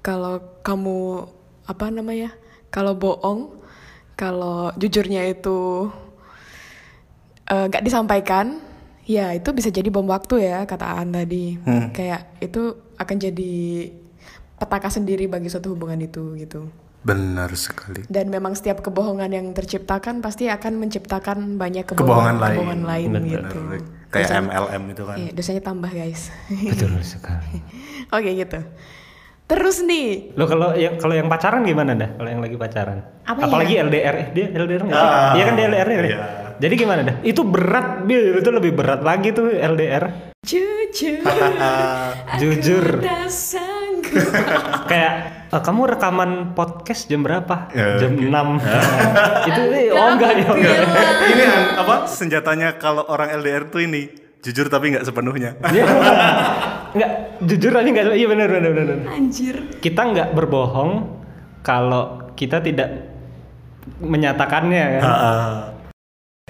Kalau 0.00 0.40
kamu 0.60 1.28
apa 1.66 1.92
namanya? 1.92 2.32
Kalau 2.68 2.94
bohong, 2.94 3.52
kalau 4.14 4.72
jujurnya 4.74 5.28
itu 5.28 5.90
eh, 7.46 7.64
nggak 7.66 7.82
disampaikan, 7.82 8.62
ya 9.10 9.34
itu 9.34 9.50
bisa 9.50 9.68
jadi 9.68 9.88
bom 9.88 10.06
waktu 10.06 10.46
ya 10.46 10.62
kata 10.62 10.86
Aan 10.92 11.10
tadi. 11.10 11.58
Hmm. 11.58 11.90
Kayak 11.90 12.38
itu 12.38 12.62
akan 12.94 13.16
jadi 13.18 13.52
petaka 14.54 14.86
sendiri 14.86 15.26
bagi 15.26 15.48
suatu 15.48 15.74
hubungan 15.74 15.98
itu 15.98 16.38
gitu. 16.38 16.70
Benar 17.00 17.48
sekali. 17.56 18.04
Dan 18.06 18.28
memang 18.28 18.52
setiap 18.52 18.84
kebohongan 18.84 19.32
yang 19.32 19.46
terciptakan 19.50 20.20
pasti 20.20 20.46
akan 20.46 20.76
menciptakan 20.78 21.56
banyak 21.56 21.88
Kebohongan 21.88 21.96
kebohongan, 21.96 22.36
lain. 22.36 22.54
kebohongan 22.54 22.82
lain 22.84 23.08
Benar, 23.10 23.24
gitu. 23.26 23.58
Benar. 23.58 23.80
Kayak 24.10 24.26
Dosa- 24.26 24.42
MLM 24.42 24.82
itu 24.86 25.02
kan. 25.02 25.16
Iya, 25.16 25.30
dosanya 25.32 25.62
tambah 25.64 25.90
guys. 25.90 26.22
Betul 26.50 26.92
sekali. 27.16 27.56
Oke 28.10 28.30
gitu. 28.36 28.60
Terus 29.46 29.82
nih, 29.82 30.30
Lo 30.36 30.46
kalau 30.46 30.76
yang 30.76 30.94
kalau 30.94 31.10
yang 31.10 31.26
pacaran 31.26 31.64
gimana 31.64 31.96
dah? 31.96 32.10
Kalau 32.14 32.28
yang 32.28 32.38
lagi 32.38 32.54
pacaran? 32.54 33.02
Apa 33.24 33.48
Apalagi 33.48 33.74
ya? 33.74 33.82
LDR 33.82 34.14
eh, 34.14 34.26
dia 34.30 34.46
LDR 34.52 34.82
nggak 34.84 34.94
sih? 34.94 35.08
Ah, 35.10 35.32
Iya 35.34 35.42
kan 35.42 35.54
dia 35.56 35.66
LDR 35.66 35.88
ya? 35.88 35.98
iya. 36.04 36.18
Jadi 36.60 36.74
gimana 36.76 37.00
dah? 37.00 37.16
Itu 37.24 37.40
berat, 37.48 38.04
Bil. 38.04 38.36
Itu 38.36 38.52
lebih 38.52 38.76
berat 38.76 39.00
lagi 39.00 39.32
tuh 39.32 39.48
LDR. 39.48 40.36
jujur, 40.44 41.20
Jujur. 42.40 42.86
Kayak 44.90 45.12
eh, 45.48 45.62
kamu 45.62 45.80
rekaman 45.96 46.30
podcast 46.52 47.08
jam 47.08 47.24
berapa? 47.24 47.72
Ya, 47.72 47.96
jam 47.96 48.12
oke. 48.16 48.28
6. 48.28 48.28
itu 49.48 49.60
eh, 49.72 49.88
oh 49.94 50.08
enggak 50.16 50.32
ya. 50.36 50.48
enggak. 50.50 50.78
ini 51.30 51.44
apa 51.78 51.94
senjatanya 52.10 52.76
kalau 52.76 53.06
orang 53.08 53.30
LDR 53.40 53.70
tuh 53.70 53.84
ini 53.84 54.10
jujur 54.40 54.66
tapi 54.68 54.96
nggak 54.96 55.04
sepenuhnya. 55.06 55.56
Iya. 55.64 55.84
Enggak, 56.96 57.10
jujur 57.44 57.72
aja 57.76 57.88
enggak. 57.88 58.04
Iya 58.16 58.26
benar 58.28 58.48
benar 58.50 58.70
benar. 58.74 58.96
Anjir. 59.12 59.56
Kita 59.78 60.00
nggak 60.10 60.28
berbohong 60.34 60.92
kalau 61.62 62.32
kita 62.34 62.58
tidak 62.64 63.12
menyatakannya 64.00 64.84
kan. 64.98 65.02
Ah, 65.04 65.58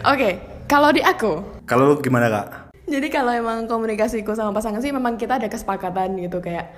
Oke, 0.01 0.41
kalau 0.65 0.89
di 0.97 1.05
aku, 1.05 1.45
kalau 1.69 1.93
lu 1.93 1.95
gimana 2.01 2.33
kak? 2.33 2.73
jadi 2.91 3.07
kalau 3.13 3.31
emang 3.31 3.69
komunikasiku 3.69 4.35
sama 4.35 4.51
pasangan 4.51 4.81
sih 4.81 4.91
memang 4.91 5.21
kita 5.21 5.37
ada 5.37 5.47
kesepakatan 5.47 6.17
gitu 6.25 6.41
kayak, 6.41 6.73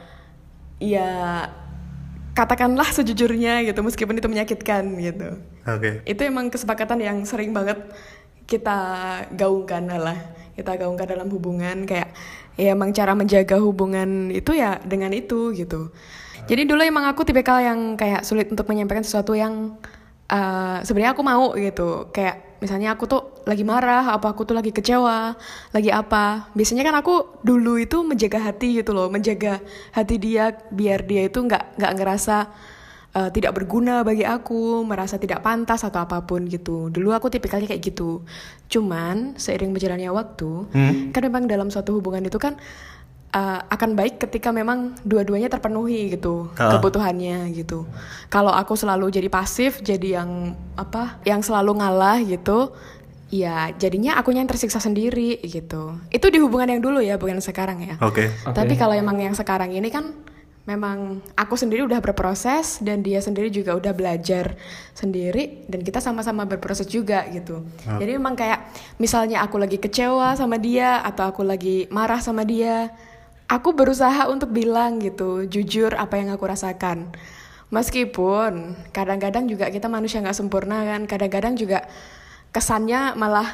ya 0.83 1.47
katakanlah 2.35 2.89
sejujurnya 2.91 3.63
gitu 3.63 3.81
meskipun 3.85 4.19
itu 4.19 4.27
menyakitkan 4.27 4.83
gitu. 4.99 5.39
Oke. 5.63 6.03
itu 6.03 6.21
emang 6.27 6.51
kesepakatan 6.51 6.99
yang 6.99 7.23
sering 7.23 7.55
banget 7.55 7.79
kita 8.51 8.79
gaungkan 9.39 9.87
lah 9.87 10.19
kita 10.59 10.75
gaungkan 10.75 11.07
dalam 11.07 11.31
hubungan 11.31 11.87
kayak 11.87 12.11
ya 12.59 12.75
emang 12.75 12.91
cara 12.93 13.15
menjaga 13.15 13.57
hubungan 13.63 14.29
itu 14.35 14.53
ya 14.53 14.83
dengan 14.83 15.15
itu 15.15 15.55
gitu 15.55 15.95
jadi 16.51 16.67
dulu 16.67 16.83
emang 16.83 17.07
aku 17.07 17.23
tipikal 17.23 17.63
yang 17.63 17.95
kayak 17.95 18.27
sulit 18.27 18.51
untuk 18.51 18.67
menyampaikan 18.67 19.07
sesuatu 19.07 19.33
yang 19.39 19.79
uh, 20.29 20.83
sebenarnya 20.83 21.15
aku 21.15 21.23
mau 21.23 21.55
gitu 21.55 22.11
kayak 22.11 22.52
misalnya 22.63 22.95
aku 22.95 23.11
tuh 23.11 23.43
lagi 23.43 23.67
marah 23.67 24.15
apa 24.15 24.31
aku 24.31 24.47
tuh 24.47 24.55
lagi 24.55 24.71
kecewa 24.71 25.35
lagi 25.75 25.91
apa 25.91 26.55
biasanya 26.55 26.87
kan 26.87 26.95
aku 27.03 27.43
dulu 27.43 27.83
itu 27.83 28.07
menjaga 28.07 28.39
hati 28.39 28.79
gitu 28.79 28.95
loh 28.95 29.11
menjaga 29.11 29.59
hati 29.91 30.23
dia 30.23 30.55
biar 30.71 31.03
dia 31.03 31.27
itu 31.27 31.43
nggak 31.43 31.75
nggak 31.83 31.93
ngerasa 31.99 32.37
uh, 33.17 33.29
tidak 33.33 33.53
berguna 33.57 34.03
bagi 34.03 34.25
aku, 34.25 34.85
merasa 34.85 35.21
tidak 35.21 35.45
pantas 35.45 35.85
atau 35.85 36.05
apa 36.05 36.25
pun 36.25 36.49
gitu. 36.49 36.89
Dulu 36.89 37.13
aku 37.13 37.29
tipikalnya 37.29 37.69
kayak 37.69 37.83
gitu. 37.93 38.25
Cuman 38.73 39.37
seiring 39.37 39.73
berjalannya 39.73 40.11
waktu, 40.13 40.51
kan 41.13 41.23
memang 41.25 41.45
dalam 41.45 41.69
suatu 41.69 42.01
hubungan 42.01 42.25
itu 42.25 42.41
kan 42.41 42.57
uh, 43.33 43.61
akan 43.67 43.97
baik 43.97 44.21
ketika 44.21 44.53
memang 44.53 44.95
dua-duanya 45.03 45.49
terpenuhi 45.49 46.13
gitu 46.15 46.53
Ah. 46.57 46.77
kebutuhannya 46.77 47.51
gitu. 47.57 47.89
Kalau 48.29 48.53
aku 48.53 48.77
selalu 48.77 49.09
jadi 49.11 49.29
pasif, 49.33 49.81
jadi 49.81 50.23
yang 50.23 50.55
apa, 50.77 51.19
yang 51.25 51.41
selalu 51.41 51.81
ngalah 51.81 52.21
gitu. 52.23 52.73
Ya 53.33 53.73
jadinya 53.81 54.21
akunya 54.21 54.45
yang 54.45 54.51
tersiksa 54.53 54.77
sendiri 54.77 55.41
gitu. 55.41 55.97
Itu 56.13 56.29
di 56.29 56.37
hubungan 56.37 56.69
yang 56.69 56.85
dulu 56.85 57.01
ya, 57.01 57.17
bukan 57.17 57.41
sekarang 57.41 57.81
ya. 57.81 57.97
Oke. 58.05 58.29
Oke. 58.45 58.53
Tapi 58.53 58.77
kalau 58.77 58.93
emang 58.93 59.17
yang 59.17 59.33
sekarang 59.33 59.73
ini 59.73 59.89
kan 59.89 60.13
memang 60.63 61.19
aku 61.35 61.59
sendiri 61.59 61.83
udah 61.83 61.99
berproses 61.99 62.79
dan 62.79 63.03
dia 63.03 63.19
sendiri 63.19 63.51
juga 63.51 63.75
udah 63.75 63.91
belajar 63.97 64.55
sendiri 64.95 65.67
dan 65.67 65.83
kita 65.83 65.99
sama-sama 65.99 66.47
berproses 66.47 66.87
juga 66.87 67.25
gitu. 67.33 67.67
Jadi 67.83 68.15
memang 68.15 68.37
kayak 68.39 68.69
misalnya 69.01 69.43
aku 69.43 69.59
lagi 69.59 69.81
kecewa 69.81 70.39
sama 70.39 70.61
dia 70.61 71.03
atau 71.03 71.27
aku 71.27 71.43
lagi 71.43 71.91
marah 71.91 72.21
sama 72.23 72.47
dia, 72.47 72.95
aku 73.53 73.77
berusaha 73.77 74.33
untuk 74.33 74.49
bilang 74.49 74.97
gitu, 74.97 75.45
jujur 75.45 75.93
apa 75.93 76.17
yang 76.17 76.33
aku 76.33 76.49
rasakan. 76.49 77.13
Meskipun 77.69 78.77
kadang-kadang 78.97 79.45
juga 79.45 79.69
kita 79.69 79.93
manusia 79.93 80.25
nggak 80.25 80.37
sempurna 80.37 80.89
kan, 80.89 81.05
kadang-kadang 81.05 81.53
juga 81.57 81.85
kesannya 82.53 83.13
malah 83.17 83.49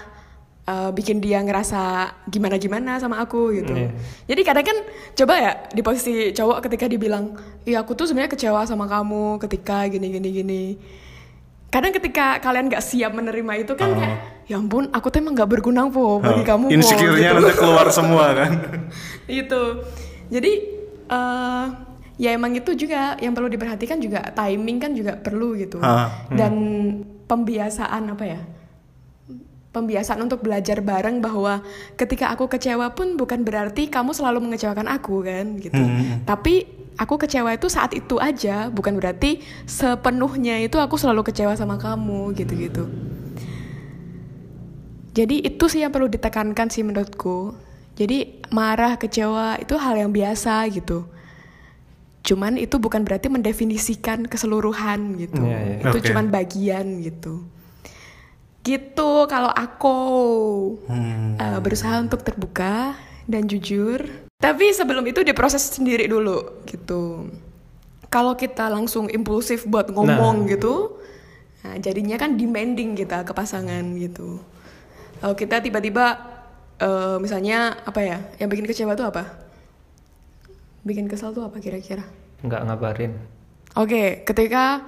uh, 0.67 0.91
bikin 0.95 1.19
dia 1.19 1.43
ngerasa 1.43 2.15
gimana-gimana 2.31 2.99
sama 3.03 3.19
aku 3.23 3.55
gitu. 3.59 3.75
Iya. 3.75 3.91
Jadi 4.31 4.43
kadang 4.47 4.65
kan 4.67 4.79
coba 5.19 5.35
ya 5.39 5.53
di 5.71 5.83
posisi 5.83 6.31
cowok 6.35 6.67
ketika 6.67 6.87
dibilang, 6.87 7.35
iya 7.67 7.83
aku 7.83 7.95
tuh 7.99 8.07
sebenarnya 8.07 8.35
kecewa 8.35 8.67
sama 8.67 8.87
kamu 8.87 9.39
ketika 9.43 9.87
gini 9.91 10.15
gini 10.15 10.29
gini. 10.31 10.63
Kadang 11.71 11.93
ketika 11.95 12.43
kalian 12.43 12.71
nggak 12.71 12.83
siap 12.83 13.13
menerima 13.13 13.53
itu 13.67 13.77
kan 13.77 13.93
kayak, 13.93 14.19
ya 14.49 14.57
ampun 14.57 14.89
aku 14.91 15.13
tuh 15.13 15.21
emang 15.21 15.37
nggak 15.37 15.51
berguna 15.61 15.93
po 15.93 16.19
bagi 16.25 16.43
kamu 16.43 16.73
po. 16.73 16.75
Insecure-nya 16.75 17.37
gitu. 17.37 17.39
nanti 17.45 17.55
keluar 17.55 17.87
semua 17.93 18.27
kan. 18.33 18.53
itu. 19.29 19.63
Jadi 20.33 20.53
eh 21.09 21.65
ya 22.19 22.35
emang 22.35 22.57
itu 22.57 22.75
juga 22.75 23.15
yang 23.23 23.37
perlu 23.37 23.47
diperhatikan 23.47 24.01
juga 24.01 24.25
timing 24.33 24.79
kan 24.81 24.91
juga 24.97 25.21
perlu 25.21 25.55
gitu. 25.55 25.79
Ah, 25.85 26.27
Dan 26.33 26.55
pembiasaan 27.29 28.09
apa 28.09 28.25
ya? 28.25 28.41
Pembiasaan 29.69 30.25
untuk 30.25 30.41
belajar 30.41 30.81
bareng 30.81 31.21
bahwa 31.21 31.61
ketika 31.95 32.33
aku 32.33 32.49
kecewa 32.49 32.97
pun 32.97 33.21
bukan 33.21 33.45
berarti 33.45 33.87
kamu 33.93 34.17
selalu 34.17 34.49
mengecewakan 34.49 34.89
aku 34.89 35.23
kan 35.23 35.61
gitu. 35.61 35.79
Tapi 36.25 36.65
aku 36.99 37.15
kecewa 37.21 37.55
itu 37.55 37.69
saat 37.71 37.95
itu 37.95 38.19
aja, 38.19 38.73
bukan 38.73 38.99
berarti 38.99 39.45
sepenuhnya 39.69 40.59
itu 40.65 40.81
aku 40.81 40.99
selalu 40.99 41.23
kecewa 41.31 41.55
sama 41.55 41.79
kamu 41.79 42.35
gitu-gitu. 42.35 42.91
Jadi 45.19 45.43
itu 45.43 45.67
sih 45.67 45.83
yang 45.83 45.91
perlu 45.91 46.07
ditekankan 46.07 46.71
sih 46.71 46.87
menurutku. 46.87 47.59
Jadi 47.99 48.47
marah, 48.55 48.95
kecewa 48.95 49.59
itu 49.59 49.75
hal 49.75 49.99
yang 49.99 50.15
biasa 50.15 50.63
gitu. 50.71 51.11
Cuman 52.23 52.55
itu 52.55 52.79
bukan 52.79 53.03
berarti 53.03 53.27
mendefinisikan 53.27 54.31
keseluruhan 54.31 55.19
gitu. 55.19 55.43
Iya, 55.43 55.59
iya. 55.59 55.77
Itu 55.83 55.99
Oke. 55.99 56.07
cuman 56.07 56.31
bagian 56.31 57.03
gitu. 57.03 57.43
Gitu 58.63 59.11
kalau 59.27 59.51
aku 59.51 59.97
Hmm. 60.87 61.35
eh, 61.35 61.59
berusaha 61.59 61.99
untuk 61.99 62.23
terbuka 62.23 62.95
dan 63.27 63.51
jujur. 63.51 64.07
Tapi 64.39 64.71
sebelum 64.71 65.03
itu 65.11 65.27
diproses 65.27 65.67
sendiri 65.67 66.07
dulu 66.07 66.63
gitu. 66.71 67.27
Kalau 68.07 68.39
kita 68.39 68.71
langsung 68.71 69.11
impulsif 69.11 69.67
buat 69.67 69.91
ngomong 69.91 70.47
gitu, 70.47 70.95
nah, 71.67 71.75
jadinya 71.77 72.15
kan 72.15 72.39
demanding 72.39 72.95
kita 72.95 73.27
ke 73.27 73.35
pasangan 73.35 73.83
gitu. 73.99 74.39
Kalau 75.19 75.35
kita 75.35 75.59
tiba-tiba 75.59 76.07
eh, 76.79 77.17
misalnya 77.19 77.75
apa 77.83 78.01
ya 78.01 78.19
yang 78.39 78.49
bikin 78.49 78.65
kecewa 78.65 78.95
tuh 78.95 79.11
apa 79.11 79.25
bikin 80.83 81.11
kesal 81.11 81.35
tuh 81.35 81.45
apa 81.45 81.59
kira-kira 81.59 82.07
nggak 82.41 82.63
ngabarin 82.65 83.13
Oke, 83.77 84.25
ketika 84.25 84.83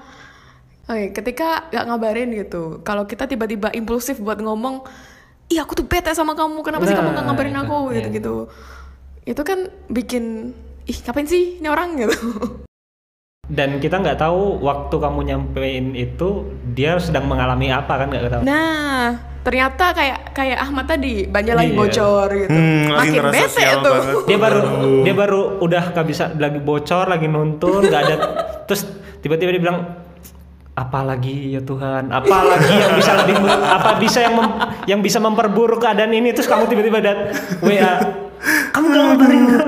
Oke, 0.91 1.15
ketika 1.15 1.71
gak 1.71 1.87
ngabarin 1.87 2.35
gitu. 2.35 2.83
Kalau 2.83 3.07
kita 3.07 3.31
tiba-tiba 3.31 3.71
impulsif 3.71 4.19
buat 4.19 4.43
ngomong, 4.43 4.83
"Iya, 5.47 5.63
aku 5.63 5.79
tuh 5.79 5.87
bete 5.87 6.11
sama 6.11 6.35
kamu. 6.35 6.67
Kenapa 6.67 6.83
sih 6.83 6.99
kamu 6.99 7.15
gak 7.15 7.23
Nah, 7.23 7.27
ngabarin 7.31 7.55
itu, 7.55 7.63
aku?" 7.63 7.77
iya. 7.79 7.97
gitu-gitu. 8.03 8.35
Itu 9.23 9.43
kan 9.47 9.71
bikin 9.87 10.51
ih, 10.91 10.99
ngapain 11.07 11.31
sih 11.31 11.63
ini 11.63 11.69
orang 11.71 11.95
gitu. 12.01 12.11
dan 13.47 13.79
kita 13.79 13.99
nggak 13.99 14.19
tahu 14.19 14.63
waktu 14.63 14.95
kamu 14.95 15.21
nyampein 15.27 15.87
itu 15.95 16.47
dia 16.71 16.99
sedang 16.99 17.27
mengalami 17.27 17.71
apa 17.71 17.93
kan 17.95 18.07
nggak 18.11 18.31
tahu 18.31 18.43
Nah, 18.43 19.15
ternyata 19.41 19.85
kayak 19.91 20.19
kayak 20.31 20.59
Ahmad 20.59 20.85
tadi 20.85 21.25
banyak 21.25 21.55
lagi 21.55 21.71
Iya. 21.71 21.79
bocor 21.79 22.29
gitu. 22.31 22.51
Hmm, 22.51 22.87
lagi 22.91 23.17
Makin 23.17 23.23
bete 23.27 23.65
banget. 23.75 24.27
dia 24.27 24.39
baru 24.39 24.61
dia 25.01 25.15
baru 25.15 25.41
udah 25.59 25.83
gak 25.91 26.07
bisa 26.07 26.25
lagi 26.33 26.59
bocor 26.59 27.05
lagi 27.07 27.27
nuntun 27.27 27.83
nggak 27.83 28.03
ada 28.03 28.17
terus 28.65 28.85
tiba-tiba 29.19 29.51
dia 29.51 29.63
bilang 29.63 29.79
apalagi 30.73 31.53
ya 31.53 31.61
Tuhan 31.61 32.09
apalagi 32.11 32.73
yang 32.75 32.93
bisa 32.95 33.13
lebih 33.19 33.37
apa 33.49 33.91
bisa 33.97 34.19
yang 34.21 34.35
mem- 34.35 34.57
yang 34.87 35.01
bisa 35.01 35.19
memperburuk 35.19 35.77
keadaan 35.79 36.11
ini 36.11 36.31
terus 36.31 36.47
kamu 36.47 36.65
tiba-tiba 36.67 36.99
dat 36.99 37.19
WA 37.61 37.93
kamu 38.71 38.87
gak 38.89 39.03
ngabarin 39.07 39.41
gua?" 39.47 39.65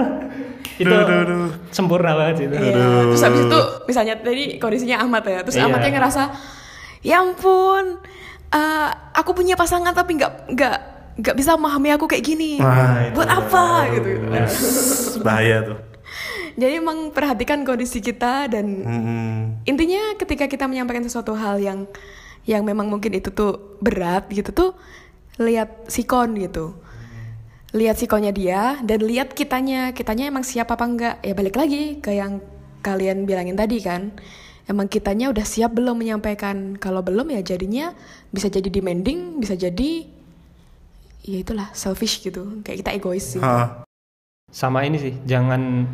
itu 0.75 0.89
Duh, 0.89 1.05
duh, 1.05 1.21
duh. 1.23 1.49
sempurna 1.69 2.13
banget 2.15 2.35
sih 2.35 2.47
itu 2.47 2.57
Iya. 2.57 2.85
Terus 3.07 3.23
habis 3.23 3.41
itu 3.43 3.59
misalnya 3.85 4.15
tadi 4.17 4.43
kondisinya 4.57 4.97
Ahmad 4.99 5.23
ya, 5.23 5.41
terus 5.41 5.55
Iya. 5.55 5.65
Ahmadnya 5.65 5.91
ngerasa, 5.93 6.23
ya 7.03 7.17
ampun, 7.21 8.01
eh, 8.53 8.89
aku 9.13 9.33
punya 9.33 9.57
pasangan 9.57 9.91
tapi 9.91 10.17
nggak 10.17 10.33
nggak 10.53 10.77
nggak 11.13 11.37
bisa 11.37 11.57
memahami 11.57 11.93
aku 11.93 12.09
kayak 12.09 12.25
gini. 12.25 12.57
Wah, 12.57 13.05
itu 13.05 13.17
Buat 13.17 13.31
apa? 13.31 13.65
Gitu. 13.91 14.09
bahaya 15.21 15.57
tuh. 15.65 15.79
Jadi 16.61 16.73
emang 16.77 17.09
perhatikan 17.11 17.65
kondisi 17.65 18.01
kita 18.01 18.49
dan 18.49 18.67
Hmm. 18.85 19.41
intinya 19.65 20.17
ketika 20.17 20.45
kita 20.45 20.69
menyampaikan 20.69 21.01
sesuatu 21.01 21.33
hal 21.33 21.57
yang 21.57 21.89
yang 22.45 22.67
memang 22.67 22.91
mungkin 22.91 23.15
itu 23.15 23.31
tuh 23.31 23.79
berat 23.79 24.29
gitu 24.29 24.51
tuh 24.53 24.71
lihat 25.39 25.89
sikon 25.89 26.37
gitu. 26.37 26.77
Lihat 27.73 27.97
sikonnya 27.97 28.37
dia 28.37 28.77
dan 28.85 29.01
lihat 29.01 29.33
kitanya. 29.33 29.97
Kitanya 29.97 30.29
emang 30.29 30.45
siap 30.45 30.69
apa 30.69 30.85
enggak? 30.85 31.17
Ya 31.25 31.33
balik 31.33 31.57
lagi 31.57 32.05
ke 32.05 32.13
yang 32.13 32.45
kalian 32.83 33.25
bilangin 33.25 33.57
tadi 33.57 33.79
kan 33.81 34.13
emang 34.73 34.89
kitanya 34.89 35.29
udah 35.29 35.45
siap 35.45 35.77
belum 35.77 36.01
menyampaikan? 36.01 36.81
Kalau 36.81 37.05
belum 37.05 37.29
ya 37.29 37.45
jadinya 37.45 37.93
bisa 38.29 38.49
jadi 38.49 38.67
demanding 38.67 39.37
bisa 39.37 39.53
jadi 39.53 40.09
ya 41.23 41.39
itulah 41.39 41.69
selfish 41.73 42.19
gitu. 42.19 42.65
Kayak 42.65 42.79
kita 42.83 42.91
egois 42.97 43.37
sih. 43.37 43.43
Sama 44.49 44.83
ini 44.83 44.97
sih 44.97 45.15
jangan 45.23 45.85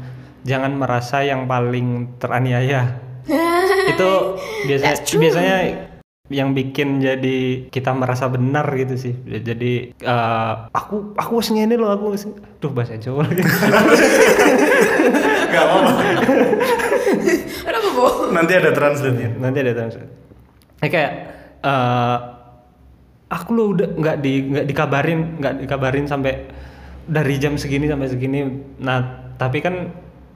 jangan 0.47 0.73
merasa 0.75 1.21
yang 1.21 1.45
paling 1.45 2.17
teraniaya. 2.17 3.03
Itu 3.93 4.39
biasa 4.65 4.83
That's 4.83 5.03
true. 5.05 5.21
biasanya 5.21 5.85
yang 6.29 6.53
bikin 6.53 7.01
jadi 7.01 7.69
kita 7.69 7.93
merasa 7.93 8.29
benar 8.29 8.69
gitu 8.73 8.95
sih. 8.97 9.15
Jadi 9.25 9.93
eh, 9.97 10.53
aku 10.71 11.13
aku 11.17 11.33
wes 11.41 11.49
ngene 11.49 11.75
loh 11.75 11.91
aku 11.91 12.13
wes- 12.13 12.29
duh 12.59 12.71
bahasa 12.71 12.97
Jawa 12.97 13.25
lagi. 13.25 13.43
Apa-apa. 15.59 15.91
bu 17.99 18.09
Nanti 18.31 18.53
ada 18.55 18.71
translate-nya. 18.71 19.31
nanti 19.37 19.59
ada 19.61 19.73
translate. 19.75 20.11
Eh, 20.79 20.89
kayak 20.89 21.13
eh, 21.61 22.17
aku 23.29 23.49
lo 23.53 23.65
udah 23.75 23.89
nggak 23.93 24.17
di 24.19 24.33
nggak 24.47 24.65
dikabarin 24.65 25.21
nggak 25.37 25.55
dikabarin 25.61 26.07
sampai 26.07 26.47
dari 27.05 27.35
jam 27.37 27.59
segini 27.59 27.85
sampai 27.85 28.09
segini. 28.09 28.41
Nah 28.79 28.99
tapi 29.35 29.59
kan 29.59 29.75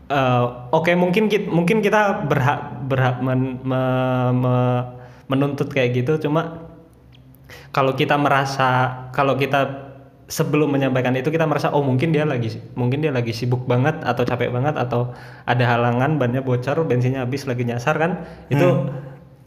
eh, 0.09 0.45
oke 0.71 0.93
mungkin 0.95 1.27
kita 1.27 1.47
mungkin 1.47 1.79
kita 1.81 2.27
berhak 2.27 2.61
berhak 2.85 3.23
men- 3.23 3.63
me- 3.63 4.35
me- 4.35 4.85
menuntut 5.31 5.71
kayak 5.71 5.95
gitu. 5.97 6.19
Cuma 6.21 6.69
kalau 7.71 7.93
kita 7.93 8.17
merasa 8.17 8.69
kalau 9.13 9.37
kita 9.37 9.92
sebelum 10.33 10.73
menyampaikan 10.73 11.13
itu 11.13 11.29
kita 11.29 11.45
merasa 11.45 11.69
oh 11.77 11.85
mungkin 11.85 12.09
dia 12.09 12.25
lagi 12.25 12.57
mungkin 12.73 13.05
dia 13.05 13.13
lagi 13.13 13.37
sibuk 13.37 13.69
banget 13.69 14.01
atau 14.01 14.25
capek 14.25 14.49
banget 14.49 14.81
atau 14.81 15.13
ada 15.45 15.65
halangan 15.69 16.17
bannya 16.17 16.41
bocor 16.41 16.89
bensinnya 16.89 17.29
habis 17.29 17.45
lagi 17.45 17.69
nyasar 17.69 18.01
kan? 18.01 18.25
Itu 18.49 18.89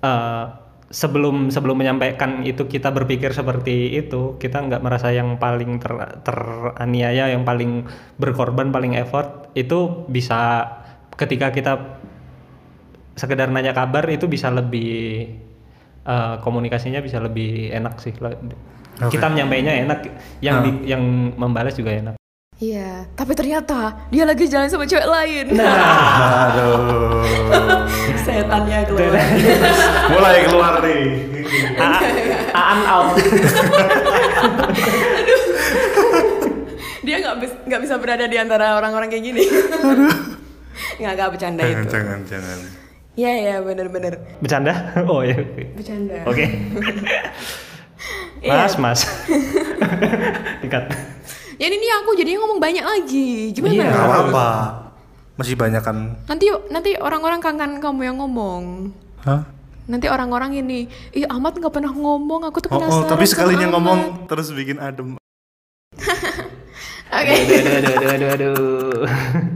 eh, 0.05 0.45
sebelum 0.93 1.49
sebelum 1.49 1.81
menyampaikan 1.81 2.45
itu 2.45 2.69
kita 2.69 2.93
berpikir 2.93 3.33
seperti 3.33 3.97
itu 3.97 4.37
kita 4.37 4.61
nggak 4.69 4.81
merasa 4.85 5.09
yang 5.09 5.41
paling 5.41 5.81
ter, 5.81 6.21
teraniaya 6.21 7.33
yang 7.33 7.41
paling 7.41 7.89
berkorban 8.21 8.69
paling 8.69 8.93
effort 8.93 9.49
itu 9.57 10.05
bisa 10.05 10.69
ketika 11.17 11.49
kita 11.49 11.97
sekedar 13.17 13.49
nanya 13.49 13.73
kabar 13.73 14.05
itu 14.13 14.29
bisa 14.29 14.53
lebih 14.53 15.33
eh, 16.05 16.35
komunikasinya 16.45 17.01
bisa 17.01 17.17
lebih 17.17 17.73
enak 17.73 17.97
sih 17.97 18.13
kita 18.97 19.25
menyampaikannya 19.27 19.73
enak 19.83 19.99
yang 20.39 20.57
di- 20.61 20.87
yang 20.87 21.03
membalas 21.33 21.73
juga 21.73 21.91
enak 21.91 22.15
Iya, 22.55 23.03
tapi 23.11 23.35
ternyata 23.35 24.07
dia 24.07 24.23
lagi 24.23 24.47
jalan 24.47 24.71
sama 24.71 24.87
cewek 24.87 25.03
lain. 25.03 25.59
Aduh. 26.47 27.83
Setannya 28.17 28.87
keluar. 28.87 29.11
Mulai 30.15 30.39
keluar 30.47 30.73
nih. 30.79 31.03
Aan 32.55 32.79
out 32.87 33.11
dia 37.03 37.15
nggak 37.19 37.35
bis- 37.37 37.59
nggak 37.65 37.81
bisa 37.81 37.95
berada 37.99 38.25
di 38.25 38.37
antara 38.39 38.75
orang-orang 38.75 39.09
kayak 39.09 39.23
gini. 39.25 39.43
Nggak 40.95 41.11
nggak 41.13 41.29
bercanda 41.29 41.61
Jangan, 41.61 41.75
itu. 41.77 41.91
jangan, 41.91 42.19
jangan. 42.23 42.57
Iya 43.15 43.31
iya 43.33 43.55
bener-bener 43.59 44.13
bercanda 44.39 44.73
oh 45.03 45.23
ya 45.23 45.35
oke 45.35 45.63
bercanda. 45.71 46.19
Oke. 46.23 46.45
Iya. 46.47 47.21
Mas 48.45 48.73
mas 48.77 48.99
dikat 50.61 50.85
Ya 51.55 51.71
ini 51.71 51.79
nih 51.79 51.91
aku 52.03 52.19
jadinya 52.19 52.43
ngomong 52.43 52.59
banyak 52.59 52.83
lagi. 52.83 53.55
Gimana? 53.55 53.71
Iya. 53.71 53.87
Gak 53.87 54.07
apa-apa. 54.11 54.47
Masih 55.39 55.55
banyak 55.55 55.79
kan. 55.79 56.19
Nanti 56.27 56.51
nanti 56.67 56.99
orang-orang 56.99 57.39
kangen 57.39 57.79
kamu 57.79 58.01
yang 58.03 58.19
ngomong. 58.19 58.91
Hah? 59.23 59.47
Nanti 59.87 60.11
orang-orang 60.11 60.51
ini, 60.51 60.91
ih 61.15 61.23
Ahmad 61.23 61.55
nggak 61.55 61.71
pernah 61.71 61.95
ngomong, 61.95 62.43
aku 62.43 62.59
tuh 62.59 62.67
Oh, 62.73 62.75
penasaran. 62.75 63.05
oh, 63.05 63.07
tapi 63.07 63.23
sama 63.23 63.31
sekalinya 63.39 63.71
Ahmad." 63.71 63.75
ngomong 63.79 63.99
terus 64.27 64.51
bikin 64.51 64.83
adem. 64.83 65.15
Oke. 67.15 67.33
aduh 67.39 67.55
aduh 67.55 67.93
aduh 67.95 68.09
aduh 68.11 68.27
aduh 68.35 69.55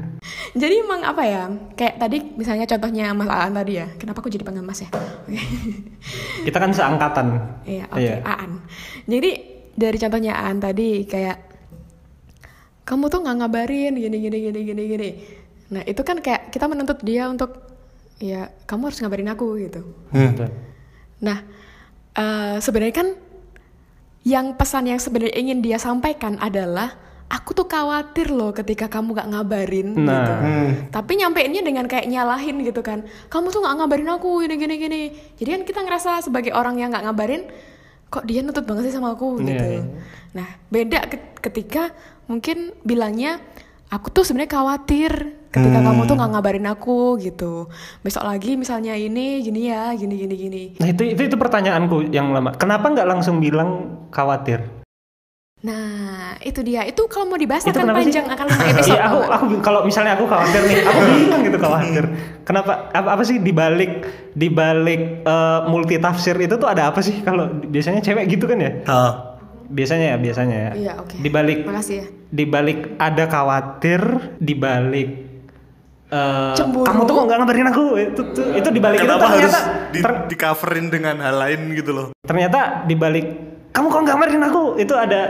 Jadi 0.57 0.75
emang 0.81 1.01
apa 1.05 1.23
ya? 1.25 1.45
Kayak 1.77 1.95
tadi 2.01 2.17
misalnya 2.33 2.65
contohnya 2.65 3.13
Mas 3.13 3.29
Aan 3.29 3.53
tadi 3.53 3.73
ya. 3.77 3.87
Kenapa 4.01 4.21
aku 4.23 4.29
jadi 4.33 4.41
panggil 4.41 4.65
Mas 4.65 4.81
ya? 4.81 4.89
Kita 6.45 6.57
kan 6.57 6.71
seangkatan 6.73 7.27
Iya, 7.69 7.85
oke, 7.89 7.99
Iya. 8.01 8.15
Aan. 8.25 8.65
Jadi 9.05 9.31
dari 9.77 9.97
contohnya 10.01 10.33
Aan 10.41 10.57
tadi 10.57 11.05
kayak 11.05 11.37
kamu 12.83 13.05
tuh 13.13 13.21
nggak 13.21 13.37
ngabarin 13.45 13.93
gini 13.93 14.17
gini 14.17 14.37
gini 14.49 14.59
gini 14.65 14.83
gini. 14.89 15.09
Nah 15.69 15.85
itu 15.85 16.01
kan 16.01 16.17
kayak 16.17 16.49
kita 16.49 16.65
menuntut 16.65 16.97
dia 17.05 17.29
untuk 17.29 17.53
ya 18.17 18.49
kamu 18.65 18.89
harus 18.89 18.99
ngabarin 19.05 19.29
aku 19.29 19.47
gitu. 19.61 19.85
Hmm. 20.09 20.33
Nah 21.21 21.45
eh, 22.17 22.57
sebenarnya 22.57 22.95
kan 22.97 23.09
yang 24.25 24.57
pesan 24.57 24.89
yang 24.89 24.99
sebenarnya 24.99 25.37
ingin 25.37 25.61
dia 25.61 25.77
sampaikan 25.77 26.41
adalah 26.41 26.97
aku 27.29 27.53
tuh 27.53 27.63
khawatir 27.63 28.29
loh 28.29 28.49
ketika 28.49 28.89
kamu 28.89 29.13
gak 29.13 29.29
ngabarin 29.29 29.87
Nah. 29.93 30.09
gitu. 30.09 30.33
Hmm. 30.35 30.69
Tapi 30.89 31.11
nyampeinnya 31.15 31.61
dengan 31.61 31.85
kayak 31.85 32.05
nyalahin 32.05 32.57
gitu 32.61 32.81
kan. 32.81 33.01
Kamu 33.27 33.49
tuh 33.49 33.61
nggak 33.61 33.75
ngabarin 33.77 34.09
aku 34.09 34.41
gini 34.41 34.55
gini 34.57 34.75
gini. 34.75 35.01
Jadi 35.35 35.49
kan 35.51 35.61
kita 35.63 35.79
ngerasa 35.81 36.11
sebagai 36.21 36.51
orang 36.51 36.75
yang 36.75 36.89
nggak 36.89 37.05
ngabarin, 37.05 37.45
kok 38.07 38.25
dia 38.25 38.41
nutut 38.41 38.65
banget 38.65 38.89
sih 38.89 38.95
sama 38.95 39.13
aku 39.13 39.37
Iya, 39.37 39.45
gitu. 39.45 39.65
iya. 39.71 39.83
Nah 40.31 40.47
beda 40.67 40.99
ke- 41.05 41.37
ketika 41.39 41.93
mungkin 42.25 42.73
bilangnya 42.81 43.37
aku 43.87 44.09
tuh 44.09 44.21
sebenarnya 44.21 44.49
khawatir 44.51 45.11
ketika 45.49 45.79
kamu 45.81 46.05
tuh 46.05 46.15
nggak 46.15 46.31
ngabarin 46.31 46.67
aku 46.67 47.17
gitu. 47.17 47.69
Besok 47.99 48.21
lagi 48.23 48.53
misalnya 48.53 48.93
ini 48.93 49.37
gini 49.39 49.69
ya 49.69 49.93
gini 49.93 50.13
gini 50.15 50.35
gini. 50.35 50.63
nah 50.77 50.87
itu 50.87 51.05
itu 51.05 51.21
itu 51.25 51.35
pertanyaanku 51.35 52.09
yang 52.09 52.29
lama 52.29 52.53
kenapa 52.53 52.85
nggak 52.87 53.05
langsung 53.07 53.37
bilang 53.37 53.69
khawatir 54.09 54.78
Nah 55.59 55.83
itu 56.39 56.59
dia. 56.61 56.83
Itu 56.83 57.03
kalau 57.05 57.27
mau 57.27 57.35
dibahas 57.35 57.61
Itu 57.61 57.73
akan 57.73 57.83
kenapa 57.83 57.99
sih? 57.99 58.05
panjang 58.09 58.27
akan 58.27 58.45
lima 58.47 58.63
episode. 58.65 58.89
Iya, 58.89 59.01
aku 59.03 59.17
aku 59.25 59.45
kalau 59.59 59.79
misalnya 59.83 60.11
aku 60.13 60.25
khawatir 60.25 60.61
nih, 60.63 60.77
aku 60.81 60.99
bilang 61.19 61.41
gitu 61.43 61.57
khawatir. 61.57 62.03
Kenapa 62.41 62.71
apa 62.89 63.09
apa 63.11 63.23
sih 63.23 63.37
dibalik 63.37 63.91
dibalik 64.33 65.01
eh, 65.21 65.59
multi 65.65 65.95
tafsir 65.97 66.35
itu 66.37 66.55
tuh 66.55 66.65
ada 66.65 66.87
apa 66.87 66.99
sih 66.99 67.19
kalau 67.19 67.45
biasanya 67.61 67.99
cewek 67.99 68.25
gitu 68.29 68.45
kan 68.45 68.57
ya? 68.57 68.71
Ah. 68.85 69.13
Biasanya 69.67 70.05
ya, 70.07 70.17
biasanya 70.17 70.57
ya. 70.57 70.71
Iya 70.73 70.93
oke. 70.97 71.15
Dibalik 71.15 71.59
Makasih 71.61 71.95
ya. 71.97 72.05
dibalik 72.29 72.79
ada 72.95 73.23
khawatir, 73.25 74.01
dibalik 74.39 75.09
eh, 76.07 76.53
Cemburu. 76.55 76.85
kamu 76.85 77.01
tuh 77.03 77.13
kok 77.13 77.23
nggak 77.25 77.37
ngabarin 77.37 77.67
aku 77.67 77.83
itu 77.99 78.21
tuh, 78.31 78.45
itu 78.49 78.69
dibalik 78.71 78.97
itu 78.97 79.05
Kenapa 79.05 79.25
harus 79.27 79.43
ternyata 79.45 79.61
di, 79.87 79.99
ter- 79.99 80.23
di 80.25 80.35
coverin 80.35 80.87
dengan 80.87 81.15
hal 81.19 81.35
lain 81.37 81.59
gitu 81.73 81.91
loh? 81.91 82.07
ternyata 82.21 82.85
dibalik 82.85 83.25
kamu 83.69 83.85
kok 83.87 84.01
nggak 84.05 84.15
ngabarin 84.17 84.43
aku 84.45 84.63
itu 84.81 84.93
ada 84.97 85.21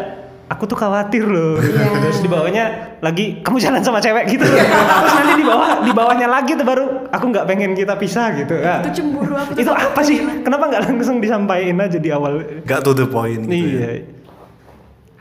aku 0.49 0.65
tuh 0.65 0.77
khawatir 0.79 1.23
loh. 1.29 1.61
Iya. 1.61 2.01
terus 2.01 2.19
di 2.25 2.29
bawahnya 2.31 2.97
lagi 2.99 3.39
kamu 3.45 3.57
jalan 3.61 3.81
sama 3.85 4.01
cewek 4.01 4.25
gitu. 4.33 4.45
Terus 4.49 5.13
nanti 5.13 5.33
di 5.37 5.45
bawah 5.45 5.69
di 5.85 5.91
bawahnya 5.93 6.27
lagi 6.27 6.51
tuh 6.57 6.65
baru 6.65 6.85
aku 7.13 7.25
nggak 7.29 7.45
pengen 7.45 7.71
kita 7.77 7.93
pisah 7.95 8.33
gitu. 8.33 8.57
Nah, 8.57 8.81
Itu 8.81 8.91
cemburu 9.03 9.33
aku 9.37 9.51
tuh 9.53 9.61
itu 9.61 9.71
apa 9.71 10.01
sih? 10.01 10.17
Kenapa 10.41 10.63
nggak 10.67 10.81
langsung 10.89 11.21
disampaikan 11.21 11.77
aja 11.85 11.99
di 12.01 12.09
awal? 12.09 12.41
Gak 12.65 12.81
to 12.81 12.97
the 12.97 13.05
point 13.05 13.45
gitu 13.45 13.77
ya. 13.77 13.91
iya. 14.01 14.17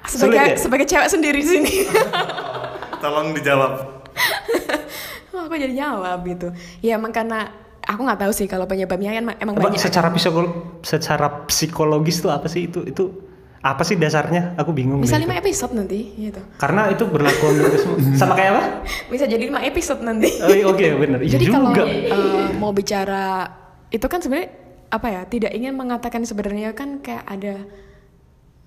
Sebagai 0.09 0.41
Sulit 0.41 0.41
ya? 0.41 0.57
sebagai 0.57 0.87
cewek 0.89 1.09
sendiri 1.13 1.39
di 1.45 1.49
sini. 1.49 1.73
Tolong 3.05 3.37
dijawab. 3.37 3.73
oh, 5.37 5.43
aku 5.47 5.55
jadi 5.61 5.75
jawab 5.77 6.25
gitu. 6.25 6.49
Ya 6.81 6.97
emang 6.97 7.13
karena 7.13 7.53
aku 7.89 8.01
nggak 8.05 8.21
tahu 8.21 8.33
sih 8.37 8.45
kalau 8.45 8.69
penyebabnya 8.69 9.17
kan 9.17 9.25
emang 9.41 9.55
Apa, 9.57 9.73
banyak. 9.73 9.81
secara 9.81 10.13
psikolo 10.13 10.77
secara 10.85 11.49
psikologis 11.49 12.21
tuh 12.21 12.29
apa 12.29 12.45
sih? 12.47 12.69
Itu 12.69 12.85
itu 12.85 13.09
apa 13.65 13.83
sih 13.83 13.97
dasarnya? 13.97 14.55
Aku 14.61 14.77
bingung 14.77 15.01
bisa 15.01 15.17
lima 15.17 15.35
episode 15.35 15.73
nanti 15.73 16.13
gitu. 16.21 16.39
Karena 16.61 16.93
itu 16.93 17.09
berlaku 17.09 17.49
sama 18.15 18.37
kayak 18.37 18.53
apa? 18.55 18.65
Bisa 19.13 19.25
jadi 19.25 19.41
lima 19.41 19.65
episode 19.65 20.05
nanti. 20.05 20.29
Oh, 20.45 20.53
iya, 20.53 20.65
oke 20.69 20.85
bener. 21.01 21.19
Iya 21.25 21.33
Jadi 21.41 21.45
kalau 21.49 21.73
juga 21.73 21.85
eh, 21.89 22.47
mau 22.61 22.71
bicara 22.77 23.49
itu 23.89 24.05
kan 24.05 24.21
sebenarnya 24.21 24.53
apa 24.89 25.07
ya 25.09 25.23
tidak 25.25 25.53
ingin 25.57 25.75
mengatakan 25.77 26.23
sebenarnya 26.25 26.77
kan 26.77 27.01
kayak 27.01 27.25
ada 27.25 27.65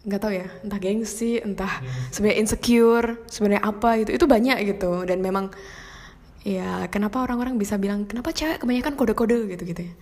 nggak 0.02 0.18
tahu 0.18 0.34
ya 0.34 0.50
entah 0.66 0.80
gengsi 0.82 1.38
entah 1.46 1.70
sebenarnya 2.10 2.38
insecure 2.42 3.22
sebenarnya 3.30 3.64
apa 3.64 4.02
gitu. 4.02 4.18
Itu 4.18 4.26
banyak 4.26 4.58
gitu. 4.66 5.06
Dan 5.06 5.22
memang 5.22 5.54
ya 6.42 6.90
kenapa 6.90 7.22
orang-orang 7.22 7.56
bisa 7.56 7.78
bilang 7.78 8.04
kenapa 8.04 8.32
cewek 8.32 8.58
kebanyakan 8.58 8.94
kode-kode 8.96 9.46
gitu 9.48 9.64
gitu 9.64 9.82
ya 9.86 9.94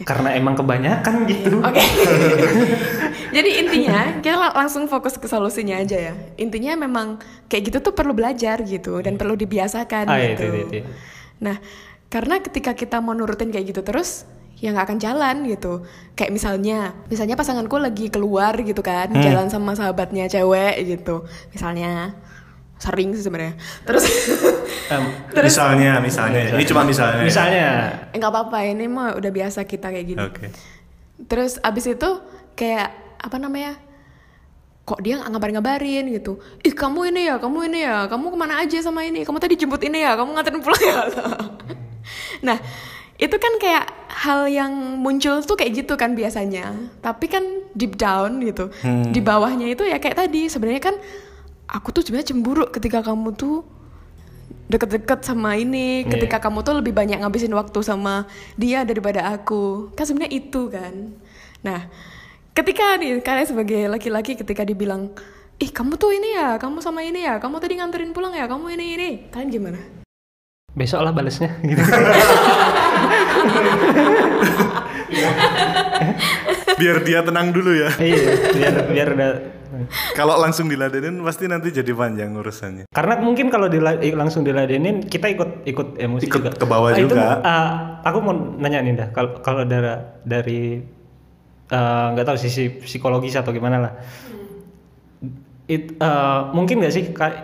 karena 0.00 0.32
emang 0.32 0.56
kebanyakan 0.56 1.28
gitu 1.28 1.60
Oke. 1.60 1.76
Jadi 3.36 3.50
intinya 3.60 4.16
kita 4.18 4.32
la- 4.34 4.56
langsung 4.56 4.88
fokus 4.88 5.14
ke 5.14 5.28
solusinya 5.28 5.76
aja 5.76 6.10
ya. 6.10 6.14
Intinya 6.34 6.72
memang 6.74 7.20
kayak 7.46 7.62
gitu 7.68 7.78
tuh 7.80 7.92
perlu 7.92 8.10
belajar 8.10 8.64
gitu 8.64 8.98
dan 8.98 9.14
perlu 9.14 9.36
dibiasakan 9.36 10.08
Ah, 10.08 10.16
iya, 10.16 10.34
gitu. 10.34 10.44
itu, 10.44 10.56
itu, 10.56 10.74
itu. 10.82 10.90
Nah, 11.38 11.60
karena 12.08 12.40
ketika 12.40 12.72
kita 12.72 12.98
mau 12.98 13.12
nurutin 13.12 13.52
kayak 13.52 13.70
gitu 13.70 13.84
terus 13.84 14.24
ya 14.56 14.72
nggak 14.72 14.88
akan 14.88 14.98
jalan 14.98 15.36
gitu. 15.46 15.84
Kayak 16.12 16.32
misalnya, 16.32 16.78
misalnya 17.06 17.36
pasanganku 17.36 17.76
lagi 17.76 18.08
keluar 18.08 18.56
gitu 18.56 18.80
kan, 18.80 19.12
Hmm. 19.12 19.20
jalan 19.20 19.46
sama 19.46 19.76
sahabatnya 19.76 20.26
cewek 20.26 20.80
gitu. 20.90 21.28
Misalnya 21.52 22.16
sering 22.80 23.12
sih 23.12 23.22
sebenarnya. 23.22 23.54
Terus 23.84 24.04
Em, 24.90 25.04
terus 25.36 25.52
Misalnya, 25.54 26.00
misalnya. 26.02 26.40
Ini 26.56 26.64
cuma 26.66 26.82
misalnya. 26.82 27.22
misalnya 27.22 27.66
Eh, 28.10 28.18
nggak 28.18 28.32
apa-apa 28.32 28.58
ini 28.66 28.88
mah 28.90 29.14
udah 29.14 29.30
biasa 29.30 29.62
kita 29.68 29.92
kayak 29.92 30.06
gini. 30.08 30.18
Oke. 30.18 30.48
Terus 31.28 31.60
abis 31.62 31.92
itu 31.92 32.10
kayak 32.58 32.90
apa 33.20 33.36
namanya? 33.38 33.76
Kok 34.88 34.98
dia 35.04 35.20
nggak 35.20 35.30
ngabar-ngabarin 35.30 36.10
gitu? 36.10 36.40
Ih 36.66 36.74
kamu 36.74 37.14
ini 37.14 37.30
ya, 37.30 37.38
kamu 37.38 37.58
ini 37.70 37.86
ya, 37.86 38.08
kamu 38.10 38.34
ke 38.34 38.38
mana 38.40 38.64
aja 38.64 38.78
sama 38.82 39.06
ini? 39.06 39.22
Kamu 39.22 39.38
tadi 39.38 39.54
jemput 39.54 39.84
ini 39.86 40.02
ya, 40.02 40.18
kamu 40.18 40.34
nganterin 40.34 40.64
pulang 40.64 40.82
ya? 40.82 41.00
nah 42.48 42.58
itu 43.20 43.36
kan 43.36 43.52
kayak 43.60 43.84
hal 44.24 44.48
yang 44.48 44.72
muncul 44.98 45.38
tuh 45.44 45.54
kayak 45.54 45.84
gitu 45.84 45.94
kan 45.94 46.16
biasanya. 46.18 46.74
Tapi 47.04 47.28
kan 47.30 47.44
deep 47.76 47.94
down 47.94 48.42
gitu, 48.42 48.72
di 49.14 49.20
bawahnya 49.22 49.70
itu 49.70 49.86
ya 49.86 50.02
kayak 50.02 50.26
tadi 50.26 50.50
sebenarnya 50.50 50.82
kan 50.82 50.96
aku 51.70 51.88
tuh 51.90 52.02
sebenarnya 52.02 52.34
cemburu 52.34 52.66
ketika 52.68 53.00
kamu 53.00 53.30
tuh 53.32 53.62
deket-deket 54.66 55.22
sama 55.22 55.54
ini 55.54 56.02
Iya. 56.02 56.10
ketika 56.10 56.42
kamu 56.42 56.62
tuh 56.62 56.78
lebih 56.78 56.90
banyak 56.90 57.18
ngabisin 57.18 57.54
waktu 57.54 57.78
sama 57.82 58.26
dia 58.54 58.82
daripada 58.82 59.26
aku 59.30 59.90
kan 59.94 60.06
sebenarnya 60.06 60.34
itu 60.34 60.66
kan 60.66 61.14
nah 61.62 61.86
ketika 62.50 62.98
nih 62.98 63.18
kalian 63.20 63.46
sebagai 63.46 63.80
laki-laki 63.86 64.34
ketika 64.34 64.62
dibilang 64.62 65.10
ih 65.58 65.70
kamu 65.70 65.94
tuh 65.94 66.10
ini 66.10 66.34
ya 66.34 66.56
kamu 66.56 66.82
sama 66.82 67.02
ini 67.02 67.22
ya 67.22 67.38
kamu 67.38 67.58
tadi 67.58 67.78
nganterin 67.78 68.10
pulang 68.10 68.34
ya 68.34 68.46
kamu 68.46 68.74
ini 68.74 68.86
ini 68.96 69.08
kalian 69.30 69.50
gimana 69.50 69.80
besok 70.70 71.02
lah 71.02 71.10
balesnya 71.10 71.50
gitu 71.68 71.82
Biar 76.80 76.96
dia 77.04 77.20
tenang 77.20 77.52
dulu 77.52 77.76
ya. 77.76 77.90
iya 78.00 78.18
biar 78.56 78.74
biar 78.88 79.08
udah 79.12 79.30
Kalau 80.12 80.34
langsung 80.36 80.66
diladenin 80.66 81.18
pasti 81.20 81.44
nanti 81.44 81.70
jadi 81.70 81.90
panjang 81.90 82.30
urusannya. 82.30 82.84
karena 82.86 83.14
mungkin 83.18 83.48
kalau 83.48 83.66
dila- 83.66 83.96
langsung 84.12 84.42
diladenin 84.42 85.02
kita 85.02 85.26
ikut 85.28 85.64
ikut 85.64 85.88
emosi 85.96 86.24
Ikut 86.24 86.40
juga. 86.40 86.50
ke 86.52 86.64
bawah 86.64 86.90
Ah, 86.90 86.96
itu, 86.96 87.08
juga. 87.08 87.38
ah, 87.40 87.68
aku 88.02 88.18
mau 88.18 88.32
nanya 88.34 88.80
nih 88.80 88.94
dah 88.94 89.08
kalau 89.10 89.38
kalau 89.38 89.62
dari 89.62 89.94
dari 90.22 90.60
eh, 91.68 92.06
nggak 92.10 92.26
tahu 92.26 92.36
sisi 92.36 92.68
psikologis 92.76 93.34
atau 93.34 93.50
gimana 93.50 93.76
lah. 93.78 93.92
It, 95.66 95.94
eh, 95.94 96.40
mungkin 96.50 96.82
nggak 96.82 96.90
sih 96.90 97.04
kayak 97.10 97.38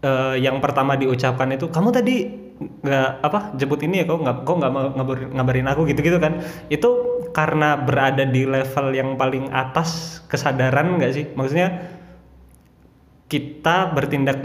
eh, 0.00 0.36
yang 0.38 0.60
pertama 0.60 0.94
diucapkan 0.94 1.48
itu 1.50 1.66
kamu 1.66 1.88
tadi 1.90 2.16
nggak 2.58 3.10
apa 3.22 3.38
jemput 3.54 3.80
ini 3.86 4.02
ya 4.02 4.04
kok 4.10 4.18
nggak 4.18 4.36
kok 4.42 4.56
nggak 4.58 4.72
ngabarin, 4.98 5.28
ngabarin 5.34 5.66
aku 5.70 5.80
gitu 5.90 6.00
gitu 6.02 6.18
kan. 6.18 6.42
Itu 6.66 6.90
karena 7.30 7.78
berada 7.78 8.26
di 8.26 8.42
level 8.44 8.86
yang 8.94 9.14
paling 9.14 9.50
atas 9.54 10.20
kesadaran 10.26 10.98
nggak 10.98 11.12
sih? 11.14 11.24
Maksudnya 11.32 11.98
kita 13.28 13.92
bertindak 13.94 14.38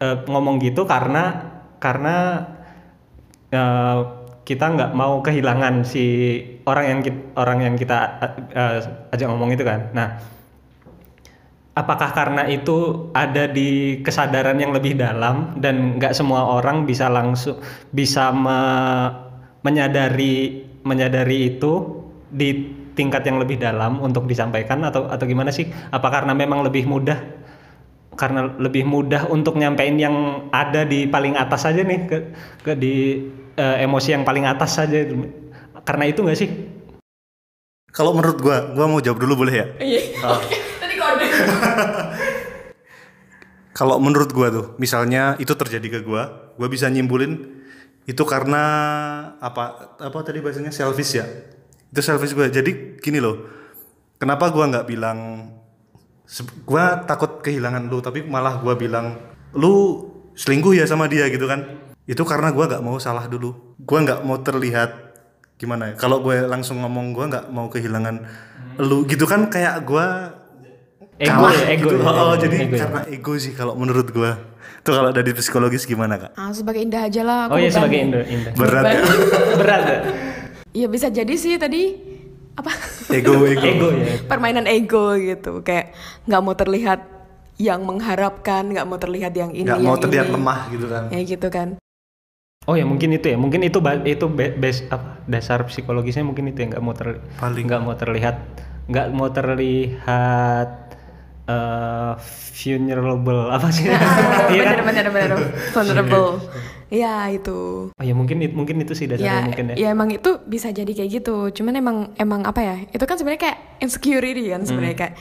eh, 0.00 0.18
ngomong 0.26 0.58
gitu 0.64 0.88
karena 0.88 1.52
karena 1.78 2.16
eh, 3.52 3.98
kita 4.44 4.66
nggak 4.66 4.92
mau 4.98 5.22
kehilangan 5.22 5.86
si 5.86 6.04
orang 6.66 6.86
yang 6.90 7.00
kita, 7.06 7.20
orang 7.38 7.58
yang 7.62 7.74
kita 7.78 7.98
eh, 8.50 9.12
ajak 9.14 9.26
ngomong 9.30 9.54
itu 9.54 9.62
kan. 9.62 9.94
Nah 9.94 10.39
apakah 11.74 12.10
karena 12.10 12.42
itu 12.50 13.10
ada 13.14 13.46
di 13.46 14.00
kesadaran 14.02 14.58
yang 14.58 14.74
lebih 14.74 14.98
dalam 14.98 15.54
dan 15.62 15.96
nggak 16.02 16.16
semua 16.16 16.58
orang 16.58 16.82
bisa 16.82 17.06
langsung 17.06 17.62
bisa 17.94 18.34
me- 18.34 19.10
menyadari 19.62 20.66
menyadari 20.82 21.54
itu 21.54 22.02
di 22.30 22.74
tingkat 22.98 23.22
yang 23.22 23.38
lebih 23.38 23.60
dalam 23.60 24.02
untuk 24.02 24.26
disampaikan 24.26 24.82
atau 24.82 25.06
atau 25.06 25.24
gimana 25.24 25.54
sih? 25.54 25.70
Apa 25.94 26.10
karena 26.10 26.34
memang 26.34 26.66
lebih 26.66 26.90
mudah? 26.90 27.18
Karena 28.18 28.50
lebih 28.58 28.84
mudah 28.84 29.30
untuk 29.30 29.56
nyampein 29.56 29.96
yang 29.96 30.48
ada 30.50 30.84
di 30.84 31.06
paling 31.06 31.38
atas 31.38 31.64
saja 31.64 31.80
nih 31.80 32.00
ke, 32.04 32.18
ke 32.66 32.72
di 32.74 33.24
eh, 33.56 33.76
emosi 33.86 34.12
yang 34.12 34.26
paling 34.26 34.44
atas 34.44 34.76
saja 34.76 35.06
karena 35.86 36.04
itu 36.10 36.20
nggak 36.26 36.38
sih? 36.38 36.50
Kalau 37.90 38.14
menurut 38.14 38.38
gua, 38.42 38.70
gua 38.74 38.86
mau 38.86 39.00
jawab 39.02 39.18
dulu 39.22 39.46
boleh 39.46 39.54
ya? 39.54 39.66
iya. 39.78 40.02
Kode 40.20 40.69
Kalau 43.80 43.96
menurut 43.96 44.28
gua 44.36 44.52
tuh, 44.52 44.66
misalnya 44.76 45.40
itu 45.40 45.56
terjadi 45.56 45.88
ke 45.88 46.00
gua, 46.04 46.52
gua 46.60 46.68
bisa 46.68 46.84
nyimpulin 46.92 47.64
itu 48.04 48.22
karena 48.26 48.62
apa 49.38 49.96
apa 49.96 50.18
tadi 50.20 50.44
bahasanya 50.44 50.74
selfish 50.74 51.16
ya. 51.16 51.24
Itu 51.88 52.04
selfish 52.04 52.36
gua. 52.36 52.52
Jadi 52.52 53.00
gini 53.00 53.22
loh. 53.22 53.40
Kenapa 54.20 54.52
gua 54.52 54.68
nggak 54.68 54.84
bilang 54.84 55.48
gua 56.68 57.08
takut 57.08 57.40
kehilangan 57.40 57.88
lu, 57.88 58.04
tapi 58.04 58.20
malah 58.20 58.60
gua 58.60 58.76
bilang 58.76 59.16
lu 59.56 60.04
selingkuh 60.36 60.76
ya 60.76 60.84
sama 60.84 61.08
dia 61.08 61.32
gitu 61.32 61.48
kan. 61.48 61.64
Itu 62.04 62.28
karena 62.28 62.52
gua 62.52 62.68
nggak 62.68 62.84
mau 62.84 63.00
salah 63.00 63.24
dulu. 63.30 63.80
Gua 63.80 64.04
nggak 64.04 64.20
mau 64.28 64.36
terlihat 64.44 65.10
gimana 65.60 65.92
ya. 65.92 65.94
Kalau 66.00 66.24
gue 66.24 66.40
langsung 66.48 66.80
ngomong 66.80 67.12
gua 67.12 67.28
nggak 67.28 67.46
mau 67.52 67.68
kehilangan 67.68 68.24
lu 68.80 69.04
gitu 69.04 69.28
kan 69.28 69.52
kayak 69.52 69.84
gua 69.84 70.39
ego 71.20 71.36
kalah 71.36 71.52
ya 71.52 71.66
ego 71.70 71.86
gitu. 71.86 71.94
ya, 71.94 72.08
Oh, 72.08 72.32
ego, 72.32 72.40
jadi 72.40 72.56
ego 72.58 72.72
ya. 72.72 72.80
karena 72.82 73.00
ego 73.06 73.32
sih 73.36 73.52
kalau 73.52 73.74
menurut 73.74 74.08
gua. 74.08 74.32
Tuh 74.80 74.92
kalau 74.94 75.10
dari 75.10 75.30
psikologis 75.30 75.84
gimana 75.84 76.16
kak? 76.16 76.32
ah 76.34 76.48
sebagai 76.50 76.80
indah 76.80 77.04
aja 77.04 77.20
lah 77.20 77.38
oh 77.44 77.52
aku 77.52 77.56
iya 77.58 77.68
beban. 77.68 77.76
sebagai 77.76 77.98
Indo 78.00 78.20
Indo 78.24 78.48
Berat 78.56 78.84
ya? 78.86 79.00
berat 79.60 79.82
ya? 79.84 79.98
Iya 80.72 80.86
bisa 80.88 81.06
jadi 81.10 81.34
sih 81.34 81.54
tadi 81.54 81.82
apa 82.52 82.72
Ego, 83.10 83.44
ego. 83.44 83.60
ego 83.70 83.88
ya 83.92 84.24
permainan 84.24 84.64
ego 84.64 85.12
gitu 85.14 85.60
kayak 85.60 85.92
nggak 86.24 86.40
mau 86.40 86.54
terlihat 86.54 87.00
yang 87.56 87.84
mengharapkan 87.84 88.64
nggak 88.66 88.86
mau 88.86 88.96
terlihat 88.96 89.32
yang 89.34 89.52
ini 89.52 89.68
Nggak 89.68 89.80
mau 89.80 89.92
yang 89.92 90.00
terlihat 90.00 90.26
ini. 90.26 90.34
lemah 90.34 90.60
gitu 90.70 90.86
kan. 90.88 91.02
ya 91.08 91.20
gitu 91.22 91.48
kan 91.48 91.68
Oh 92.64 92.72
ya 92.72 92.84
mungkin 92.84 93.08
itu 93.10 93.26
ya, 93.26 93.36
mungkin 93.36 93.60
itu 93.60 93.80
itu 94.06 94.26
base 94.30 94.84
apa 94.86 95.20
dasar 95.24 95.64
psikologisnya 95.64 96.22
mungkin 96.22 96.48
itu 96.48 96.60
ya 96.60 96.66
nggak 96.70 96.82
mau 96.82 96.92
ter 96.92 97.20
Paling. 97.36 97.64
nggak 97.66 97.80
mau 97.82 97.92
terlihat 97.94 98.36
nggak 98.86 99.06
mau 99.10 99.28
terlihat 99.28 100.89
eh 101.50 102.12
vulnerable 102.60 103.48
apa 103.48 103.68
sih? 103.72 103.88
ah, 103.88 104.50
Iya 104.52 104.62
kan? 104.68 104.84
bener 104.84 105.06
bener 105.08 105.08
bener. 105.10 105.38
Vulnerable. 105.72 106.28
Ya 106.90 107.30
itu. 107.30 107.90
Oh 107.94 108.04
ya 108.04 108.14
mungkin 108.18 108.42
mungkin 108.52 108.82
itu 108.82 108.92
sih 108.98 109.06
dasarnya 109.06 109.30
ya 109.30 109.46
mungkin 109.46 109.64
ya. 109.72 109.74
ya 109.78 109.88
emang 109.94 110.10
itu 110.10 110.42
bisa 110.44 110.74
jadi 110.74 110.90
kayak 110.90 111.22
gitu. 111.22 111.48
Cuman 111.54 111.78
emang 111.78 111.96
emang 112.18 112.42
apa 112.44 112.60
ya? 112.60 112.76
Itu 112.90 113.06
kan 113.06 113.16
sebenarnya 113.16 113.42
kayak 113.46 113.58
insecurity 113.80 114.50
kan 114.50 114.66
sebenarnya 114.66 114.96
kayak 114.98 115.14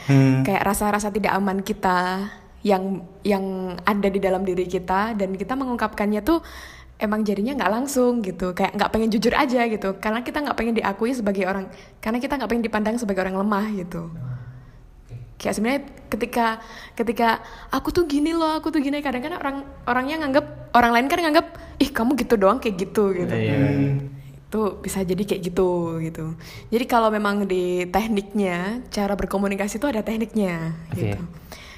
kayak 0.44 0.62
rasa-rasa 0.66 1.14
tidak 1.14 1.32
aman 1.38 1.62
kita 1.62 2.28
yang 2.66 3.06
yang 3.24 3.78
ada 3.88 4.08
di 4.12 4.20
dalam 4.20 4.44
diri 4.44 4.68
kita 4.68 5.16
dan 5.16 5.32
kita 5.38 5.56
mengungkapkannya 5.56 6.20
tuh 6.26 6.44
emang 7.00 7.24
jadinya 7.24 7.56
nggak 7.56 7.72
langsung 7.72 8.26
gitu. 8.26 8.52
Kayak 8.58 8.76
nggak 8.76 8.90
pengen 8.92 9.10
jujur 9.14 9.32
aja 9.38 9.62
gitu. 9.70 9.96
Karena 10.02 10.26
kita 10.26 10.42
nggak 10.42 10.58
pengen 10.58 10.74
diakui 10.76 11.14
sebagai 11.14 11.46
orang 11.46 11.70
karena 12.02 12.18
kita 12.18 12.34
nggak 12.36 12.50
pengen 12.50 12.66
dipandang 12.66 12.96
sebagai 12.98 13.22
orang 13.24 13.38
lemah 13.46 13.66
gitu 13.78 14.10
kayak 15.40 15.54
sebenarnya 15.56 15.82
ketika 16.12 16.60
ketika 16.94 17.40
aku 17.72 17.96
tuh 17.96 18.04
gini 18.04 18.36
loh 18.36 18.60
aku 18.60 18.70
tuh 18.70 18.84
gini 18.84 19.00
kadang 19.00 19.24
kan 19.24 19.40
orang 19.40 19.58
orangnya 19.88 20.16
nganggap 20.20 20.46
orang 20.76 20.92
lain 20.92 21.08
kan 21.08 21.20
nganggap 21.24 21.48
ih 21.80 21.90
kamu 21.90 22.12
gitu 22.20 22.36
doang 22.36 22.60
kayak 22.60 22.76
gitu 22.76 23.16
gitu 23.16 23.32
Iya. 23.32 23.56
itu 24.36 24.62
bisa 24.84 25.00
jadi 25.02 25.24
kayak 25.24 25.42
gitu 25.48 25.70
gitu 26.04 26.36
jadi 26.68 26.86
kalau 26.86 27.08
memang 27.08 27.48
di 27.48 27.88
tekniknya 27.88 28.84
cara 28.92 29.16
berkomunikasi 29.16 29.80
itu 29.80 29.88
ada 29.88 30.04
tekniknya 30.04 30.76
Oke. 30.92 31.16
gitu 31.16 31.20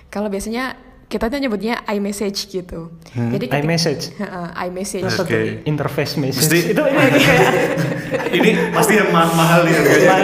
kalau 0.10 0.28
biasanya 0.28 0.74
kita 1.12 1.28
tuh 1.28 1.38
nyebutnya 1.38 1.84
iMessage 1.86 2.48
gitu 2.48 2.88
jadi 3.12 3.36
ketika- 3.44 3.60
iMessage? 3.60 4.16
Heeh, 4.16 4.48
iMessage 4.64 5.12
Oke. 5.14 5.28
tuh 5.28 5.28
interface 5.66 6.16
message? 6.16 6.48
Mesti- 6.48 6.72
itu 6.72 6.82
ini 6.82 7.20
kayak 7.20 7.50
ini 8.38 8.50
pasti 8.72 8.94
yang 8.96 9.12
ma- 9.12 9.28
mahal 9.30 9.60
nih 9.62 9.74
harganya. 9.74 10.08
Kan? 10.08 10.24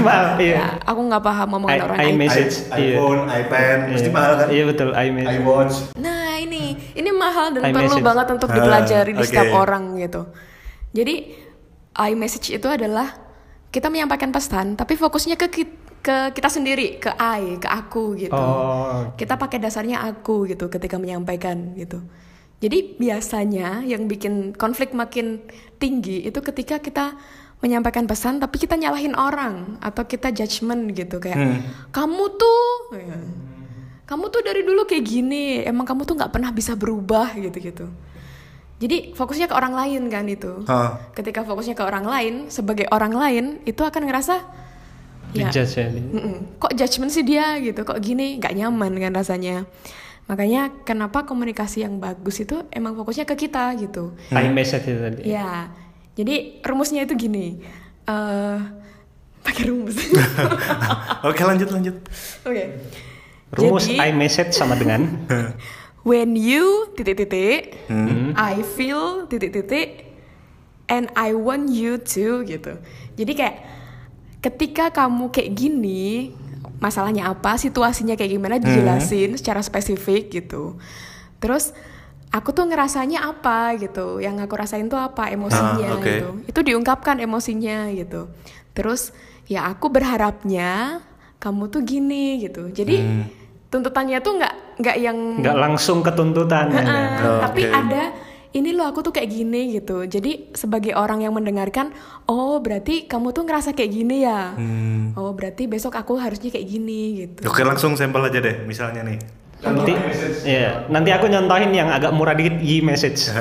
mahal, 0.00 0.24
iya. 0.38 0.54
Ya, 0.56 0.66
aku 0.82 1.00
nggak 1.04 1.22
paham 1.22 1.48
I- 1.70 1.78
orang 1.78 1.96
I- 1.96 2.04
IT. 2.04 2.16
Message, 2.16 2.54
I- 2.66 2.78
iya. 2.80 2.94
iPhone, 2.94 3.20
iPad, 3.28 3.78
pasti 3.88 4.02
Iya. 4.04 4.14
mahal 4.14 4.32
kan? 4.34 4.46
Iya 4.48 4.64
betul, 4.66 4.88
iMessage. 4.90 5.34
iWatch. 5.36 5.74
Nah 5.96 6.30
ini, 6.36 6.64
ini 6.92 7.10
mahal 7.10 7.46
dan 7.52 7.62
perlu 7.68 7.78
iMessage. 7.88 8.04
banget 8.04 8.26
untuk 8.30 8.48
Ah, 8.48 8.54
dipelajari 8.54 9.10
di 9.12 9.22
setiap 9.22 9.50
orang 9.52 9.84
gitu. 9.96 10.22
Jadi 10.90 11.14
iMessage 11.94 12.48
itu 12.52 12.66
adalah 12.66 13.14
kita 13.68 13.86
menyampaikan 13.86 14.30
pesan, 14.30 14.74
tapi 14.74 14.94
fokusnya 14.94 15.36
ke 15.36 15.46
ki- 15.48 15.76
ke 16.08 16.40
kita 16.40 16.48
sendiri, 16.48 16.96
ke 16.96 17.12
I, 17.20 17.60
ke 17.60 17.68
aku 17.68 18.16
gitu. 18.16 18.32
Oh, 18.32 19.12
Kita 19.12 19.36
pakai 19.36 19.60
dasarnya 19.60 20.08
aku 20.08 20.48
gitu 20.48 20.72
ketika 20.72 20.96
menyampaikan 20.96 21.76
gitu. 21.76 22.00
Jadi 22.64 22.96
biasanya 22.96 23.84
yang 23.84 24.08
bikin 24.08 24.56
konflik 24.56 24.96
makin 24.96 25.44
tinggi 25.76 26.24
itu 26.24 26.40
ketika 26.40 26.80
kita 26.80 27.12
menyampaikan 27.60 28.08
pesan 28.08 28.40
tapi 28.40 28.56
kita 28.56 28.80
nyalahin 28.80 29.12
orang 29.14 29.76
atau 29.84 30.08
kita 30.08 30.32
judgement 30.32 30.90
gitu 30.94 31.18
kayak 31.18 31.38
kamu 31.90 32.24
tuh 32.38 32.66
ya, 32.94 33.18
kamu 34.06 34.30
tuh 34.30 34.42
dari 34.46 34.62
dulu 34.62 34.86
kayak 34.86 35.04
gini 35.04 35.66
emang 35.66 35.86
kamu 35.86 36.06
tuh 36.06 36.14
nggak 36.18 36.32
pernah 36.34 36.50
bisa 36.54 36.72
berubah 36.72 37.36
gitu 37.36 37.58
gitu. 37.60 37.86
Jadi 38.78 39.10
fokusnya 39.12 39.50
ke 39.50 39.54
orang 39.58 39.74
lain 39.74 40.02
kan 40.06 40.24
itu. 40.30 40.64
Ah. 40.70 41.02
Ketika 41.12 41.42
fokusnya 41.42 41.74
ke 41.74 41.82
orang 41.82 42.06
lain 42.06 42.34
sebagai 42.48 42.86
orang 42.94 43.12
lain 43.12 43.44
itu 43.66 43.82
akan 43.82 44.06
ngerasa 44.06 44.38
ya. 45.32 45.48
dijudge 45.50 45.74
ya. 45.76 45.86
Kok 46.58 46.72
judgement 46.74 47.12
sih 47.12 47.24
dia 47.24 47.56
gitu? 47.60 47.80
Kok 47.84 47.98
gini? 48.00 48.38
Nggak 48.38 48.54
nyaman 48.54 48.92
kan 48.96 49.12
rasanya. 49.12 49.66
Makanya 50.28 50.84
kenapa 50.84 51.24
komunikasi 51.24 51.88
yang 51.88 51.96
bagus 51.96 52.44
itu 52.44 52.68
emang 52.68 52.92
fokusnya 52.92 53.24
ke 53.24 53.48
kita 53.48 53.72
gitu. 53.80 54.12
iMessage 54.28 54.84
itu 54.88 55.00
tadi. 55.00 55.20
ya. 55.24 55.72
Jadi 56.12 56.60
rumusnya 56.60 57.08
itu 57.08 57.16
gini. 57.16 57.60
Eh 58.04 58.58
pakai 59.40 59.64
rumus. 59.72 59.96
Oke 61.28 61.40
lanjut 61.46 61.72
lanjut. 61.72 61.96
oke. 62.44 62.64
Rumus 63.56 63.88
Jadi- 63.88 64.12
iMessage 64.12 64.52
sama 64.52 64.76
dengan? 64.76 65.08
When 66.08 66.36
you 66.36 66.92
titik-titik 66.96 67.88
I 68.36 68.60
feel 68.76 69.24
titik-titik 69.28 70.08
and 70.88 71.08
I 71.16 71.32
want 71.36 71.68
you 71.72 71.96
to 72.16 72.44
gitu. 72.44 72.80
Jadi 73.16 73.32
kayak 73.32 73.56
ketika 74.38 74.90
kamu 74.90 75.28
kayak 75.28 75.50
gini 75.52 76.32
masalahnya 76.78 77.26
apa 77.26 77.54
situasinya 77.54 78.14
kayak 78.14 78.32
gimana 78.32 78.56
dijelasin 78.56 79.34
secara 79.34 79.58
spesifik 79.60 80.30
gitu 80.32 80.78
terus 81.38 81.74
aku 82.28 82.52
tuh 82.52 82.64
ngerasanya 82.64 83.26
apa 83.26 83.74
gitu 83.74 84.18
yang 84.18 84.38
aku 84.38 84.54
rasain 84.54 84.86
tuh 84.86 84.96
apa 84.96 85.26
emosinya 85.28 85.86
Ah, 85.88 85.98
oke. 85.98 86.06
gitu 86.06 86.26
itu 86.46 86.60
diungkapkan 86.64 87.18
emosinya 87.18 87.90
gitu 87.90 88.30
terus 88.72 89.10
ya 89.44 89.66
aku 89.66 89.90
berharapnya 89.90 91.02
kamu 91.38 91.66
tuh 91.66 91.82
gini 91.82 92.38
gitu 92.38 92.70
jadi 92.70 93.26
tuntutannya 93.68 94.18
tuh 94.18 94.38
nggak 94.38 94.54
nggak 94.78 94.96
yang 94.98 95.18
nggak 95.42 95.56
langsung 95.56 95.98
ketuntutan 96.00 96.70
ya. 96.70 96.78
Heeh, 96.78 97.06
Oh, 97.20 97.40
tapi 97.42 97.62
oke. 97.64 97.74
ada 97.74 98.02
ini 98.58 98.74
loh 98.74 98.90
aku 98.90 99.06
tuh 99.06 99.14
kayak 99.14 99.30
gini 99.30 99.78
gitu. 99.78 100.02
Jadi 100.04 100.50
sebagai 100.52 100.92
orang 100.98 101.22
yang 101.22 101.32
mendengarkan, 101.32 101.94
oh 102.26 102.58
berarti 102.58 103.06
kamu 103.06 103.30
tuh 103.30 103.46
ngerasa 103.46 103.72
kayak 103.72 103.90
gini 103.94 104.26
ya. 104.26 104.58
Hmm. 104.58 105.14
Oh 105.14 105.30
berarti 105.30 105.70
besok 105.70 105.94
aku 105.94 106.18
harusnya 106.18 106.50
kayak 106.50 106.66
gini 106.66 107.00
gitu. 107.24 107.46
Oke 107.46 107.62
langsung 107.62 107.94
sampel 107.94 108.26
aja 108.26 108.42
deh 108.42 108.66
misalnya 108.66 109.06
nih. 109.06 109.18
Nanti, 109.58 109.90
iya, 110.46 110.86
nanti 110.86 111.10
aku 111.10 111.26
nyontohin 111.26 111.74
yang 111.74 111.90
agak 111.90 112.14
murah 112.14 112.30
dikit 112.30 112.62
e-message. 112.62 113.26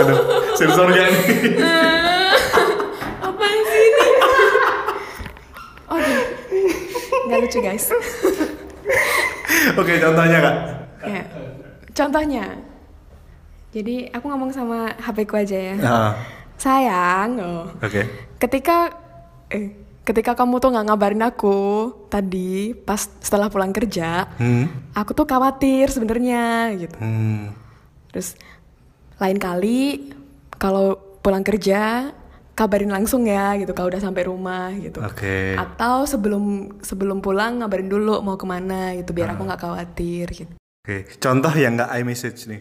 Aduh, 0.00 0.18
sensornya 0.56 1.12
nih. 1.12 1.24
Apaan 3.28 3.60
sih 3.68 3.82
ini? 3.84 4.06
Oke, 5.92 6.12
nggak 7.28 7.38
lucu 7.44 7.58
guys. 7.60 7.92
Oke 9.76 9.92
contohnya 10.00 10.38
kak. 10.40 10.56
Ya. 11.04 11.22
Contohnya, 11.98 12.46
jadi 13.68 14.08
aku 14.10 14.24
ngomong 14.24 14.50
sama 14.50 14.94
HP 14.96 15.18
ku 15.24 15.34
aja 15.34 15.58
ya. 15.58 15.74
Ah, 15.80 16.12
Sayang, 16.54 17.30
oh. 17.38 17.66
Oke. 17.78 18.06
ketika 18.36 18.94
eh 19.48 19.74
ketika 20.02 20.32
kamu 20.32 20.56
tuh 20.56 20.70
nggak 20.70 20.86
ngabarin 20.86 21.22
aku 21.22 21.58
tadi 22.06 22.70
pas 22.72 22.96
setelah 23.18 23.46
pulang 23.46 23.70
kerja 23.70 24.30
Hmm. 24.38 24.70
aku 24.92 25.12
tuh 25.12 25.26
khawatir 25.26 25.90
sebenarnya 25.90 26.72
gitu 26.74 26.96
Hmm. 26.96 27.52
terus 28.08 28.38
lain 29.18 29.36
kali 29.36 30.08
kalau 30.54 30.96
pulang 31.18 31.42
kerja 31.42 32.14
kabarin 32.54 32.88
langsung 32.88 33.22
ya 33.22 33.54
gitu 33.54 33.70
kalau 33.70 33.90
udah 33.90 34.00
sampai 34.00 34.24
rumah 34.24 34.70
gitu 34.74 34.98
Oke. 34.98 35.54
atau 35.54 36.02
sebelum 36.02 36.44
sebelum 36.80 37.18
pulang 37.18 37.60
ngabarin 37.60 37.86
dulu 37.86 38.18
mau 38.18 38.34
ke 38.34 38.46
mana 38.46 38.94
gitu 38.94 39.12
biar 39.12 39.34
aku 39.34 39.44
nggak 39.44 39.60
khawatir 39.60 40.26
gitu 40.32 40.54
Oke. 40.80 40.96
Contoh 41.16 41.52
yang 41.52 41.74
nggak 41.74 41.90
iMessage 41.96 42.40
nih 42.46 42.60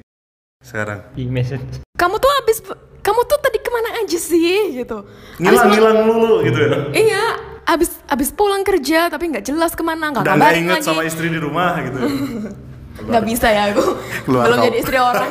sekarang. 0.59 0.99
e-message. 1.13 1.85
kamu 1.93 2.15
tuh 2.17 2.31
habis 2.33 2.57
kamu 2.99 3.21
tuh 3.23 3.39
tadi 3.39 3.57
ke 3.57 3.69
mana 3.69 3.89
aja 3.97 4.19
sih 4.19 4.43
gitu 4.75 4.99
Habis 4.99 5.39
Ngilang 5.39 5.55
pulang- 5.55 5.71
ngilang 5.71 5.99
lulu 6.03 6.33
gitu 6.43 6.59
ya. 6.59 6.69
Iya, 6.91 7.23
abis 7.65 7.89
abis 8.05 8.29
pulang 8.31 8.61
kerja 8.61 9.07
tapi 9.07 9.29
nggak 9.29 9.45
jelas 9.45 9.71
ke 9.71 9.81
mana, 9.81 10.11
nggak 10.11 10.25
kabarin 10.25 10.59
inget 10.61 10.77
lagi. 10.77 10.87
sama 10.87 11.01
istri 11.03 11.27
di 11.27 11.37
rumah 11.37 11.77
gitu. 11.79 11.99
Nggak 12.97 13.23
bisa 13.23 13.47
ya 13.47 13.69
aku, 13.69 13.85
Keluar 14.25 14.43
belum 14.43 14.57
kau. 14.57 14.65
jadi 14.65 14.77
istri 14.79 14.97
orang. 14.97 15.29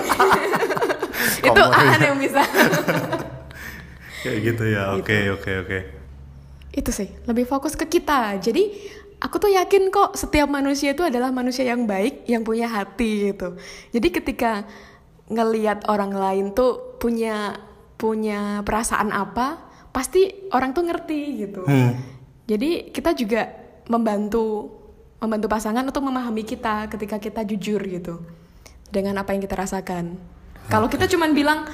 Itu. 1.51 1.63
Aan 1.67 1.99
yang 2.01 2.15
bisa. 2.17 2.39
Kayak 4.23 4.39
gitu 4.45 4.65
ya. 4.65 4.95
Oke 4.95 5.19
oke 5.31 5.53
oke. 5.61 5.79
itu 6.71 6.91
sih, 6.93 7.09
lebih 7.25 7.43
fokus 7.43 7.73
ke 7.73 7.89
kita. 7.89 8.39
Jadi 8.39 8.71
aku 9.27 9.43
tuh 9.43 9.51
yakin 9.51 9.91
kok 9.91 10.15
setiap 10.15 10.47
manusia 10.47 10.95
itu 10.95 11.03
adalah 11.03 11.35
manusia 11.35 11.67
yang 11.67 11.85
baik, 11.85 12.23
yang 12.31 12.47
punya 12.47 12.71
hati 12.71 13.35
gitu. 13.35 13.59
Jadi 13.91 14.09
ketika 14.15 14.63
ngelihat 15.27 15.91
orang 15.91 16.15
lain 16.15 16.55
tuh 16.55 16.97
punya 17.03 17.59
punya 17.99 18.63
perasaan 18.63 19.11
apa, 19.11 19.59
pasti 19.91 20.47
orang 20.55 20.71
tuh 20.71 20.87
ngerti 20.87 21.21
gitu. 21.43 21.67
Hmm. 21.67 21.99
Jadi 22.47 22.95
kita 22.95 23.11
juga 23.19 23.51
membantu 23.91 24.71
membantu 25.19 25.49
pasangan 25.51 25.83
untuk 25.83 26.07
memahami 26.07 26.47
kita 26.47 26.87
ketika 26.93 27.19
kita 27.19 27.43
jujur 27.43 27.83
gitu 27.83 28.23
dengan 28.95 29.19
apa 29.19 29.35
yang 29.35 29.43
kita 29.43 29.59
rasakan. 29.59 30.15
Kalau 30.71 30.87
kita 30.87 31.11
cuman 31.11 31.35
bilang, 31.35 31.67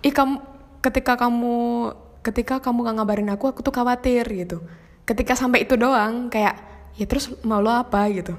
ih 0.00 0.12
kamu 0.12 0.40
ketika 0.80 1.16
kamu 1.20 1.92
ketika 2.24 2.62
kamu 2.62 2.88
gak 2.88 2.96
ngabarin 3.00 3.30
aku, 3.32 3.52
aku 3.52 3.60
tuh 3.60 3.74
khawatir 3.74 4.24
gitu. 4.28 4.64
Ketika 5.06 5.38
sampai 5.38 5.62
itu 5.66 5.78
doang, 5.78 6.32
kayak 6.32 6.75
ya 6.96 7.04
terus 7.04 7.32
mau 7.40 7.58
lo 7.58 7.70
apa 7.70 8.08
gitu. 8.08 8.32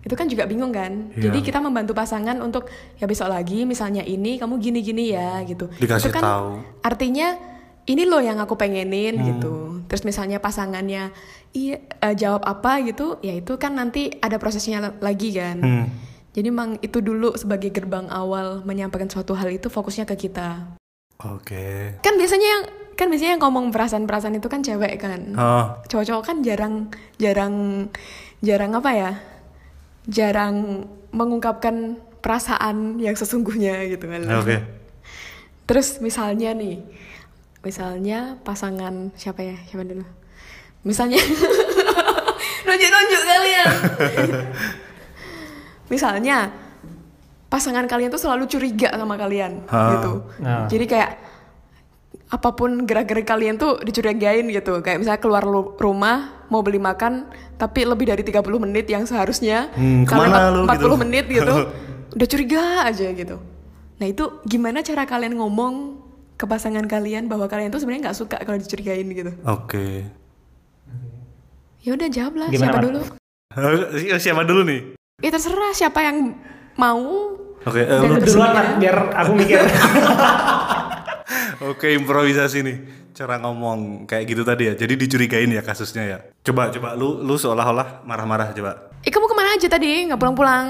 Itu 0.00 0.14
kan 0.14 0.26
juga 0.26 0.44
bingung 0.44 0.70
kan. 0.70 1.10
Iya. 1.12 1.28
Jadi 1.28 1.38
kita 1.42 1.58
membantu 1.58 1.92
pasangan 1.92 2.36
untuk 2.38 2.68
ya 2.96 3.04
besok 3.04 3.26
lagi 3.26 3.64
misalnya 3.64 4.00
ini 4.00 4.36
kamu 4.36 4.56
gini-gini 4.58 5.10
ya 5.10 5.40
gitu. 5.42 5.68
Dikasih 5.74 6.08
itu 6.08 6.12
kan 6.12 6.22
tahu. 6.22 6.48
artinya 6.80 7.28
ini 7.84 8.04
loh 8.04 8.18
yang 8.18 8.36
aku 8.38 8.54
pengenin 8.54 9.14
Hmm. 9.14 9.26
gitu 9.28 9.54
terus 9.84 10.00
misalnya 10.02 10.40
pasangannya 10.40 11.12
iya 11.52 11.76
eh, 12.00 12.14
jawab 12.14 12.40
apa 12.42 12.80
gitu 12.80 13.20
ya 13.20 13.36
itu 13.36 13.52
kan 13.54 13.76
nanti 13.76 14.08
ada 14.18 14.40
prosesnya 14.40 14.80
la- 14.80 14.96
lagi 15.02 15.28
kan 15.30 15.60
Hmm. 15.60 15.86
jadi 16.32 16.48
emang 16.48 16.80
itu 16.80 16.98
dulu 16.98 17.36
sebagai 17.36 17.68
gerbang 17.68 18.08
awal 18.08 18.64
menyampaikan 18.64 19.06
suatu 19.06 19.36
hal 19.36 19.52
itu 19.52 19.68
fokusnya 19.68 20.04
ke 20.06 20.16
kita 20.18 20.72
Oke. 21.20 22.00
kan 22.00 22.16
biasanya 22.16 22.48
yang 22.48 22.62
kan 22.94 23.06
biasanya 23.06 23.34
yang 23.34 23.42
ngomong 23.42 23.68
perasaan-perasaan 23.68 24.34
itu 24.34 24.46
kan 24.46 24.60
cewek 24.60 24.96
kan 24.96 25.20
Oh. 25.34 25.66
cowok-cowok 25.86 26.22
kan 26.22 26.36
jarang 26.40 26.74
jarang 27.16 27.86
jarang 28.38 28.72
apa 28.72 28.90
ya 28.90 29.10
jarang 30.04 30.84
mengungkapkan 31.10 31.96
perasaan 32.18 32.98
yang 32.98 33.12
sesungguhnya 33.12 33.84
gitu 33.88 34.04
kan 34.04 34.22
Oke. 34.34 34.56
Terus 35.64 35.96
misalnya 35.98 36.52
nih, 36.52 36.76
misalnya 37.60 38.36
pasangan 38.40 39.08
siapa 39.14 39.40
ya? 39.40 39.56
Siapa 39.64 39.80
dulu? 39.80 40.04
Misalnya 40.84 41.16
nunjuk-nunjuk 42.68 43.22
kalian. 43.24 43.68
misalnya 45.92 46.52
pasangan 47.48 47.86
kalian 47.86 48.10
tuh 48.10 48.18
selalu 48.18 48.44
curiga 48.44 48.92
sama 48.92 49.14
kalian 49.14 49.62
Ah. 49.68 49.96
gitu. 49.96 50.12
Nah. 50.42 50.66
Jadi 50.66 50.84
kayak 50.84 51.10
apa 52.26 52.48
pun 52.50 52.82
gerak-gerik 52.82 53.24
kalian 53.24 53.54
tuh 53.54 53.78
dicurigain 53.78 54.44
gitu. 54.44 54.80
Kayak 54.80 54.98
misalnya 54.98 55.20
keluar 55.20 55.44
lu- 55.44 55.74
rumah 55.74 56.46
mau 56.46 56.60
beli 56.60 56.78
makan 56.78 57.28
tapi 57.54 57.82
lebih 57.82 58.06
dari 58.06 58.22
30 58.22 58.40
menit 58.58 58.86
yang 58.86 59.04
seharusnya 59.04 59.70
Hmm, 59.70 60.02
ke 60.02 60.12
mana 60.12 60.50
lu 60.50 60.64
40 60.64 60.74
gitu? 60.74 60.96
menit 60.98 61.24
gitu. 61.26 61.54
udah 62.16 62.26
curiga 62.26 62.62
aja 62.84 63.06
gitu. 63.08 63.36
Nah, 63.94 64.06
itu 64.06 64.24
gimana 64.42 64.80
cara 64.80 65.04
kalian 65.04 65.34
ngomong 65.34 66.02
ke 66.34 66.44
pasangan 66.44 66.82
kalian 66.84 67.24
bahwa 67.24 67.46
kalian 67.46 67.70
tuh 67.70 67.78
sebenarnya 67.78 68.10
nggak 68.10 68.18
suka 68.18 68.36
kalau 68.38 68.56
dicurigain 68.56 69.06
gitu? 69.06 69.30
Oke. 69.44 70.08
Ya 71.80 71.92
udah 71.92 72.08
jawab 72.08 72.34
lah, 72.34 72.48
Gimana, 72.48 72.64
siapa 72.64 72.78
dulu? 72.80 73.00
Eh, 73.54 74.18
Siapa 74.24 74.42
dulu 74.42 74.60
nih? 74.64 74.80
Ya 75.20 75.30
terserah 75.30 75.70
siapa 75.70 76.00
yang 76.00 76.32
mau. 76.74 77.36
Oke, 77.62 77.78
eh, 77.78 77.86
Dan 77.86 78.08
lu- 78.10 78.18
bersedia. 78.18 78.50
Duluan 78.50 78.66
biar 78.76 78.96
aku 79.14 79.30
mikir. 79.32 79.60
Oke, 81.64 81.96
improvisasi 81.96 82.60
nih. 82.60 82.76
Cara 83.14 83.38
ngomong 83.38 84.04
kayak 84.10 84.24
gitu 84.26 84.42
tadi 84.42 84.68
ya. 84.68 84.74
Jadi 84.74 84.98
dicurigain 84.98 85.46
ya 85.46 85.62
kasusnya 85.62 86.04
ya. 86.04 86.18
Coba 86.42 86.68
coba 86.74 86.98
lu 86.98 87.22
lu 87.22 87.38
seolah-olah 87.38 88.02
marah-marah 88.02 88.50
coba. 88.50 88.90
Eh 89.06 89.10
kamu 89.12 89.30
ke 89.30 89.34
mana 89.38 89.54
aja 89.54 89.68
tadi? 89.70 90.10
Nggak 90.10 90.18
pulang-pulang? 90.18 90.66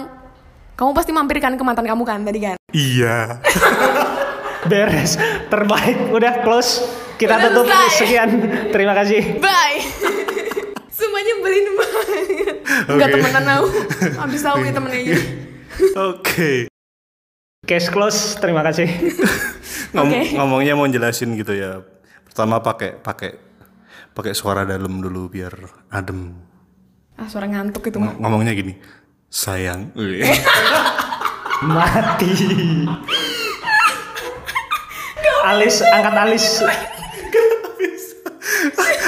Kamu 0.75 0.91
pasti 0.93 1.11
mampir 1.15 1.39
kan 1.41 1.57
ke 1.57 1.65
mantan 1.65 1.87
kamu 1.87 2.03
kan 2.05 2.21
tadi 2.21 2.39
kan? 2.43 2.57
Iya. 2.75 3.41
Beres. 4.71 5.17
Terbaik. 5.49 6.13
Udah 6.13 6.45
close. 6.45 6.85
Kita 7.17 7.39
Udah 7.39 7.49
tutup 7.49 7.65
selesai. 7.71 7.97
sekian. 8.05 8.29
Terima 8.75 8.93
kasih. 8.93 9.39
Bye. 9.39 9.79
Semuanya 10.99 11.33
nyebelin 11.33 11.67
banget. 11.79 12.27
Nggak 12.91 13.09
Oke. 13.09 13.15
temenan 13.19 13.45
aku. 13.49 13.67
Habis 14.19 14.41
tahu 14.43 14.57
ya 14.61 14.73
temennya. 14.75 15.19
Oke. 16.13 16.74
Case 17.65 17.89
close. 17.89 18.37
Terima 18.37 18.61
kasih. 18.61 18.87
Ngom- 19.95 20.11
Oke. 20.11 20.21
Ngomongnya 20.35 20.75
mau 20.75 20.87
jelasin 20.87 21.35
gitu 21.35 21.53
ya. 21.53 21.81
Pertama 22.25 22.59
pakai 22.59 22.95
pakai 22.95 23.31
pakai 24.11 24.33
suara 24.33 24.63
dalam 24.63 24.99
dulu 24.99 25.29
biar 25.29 25.55
adem. 25.89 26.35
Ah 27.15 27.27
suara 27.27 27.47
ngantuk 27.47 27.87
itu 27.87 27.97
mah. 27.97 28.13
Ng- 28.13 28.21
ngomongnya 28.21 28.53
gini. 28.53 28.75
Sayang. 29.29 29.91
Mati. 31.65 32.33
Alis, 35.45 35.85
angkat 35.85 36.15
alis. 36.17 36.47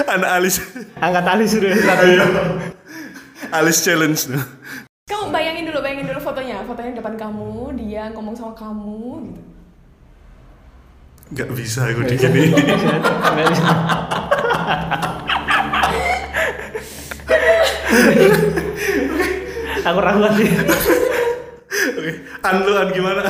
Anak 0.07 0.31
alis 0.39 0.55
Angkat 0.97 1.25
alis 1.27 1.51
sudah. 1.51 1.73
alis 3.51 3.77
challenge 3.83 4.21
tuh. 4.29 4.39
Kamu 5.07 5.31
bayangin 5.31 5.67
dulu 5.67 5.81
fotonya. 6.77 7.01
Depan 7.01 7.14
kamu, 7.16 7.53
dia 7.81 8.12
ngomong 8.12 8.37
sama 8.37 8.53
kamu 8.53 9.33
gitu. 9.33 9.43
Gak 11.33 11.49
bisa 11.57 11.89
gue 11.91 12.05
di 12.07 12.20
sini. 12.20 12.53
Nggak 12.53 13.47
bisa. 13.51 13.70
Aku 19.89 19.99
ragu 20.07 20.29
sih. 20.37 20.51
Oke. 21.97 22.12
An 22.45 22.55
lu 22.62 22.72
an 22.77 22.89
gimana? 22.93 23.24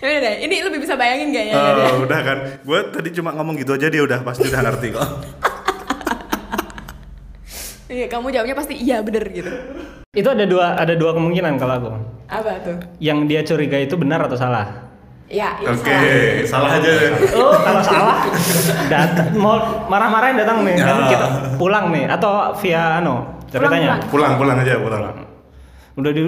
Ya 0.00 0.06
udah 0.08 0.20
deh, 0.20 0.34
ini 0.48 0.54
lebih 0.64 0.80
bisa 0.84 0.96
bayangin 0.96 1.32
gak 1.32 1.44
ya? 1.48 1.54
Oh, 1.56 2.04
udah 2.06 2.20
kan. 2.24 2.38
Gue 2.64 2.78
tadi 2.88 3.08
cuma 3.12 3.34
ngomong 3.36 3.60
gitu 3.60 3.76
aja 3.76 3.88
dia 3.90 4.00
udah 4.00 4.24
pasti 4.24 4.48
udah 4.48 4.60
ngerti 4.64 4.88
kok. 4.96 5.08
Iya, 7.84 8.06
kamu 8.08 8.32
jawabnya 8.32 8.56
pasti 8.56 8.74
iya 8.80 9.04
bener 9.04 9.28
gitu. 9.28 9.52
Itu 10.14 10.28
ada 10.30 10.44
dua 10.44 10.66
ada 10.74 10.94
dua 10.94 11.10
kemungkinan 11.12 11.58
kalau 11.58 11.74
aku. 11.76 11.88
Apa 12.24 12.50
tuh? 12.62 12.76
Yang 12.98 13.18
dia 13.26 13.40
curiga 13.42 13.76
itu 13.76 13.94
benar 13.94 14.22
atau 14.22 14.34
salah? 14.34 14.86
Ya, 15.24 15.56
ya 15.58 15.72
Oke, 15.72 15.90
salah. 16.44 16.68
salah 16.68 16.78
aja 16.78 16.90
ya. 16.90 17.10
Oh, 17.34 17.56
kalau 17.56 17.82
salah 17.82 18.16
datang 18.86 19.34
mau 19.34 19.56
marah-marahin 19.88 20.36
datang 20.36 20.62
nih 20.62 20.76
kan 20.76 20.96
Ya. 21.00 21.10
kita 21.10 21.26
pulang 21.56 21.90
nih 21.90 22.04
atau 22.06 22.52
via 22.56 23.02
ano 23.02 23.42
ceritanya. 23.48 23.98
Pulang, 24.04 24.36
Pulang 24.36 24.54
pulang 24.54 24.56
aja 24.60 24.78
pulang. 24.78 25.02
Udah 25.94 26.10
di 26.10 26.20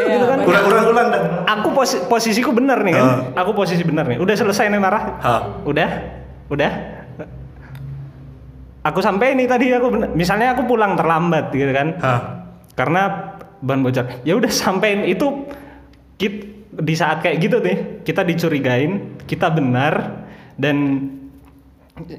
Iya, 0.00 0.16
gitu 0.16 0.26
kan. 0.26 0.36
baik. 0.38 0.48
Ulang 0.48 0.64
ulang 0.64 0.84
ulang 0.88 1.06
dah. 1.12 1.20
Aku 1.52 1.68
posi- 1.70 2.00
posisiku 2.02 2.50
benar 2.50 2.80
nih 2.80 2.96
kan. 2.96 3.36
Aku 3.36 3.52
posisi 3.52 3.84
benar 3.84 4.08
nih. 4.08 4.16
Udah 4.16 4.32
selesai 4.32 4.66
nih 4.66 4.80
marah. 4.80 5.20
Ha. 5.20 5.34
Udah? 5.62 5.88
Udah? 6.48 6.72
Aku 8.80 8.98
sampai 8.98 9.36
nih 9.36 9.44
tadi 9.44 9.68
aku 9.70 9.92
bener- 9.92 10.12
misalnya 10.16 10.56
aku 10.56 10.64
pulang 10.64 10.96
terlambat 10.96 11.52
gitu 11.52 11.68
kan. 11.68 12.00
Ha. 12.00 12.14
Karena 12.80 13.36
ban 13.60 13.84
bocor. 13.84 14.08
Ya 14.24 14.40
udah 14.40 14.48
sampein 14.48 15.04
itu 15.04 15.44
kit 16.16 16.48
di 16.72 16.94
saat 16.96 17.20
kayak 17.20 17.36
gitu 17.44 17.60
nih, 17.60 18.00
kita 18.08 18.24
dicurigain, 18.24 19.20
kita 19.28 19.52
benar 19.52 20.24
dan 20.56 21.08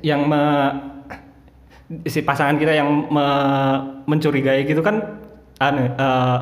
yang 0.05 0.29
me, 0.29 0.41
si 2.05 2.21
pasangan 2.21 2.61
kita 2.61 2.77
yang 2.77 3.09
me- 3.09 4.05
mencurigai 4.05 4.69
gitu 4.69 4.85
kan 4.85 5.17
anu 5.57 5.89
eh, 5.89 6.37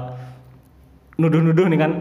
nuduh-nuduh 1.20 1.68
nih 1.72 1.80
kan 1.80 1.92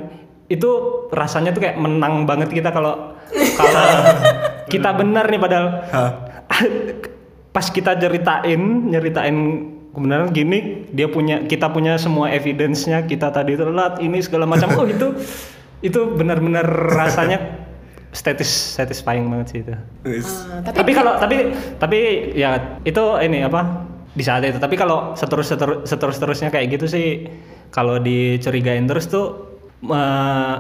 itu 0.49 0.71
rasanya 1.13 1.53
tuh 1.53 1.63
kayak 1.63 1.79
menang 1.79 2.25
banget 2.25 2.51
kita 2.51 2.71
kalau 2.73 3.15
kalau 3.59 3.85
kita 4.73 4.91
benar 4.97 5.27
nih 5.29 5.41
padahal 5.41 5.67
pas 7.55 7.67
kita 7.69 7.99
ceritain 7.99 8.61
nyeritain 8.89 9.37
kebenaran 9.93 10.31
gini 10.31 10.89
dia 10.93 11.09
punya 11.09 11.45
kita 11.49 11.73
punya 11.73 11.97
semua 11.99 12.31
evidence-nya 12.31 13.09
kita 13.09 13.33
tadi 13.33 13.57
telat 13.59 13.99
ini 13.99 14.21
segala 14.23 14.45
macam. 14.45 14.71
Oh 14.79 14.87
itu 14.87 15.15
itu 15.81 16.01
benar-benar 16.15 16.67
rasanya 16.95 17.69
statis 18.11 18.49
satisfying 18.49 19.29
banget 19.29 19.47
sih 19.51 19.59
itu. 19.63 19.73
Ah, 19.75 20.61
tapi 20.65 20.77
tapi 20.81 20.91
kalau 20.97 21.13
tapi 21.21 21.37
tapi 21.79 21.99
ya 22.35 22.79
itu 22.83 23.03
ini 23.23 23.45
apa 23.45 23.85
di 24.17 24.23
saat 24.25 24.43
itu. 24.45 24.59
Tapi 24.59 24.75
kalau 24.75 25.15
seterus 25.15 25.53
seterus 25.53 25.79
seterus 25.87 26.17
terusnya 26.19 26.49
kayak 26.51 26.79
gitu 26.79 26.87
sih 26.89 27.29
kalau 27.71 28.01
dicurigain 28.01 28.89
terus 28.89 29.07
tuh 29.07 29.59
eh, 29.87 30.55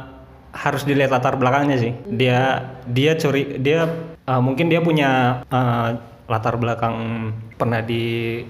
harus 0.48 0.82
dilihat 0.84 1.10
latar 1.10 1.40
belakangnya 1.40 1.76
sih. 1.80 1.92
Dia 2.10 2.74
dia 2.86 3.16
curi 3.16 3.58
dia 3.58 3.88
eh, 4.28 4.40
mungkin 4.40 4.68
dia 4.70 4.80
punya 4.84 5.42
eh, 5.48 5.88
latar 6.28 6.54
belakang 6.54 6.94
pernah 7.56 7.80
di 7.80 8.04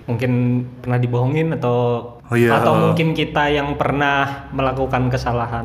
mungkin 0.05 0.33
pernah 0.79 0.99
dibohongin 0.99 1.55
atau 1.55 1.79
Oh 2.29 2.37
iya. 2.37 2.61
atau 2.61 2.77
mungkin 2.77 3.15
kita 3.15 3.49
yang 3.49 3.73
pernah 3.75 4.51
melakukan 4.51 5.09
kesalahan 5.09 5.65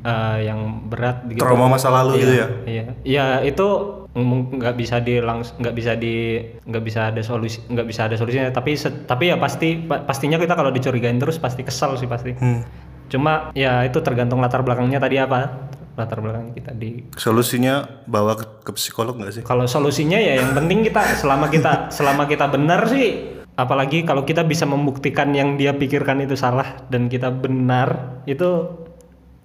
eh, 0.00 0.38
yang 0.42 0.88
berat 0.88 1.28
gitu. 1.28 1.38
Trauma 1.38 1.68
masa 1.68 1.92
lalu 1.92 2.16
Iya, 2.16 2.18
gitu 2.18 2.32
ya? 2.32 2.46
Iya, 2.64 2.84
ya 3.04 3.24
itu 3.42 3.68
nggak 4.10 4.74
bisa 4.74 4.98
di 4.98 5.22
nggak 5.22 5.70
bisa 5.70 5.92
di 5.94 6.42
nggak 6.66 6.82
bisa 6.82 7.00
ada 7.06 7.22
solusi 7.22 7.62
nggak 7.62 7.86
bisa 7.86 8.10
ada 8.10 8.18
solusinya 8.18 8.50
tapi 8.50 8.74
se- 8.74 9.06
tapi 9.06 9.30
ya 9.30 9.38
pasti 9.38 9.78
pa- 9.78 10.02
pastinya 10.02 10.34
kita 10.34 10.58
kalau 10.58 10.68
dicurigain 10.68 11.14
terus 11.14 11.38
pasti 11.38 11.62
kesel 11.62 11.94
sih 11.94 12.10
pasti 12.10 12.34
Hmm. 12.34 12.66
cuma 13.06 13.54
ya 13.54 13.86
itu 13.86 14.00
tergantung 14.00 14.42
latar 14.42 14.66
belakangnya 14.66 14.98
tadi 14.98 15.14
apa 15.14 15.70
latar 16.00 16.24
belakang 16.24 16.56
kita 16.56 16.72
di 16.72 17.04
Solusinya 17.14 17.84
bawa 18.08 18.34
ke, 18.34 18.64
ke 18.64 18.72
psikolog 18.72 19.20
nggak 19.20 19.32
sih? 19.36 19.42
kalau 19.44 19.68
solusinya 19.68 20.16
ya 20.16 20.40
yang 20.40 20.56
penting 20.56 20.80
kita 20.82 21.04
selama 21.14 21.46
kita 21.46 21.72
selama 21.96 22.24
kita 22.24 22.48
benar 22.48 22.88
sih 22.88 23.36
apalagi 23.54 24.08
kalau 24.08 24.24
kita 24.24 24.40
bisa 24.42 24.64
membuktikan 24.64 25.36
yang 25.36 25.60
dia 25.60 25.76
pikirkan 25.76 26.24
itu 26.24 26.32
salah 26.34 26.80
dan 26.88 27.06
kita 27.06 27.28
benar 27.28 28.20
itu 28.24 28.80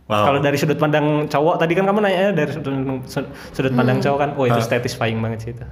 Wow. 0.06 0.22
kalau 0.22 0.38
dari 0.38 0.54
sudut 0.54 0.78
pandang 0.78 1.26
cowok 1.26 1.58
tadi 1.58 1.74
kan 1.74 1.90
kamu 1.90 1.98
nanya 1.98 2.30
dari 2.30 2.54
sudut, 2.54 2.78
sudut 3.50 3.74
pandang 3.74 3.98
cowok 3.98 4.20
kan 4.22 4.30
oh 4.38 4.46
itu 4.46 4.62
Ah. 4.62 4.70
satisfying 4.78 5.18
banget 5.18 5.40
sih 5.42 5.52
itu 5.58 5.66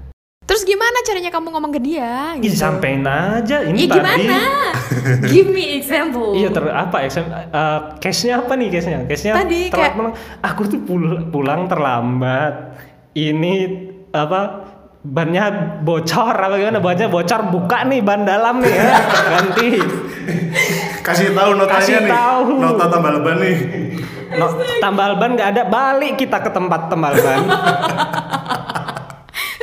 Terus 0.44 0.64
gimana 0.64 0.98
caranya 1.02 1.32
kamu 1.32 1.48
ngomong 1.50 1.72
ke 1.72 1.82
dia? 1.82 2.36
Ih, 2.36 2.52
sampein 2.52 3.02
aja 3.02 3.64
ini 3.64 3.84
Ih, 3.84 3.88
tadi. 3.88 3.96
gimana? 3.96 4.42
Give 5.32 5.50
me 5.50 5.78
example. 5.78 6.36
Iya 6.36 6.52
ter 6.52 6.68
apa 6.68 6.98
eksem 7.02 7.26
eh, 7.26 7.48
case-nya 7.98 8.44
apa 8.44 8.54
nih 8.54 8.68
case-nya? 8.70 9.00
Case-nya 9.04 9.34
Tadi 9.36 9.72
kayak-. 9.72 10.14
Aku 10.44 10.68
tuh 10.68 10.84
pul- 10.84 11.32
pulang 11.32 11.66
terlambat. 11.66 12.76
Ini 13.14 13.54
apa 14.12 14.68
bannya 15.02 15.46
bocor 15.80 16.36
apa 16.36 16.56
gimana? 16.56 16.80
Bannya 16.80 17.08
bocor 17.08 17.42
buka 17.48 17.88
nih 17.88 18.00
ban 18.00 18.22
dalam 18.22 18.60
nih 18.60 18.74
ya. 18.74 18.94
Ganti. 19.32 19.70
Kasih 21.00 21.32
tahu 21.32 21.56
notanya 21.56 21.80
Kasih 21.80 21.96
nih. 22.00 22.12
tahu. 22.12 22.52
Nota 22.60 22.86
tambah 22.88 23.10
leban 23.12 23.38
nih. 23.40 23.58
No, 24.34 24.50
tambal 24.82 25.14
ban 25.16 25.38
nggak 25.38 25.50
ada, 25.52 25.64
balik 25.64 26.18
kita 26.18 26.42
ke 26.42 26.50
tempat 26.50 26.90
tambal 26.90 27.14
ban. 27.14 27.42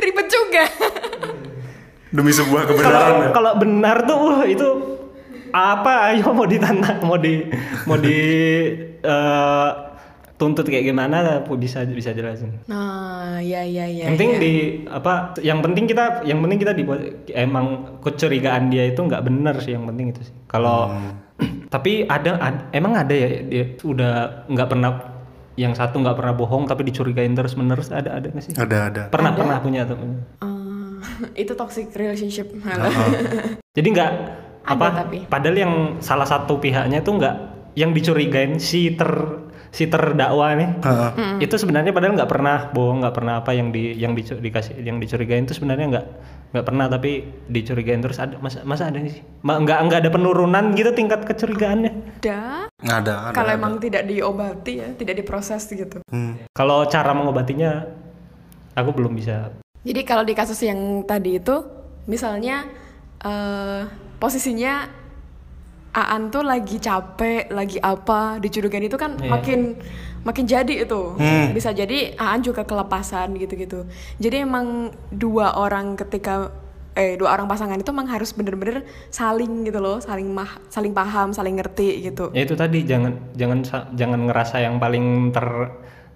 Ribet 0.01 0.27
juga. 0.27 0.63
Demi 2.11 2.31
sebuah 2.33 2.67
Kalau 2.67 2.75
kebenaran 2.75 3.13
ya. 3.15 3.29
kalau 3.31 3.51
benar 3.55 3.97
tuh 4.03 4.17
wah, 4.19 4.43
itu 4.43 4.67
apa 5.51 6.11
ayo 6.11 6.31
mau 6.31 6.47
ditantang 6.47 7.03
mau 7.03 7.19
di 7.19 7.43
mau 7.87 7.99
di 7.99 8.17
eh, 9.11 9.69
tuntut 10.35 10.65
kayak 10.65 10.89
gimana 10.89 11.45
bisa 11.53 11.85
bisa 11.85 12.11
jelasin. 12.17 12.65
Nah, 12.65 13.37
ya 13.45 13.61
ya 13.61 13.85
ya. 13.85 14.09
yang 14.09 14.17
penting 14.17 14.31
ya. 14.33 14.39
di 14.41 14.53
apa 14.89 15.37
yang 15.45 15.61
penting 15.61 15.85
kita 15.85 16.25
yang 16.25 16.41
penting 16.41 16.57
kita 16.57 16.73
dibuat 16.73 16.99
emang 17.29 17.99
kecurigaan 18.01 18.73
dia 18.73 18.89
itu 18.89 18.97
nggak 19.05 19.21
benar 19.21 19.61
sih 19.61 19.77
yang 19.77 19.85
penting 19.85 20.09
itu 20.09 20.25
sih 20.25 20.35
kalau 20.49 20.89
tapi 21.73 22.09
ada, 22.09 22.41
ad- 22.41 22.73
emang 22.73 22.97
ada 22.97 23.13
ya 23.13 23.29
dia 23.45 23.63
udah 23.85 24.43
nggak 24.49 24.67
pernah 24.67 24.91
yang 25.61 25.77
satu 25.77 26.01
nggak 26.01 26.17
pernah 26.17 26.33
bohong 26.33 26.65
tapi 26.65 26.81
dicurigain 26.89 27.37
terus 27.37 27.53
menerus 27.53 27.93
ada 27.93 28.17
ada 28.17 28.33
nggak 28.33 28.41
sih? 28.41 28.53
Ada 28.57 28.77
ada. 28.89 29.03
Pernah 29.13 29.31
pernah 29.37 29.57
punya 29.61 29.85
tuh. 29.85 30.01
Eh, 30.01 31.37
itu 31.45 31.53
toxic 31.53 31.93
relationship. 31.93 32.49
Jadi 33.77 33.87
nggak 33.93 34.11
Ada 34.65 34.73
apa? 34.73 34.87
tapi. 35.05 35.17
Padahal 35.29 35.57
yang 35.57 35.73
salah 36.01 36.25
satu 36.25 36.57
pihaknya 36.57 37.05
tuh 37.05 37.21
nggak 37.21 37.35
yang 37.77 37.93
dicurigain 37.93 38.57
si 38.57 38.97
ter 38.97 39.07
si 39.71 39.87
terdakwa 39.87 40.51
nih. 40.53 40.69
Heeh. 40.83 41.11
Itu 41.47 41.55
sebenarnya 41.55 41.95
padahal 41.95 42.19
nggak 42.19 42.31
pernah 42.31 42.57
bohong, 42.75 43.07
nggak 43.07 43.15
pernah 43.15 43.33
apa 43.39 43.55
yang 43.55 43.71
di 43.71 43.95
yang 43.95 44.13
dicu- 44.13 44.37
dikasih 44.37 44.83
yang 44.83 44.99
dicurigain 44.99 45.47
itu 45.47 45.55
sebenarnya 45.55 45.87
nggak 45.87 46.05
nggak 46.51 46.65
pernah 46.67 46.91
tapi 46.91 47.23
dicurigain 47.47 48.03
terus 48.03 48.19
ada 48.19 48.35
masa 48.43 48.67
masa 48.67 48.91
ada 48.91 48.99
sih? 49.07 49.23
Ma, 49.47 49.55
nggak 49.55 49.79
nggak 49.87 49.99
ada 50.03 50.11
penurunan 50.11 50.75
gitu 50.75 50.91
tingkat 50.91 51.23
kecurigaannya. 51.23 52.19
Ada. 52.19 52.67
Ada. 52.83 53.15
ada, 53.31 53.35
Kalau 53.35 53.51
emang 53.55 53.79
tidak 53.79 54.03
diobati 54.03 54.83
ya, 54.83 54.91
tidak 54.99 55.23
diproses 55.23 55.63
gitu. 55.71 56.03
Hmm. 56.11 56.35
Kalau 56.51 56.83
cara 56.91 57.15
mengobatinya 57.15 57.87
aku 58.75 58.91
belum 58.91 59.15
bisa. 59.15 59.55
Jadi 59.81 60.01
kalau 60.03 60.27
di 60.27 60.35
kasus 60.35 60.59
yang 60.61 61.07
tadi 61.07 61.39
itu, 61.39 61.63
misalnya 62.11 62.67
eh 63.23 63.87
posisinya 64.19 65.00
Aan 65.91 66.27
tuh 66.27 66.41
lagi 66.41 66.79
capek, 66.79 67.51
lagi 67.51 67.75
apa, 67.77 68.39
dicurigain 68.39 68.81
itu 68.81 68.95
kan 68.95 69.19
Iya. 69.19 69.27
makin 69.27 69.59
makin 70.21 70.45
jadi 70.45 70.87
itu. 70.87 71.15
Hmm. 71.15 71.51
Bisa 71.51 71.71
jadi 71.71 72.15
Aan 72.15 72.39
juga 72.39 72.63
kelepasan 72.63 73.35
gitu-gitu. 73.35 73.83
Jadi 74.15 74.35
emang 74.39 74.87
dua 75.09 75.51
orang 75.53 75.95
ketika 75.95 76.47
eh 76.91 77.15
dua 77.15 77.31
orang 77.31 77.47
pasangan 77.47 77.75
itu 77.75 77.87
emang 77.87 78.03
harus 78.05 78.31
bener-bener 78.31 78.83
saling 79.09 79.63
gitu 79.63 79.79
loh, 79.79 79.99
saling 79.99 80.27
mah, 80.27 80.59
saling 80.67 80.91
paham, 80.91 81.31
saling 81.31 81.55
ngerti 81.55 82.03
gitu. 82.03 82.31
Ya 82.31 82.43
itu 82.43 82.55
tadi 82.55 82.83
jangan 82.83 83.15
jangan 83.33 83.59
jangan 83.91 84.19
ngerasa 84.27 84.59
yang 84.59 84.75
paling 84.75 85.05
ter 85.29 85.47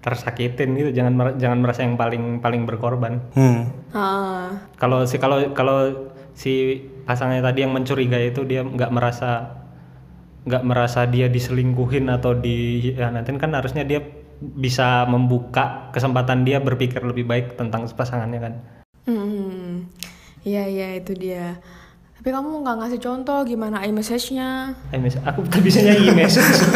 tersakitin 0.00 0.72
gitu, 0.72 0.90
jangan 0.94 1.12
mer- 1.12 1.36
jangan 1.36 1.58
merasa 1.58 1.82
yang 1.82 1.96
paling 1.96 2.38
paling 2.38 2.62
berkorban. 2.62 3.24
Hmm. 3.34 3.72
Ah, 3.90 4.54
Kalau 4.76 5.02
si 5.02 5.16
kalau 5.16 5.50
kalau 5.50 6.08
si 6.32 6.78
pasangannya 7.02 7.42
tadi 7.42 7.58
yang 7.60 7.72
mencurigai 7.72 8.30
itu 8.30 8.44
dia 8.44 8.62
nggak 8.62 8.88
merasa 8.88 9.64
nggak 10.46 10.62
merasa 10.62 11.02
dia 11.10 11.26
diselingkuhin 11.26 12.06
atau 12.06 12.30
di 12.32 12.90
ya 12.94 13.10
nanti 13.10 13.34
kan 13.34 13.50
harusnya 13.50 13.82
dia 13.82 13.98
bisa 14.38 15.02
membuka 15.10 15.90
kesempatan 15.90 16.46
dia 16.46 16.62
berpikir 16.62 17.02
lebih 17.02 17.26
baik 17.26 17.58
tentang 17.58 17.82
pasangannya 17.90 18.40
kan. 18.40 18.54
hmm, 19.06 19.90
iya 20.46 20.64
iya 20.68 20.88
itu 20.94 21.12
dia. 21.18 21.58
Tapi 22.16 22.30
kamu 22.30 22.62
nggak 22.62 22.76
ngasih 22.78 23.00
contoh 23.00 23.42
gimana 23.42 23.82
iMessage-nya? 23.82 24.74
Mis- 24.98 25.18
aku 25.22 25.46
tak 25.46 25.62
bisa 25.62 25.78
nyanyi 25.82 26.10
message. 26.14 26.46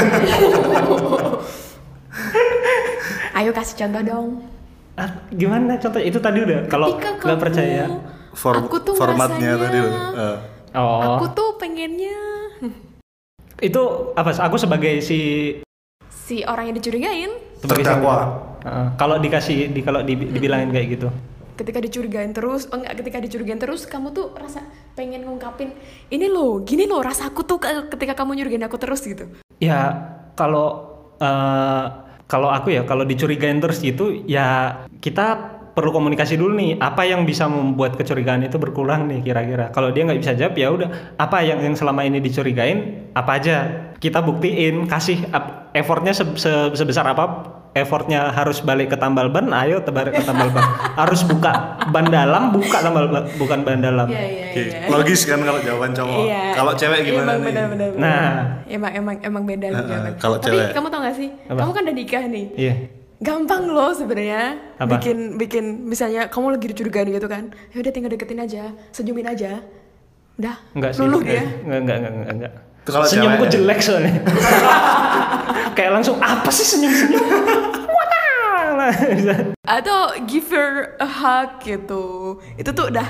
Ayo 3.38 3.50
kasih 3.54 3.76
contoh 3.86 4.02
dong. 4.02 4.28
ah, 4.98 5.08
gimana 5.32 5.80
contoh 5.80 6.02
itu 6.02 6.18
tadi 6.20 6.44
udah 6.44 6.66
kalau 6.68 6.98
nggak 6.98 7.38
percaya. 7.40 7.86
For- 8.30 8.58
aku 8.58 8.78
tuh 8.82 8.94
formatnya 8.94 9.54
ngerasanya- 9.56 9.62
tadi 9.62 9.78
loh. 9.78 9.94
Eh. 10.14 10.38
Oh. 10.78 11.18
Aku 11.18 11.26
tuh 11.34 11.58
pengennya 11.58 12.14
itu 13.60 13.82
apa 14.16 14.30
aku 14.36 14.56
sebagai 14.56 15.04
si 15.04 15.20
si 16.08 16.42
orang 16.48 16.72
yang 16.72 16.76
dicurigain 16.80 17.30
sebagai 17.60 17.84
Terdakwa. 17.84 18.16
Heeh, 18.60 18.86
kalau 18.96 19.16
dikasih 19.16 19.72
di 19.72 19.80
kalau 19.80 20.00
di- 20.04 20.16
dibilangin 20.16 20.72
kayak 20.72 20.88
gitu 20.98 21.08
ketika 21.60 21.76
dicurigain 21.76 22.32
terus, 22.32 22.72
oh 22.72 22.80
enggak 22.80 23.04
ketika 23.04 23.20
dicurigain 23.20 23.60
terus 23.60 23.84
kamu 23.84 24.16
tuh 24.16 24.32
rasa 24.32 24.64
pengen 24.96 25.28
ngungkapin 25.28 25.76
ini 26.08 26.24
loh, 26.24 26.64
gini 26.64 26.88
loh 26.88 27.04
rasaku 27.04 27.44
tuh 27.44 27.60
ke- 27.60 27.92
ketika 27.92 28.16
kamu 28.16 28.40
nyurigain 28.40 28.64
aku 28.64 28.80
terus 28.80 29.04
gitu. 29.04 29.28
ya 29.60 29.92
kalau 30.40 30.88
eh, 31.20 31.84
kalau 32.24 32.48
aku 32.48 32.72
ya 32.72 32.88
kalau 32.88 33.04
dicurigain 33.04 33.60
terus 33.60 33.84
gitu 33.84 34.24
ya 34.24 34.80
kita 35.04 35.59
perlu 35.80 35.90
komunikasi 35.90 36.36
dulu 36.36 36.52
nih 36.52 36.76
apa 36.76 37.02
yang 37.02 37.24
bisa 37.24 37.48
membuat 37.48 37.96
kecurigaan 37.96 38.44
itu 38.44 38.54
berkurang 38.54 39.08
nih 39.08 39.24
kira-kira 39.24 39.68
kalau 39.68 39.88
dia 39.88 40.04
nggak 40.04 40.20
bisa 40.20 40.32
jawab 40.34 40.52
ya 40.54 40.68
udah 40.68 40.88
apa 41.16 41.40
yang 41.40 41.56
yang 41.58 41.72
selama 41.72 42.04
ini 42.04 42.20
dicurigain 42.20 42.78
apa 43.10 43.30
aja 43.34 43.56
kita 43.96 44.20
buktiin 44.20 44.84
kasih 44.84 45.24
effortnya 45.72 46.12
se- 46.12 46.36
se- 46.36 46.72
sebesar 46.74 47.04
apa 47.06 47.24
effortnya 47.70 48.28
harus 48.28 48.60
balik 48.60 48.90
ke 48.90 48.96
tambal 48.96 49.26
ban 49.26 49.48
ayo 49.56 49.80
balik 49.82 50.12
ke 50.12 50.22
tambal 50.22 50.50
ban 50.50 50.66
harus 51.00 51.22
buka 51.22 51.52
ban 51.86 52.04
dalam 52.04 52.50
buka 52.50 52.78
tambal 52.78 53.06
ban 53.06 53.24
bukan 53.34 53.58
ban 53.62 53.80
dalam 53.80 54.04
Iya 54.06 54.20
iya 54.20 54.44
Oke, 54.50 54.62
Logis 54.90 55.22
kan 55.24 55.38
kalau 55.38 55.62
jawaban 55.62 55.94
cowok. 55.94 56.26
Iya. 56.26 56.42
Kalau 56.52 56.72
cewek 56.74 57.06
gimana 57.06 57.22
emang 57.22 57.38
nih? 57.38 57.46
Bener, 57.46 57.66
bener, 57.70 57.88
bener. 57.94 58.02
Nah. 58.02 58.30
emang 58.66 58.92
emang 58.92 59.14
emang 59.22 59.42
beda 59.46 59.66
jawaban. 59.70 60.10
kalau 60.18 60.36
Tapi 60.36 60.58
cewek. 60.58 60.74
kamu 60.74 60.86
tau 60.90 61.00
gak 61.00 61.14
sih? 61.14 61.28
Apa? 61.46 61.54
Kamu 61.56 61.70
kan 61.70 61.82
udah 61.86 61.94
nikah 61.94 62.24
nih. 62.26 62.46
iya 62.58 62.74
Gampang 63.20 63.68
loh 63.68 63.92
sebenarnya 63.92 64.56
bikin 64.80 65.36
bikin 65.36 65.64
misalnya 65.84 66.26
kamu 66.26 66.56
lagi 66.56 66.66
dicurigain 66.66 67.04
gitu 67.06 67.28
kan. 67.28 67.52
Ya 67.70 67.78
udah 67.78 67.92
tinggal 67.92 68.08
deketin 68.08 68.40
aja, 68.40 68.72
senyumin 68.90 69.28
aja. 69.28 69.60
Udah. 70.34 70.56
Enggak 70.72 70.90
sih. 70.96 71.04
Luluh 71.04 71.20
enggak, 71.20 71.36
dia. 71.36 71.44
Enggak, 71.60 71.78
enggak, 71.78 71.96
enggak, 71.96 72.12
enggak, 72.12 72.30
enggak. 72.32 72.52
Itu 72.80 72.90
kalau 72.90 73.04
Senyumku 73.04 73.44
cewek- 73.44 73.52
jelek 73.54 73.78
soalnya. 73.78 74.12
Kayak 75.76 75.90
langsung 75.94 76.16
apa 76.16 76.48
sih 76.48 76.64
senyum-senyum? 76.66 77.20
Wah. 78.80 78.90
atau 79.62 79.98
give 80.24 80.48
her 80.48 80.96
a 80.96 81.06
hug 81.06 81.60
gitu 81.60 82.04
itu 82.56 82.70
tuh 82.72 82.88
udah 82.88 83.06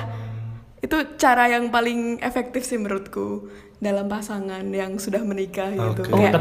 itu 0.80 0.96
cara 1.14 1.46
yang 1.46 1.70
paling 1.70 2.18
efektif 2.20 2.66
sih 2.66 2.76
menurutku 2.76 3.48
dalam 3.78 4.04
pasangan 4.04 4.66
yang 4.66 4.98
sudah 4.98 5.22
menikah 5.22 5.70
gitu 5.70 6.02
Oke. 6.02 6.10
oh, 6.10 6.18
kayak 6.18 6.34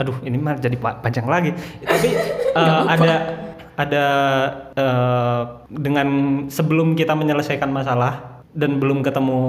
aduh 0.00 0.16
ini 0.24 0.40
mah 0.40 0.56
jadi 0.56 0.76
pa- 0.80 0.96
panjang 0.98 1.28
lagi. 1.28 1.52
Tapi 1.90 2.08
eh, 2.56 2.80
ada 2.88 3.12
ada 3.76 4.04
eh, 4.74 5.42
dengan 5.68 6.08
sebelum 6.48 6.96
kita 6.96 7.12
menyelesaikan 7.12 7.68
masalah 7.68 8.42
dan 8.56 8.80
belum 8.80 9.04
ketemu 9.04 9.40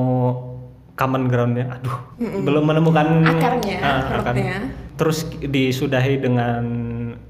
common 0.93 1.25
groundnya, 1.31 1.65
aduh, 1.81 1.97
belum 2.19 2.67
menemukan 2.67 3.25
Akarnya, 3.25 3.77
ah, 3.81 4.21
rootnya. 4.21 4.69
Terus 4.99 5.25
disudahi 5.41 6.21
dengan 6.21 6.61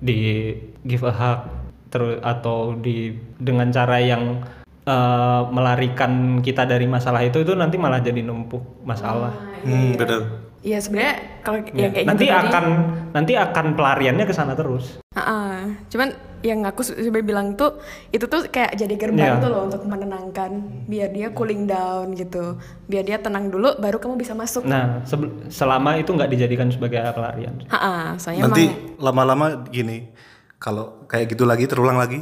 di 0.03 0.51
give 0.83 1.07
a 1.07 1.13
hug 1.13 1.39
terus 1.87 2.19
atau 2.19 2.75
di 2.75 3.15
dengan 3.39 3.71
cara 3.71 4.01
yang 4.03 4.43
eh, 4.83 5.41
melarikan 5.55 6.43
kita 6.43 6.67
dari 6.67 6.83
masalah 6.89 7.23
itu 7.23 7.39
itu 7.39 7.55
nanti 7.55 7.79
malah 7.79 8.03
jadi 8.03 8.19
numpuk 8.19 8.83
masalah. 8.83 9.31
Hmm, 9.63 9.95
bener. 9.95 10.50
Iya 10.61 10.77
sebenarnya 10.77 11.13
kalau 11.41 11.57
Ya, 11.73 11.89
yang 11.89 11.91
kayak 11.91 12.05
nanti 12.05 12.23
gitu 12.23 12.31
tadi, 12.31 12.45
akan 12.45 12.65
nanti 13.11 13.33
akan 13.33 13.65
pelariannya 13.73 14.25
ke 14.25 14.33
sana 14.33 14.53
terus. 14.53 15.01
Ah, 15.11 15.65
cuman 15.89 16.13
yang 16.41 16.61
aku 16.63 16.81
sebenarnya 16.81 17.25
bilang 17.25 17.47
tuh 17.53 17.81
itu 18.09 18.21
tuh 18.23 18.45
kayak 18.45 18.73
jadi 18.73 18.93
gerbang 18.93 19.37
Iya. 19.37 19.41
tuh 19.41 19.49
loh 19.49 19.61
untuk 19.65 19.81
menenangkan 19.83 20.51
biar 20.85 21.09
dia 21.09 21.29
cooling 21.29 21.65
down 21.65 22.13
gitu 22.13 22.57
biar 22.85 23.01
dia 23.01 23.17
tenang 23.17 23.49
dulu 23.49 23.73
baru 23.75 23.97
kamu 23.97 24.17
bisa 24.17 24.33
masuk 24.33 24.61
Nah, 24.63 25.01
selama 25.49 25.97
itu 25.97 26.09
nggak 26.09 26.29
dijadikan 26.29 26.69
sebagai 26.69 27.01
pelarian. 27.11 27.57
Ah, 27.67 28.13
soalnya 28.15 28.45
Nanti 28.45 28.69
emang 28.69 29.01
lama-lama 29.01 29.45
gini, 29.67 30.13
kalau 30.57 31.05
kayak 31.05 31.25
gitu 31.27 31.43
lagi 31.43 31.65
terulang 31.65 31.97
lagi, 31.97 32.21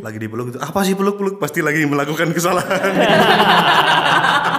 lagi 0.00 0.18
dipeluk 0.18 0.54
itu 0.54 0.58
apa 0.58 0.78
sih 0.82 0.94
peluk-peluk 0.94 1.38
pasti 1.38 1.58
lagi 1.58 1.82
melakukan 1.84 2.30
kesalahan. 2.30 2.70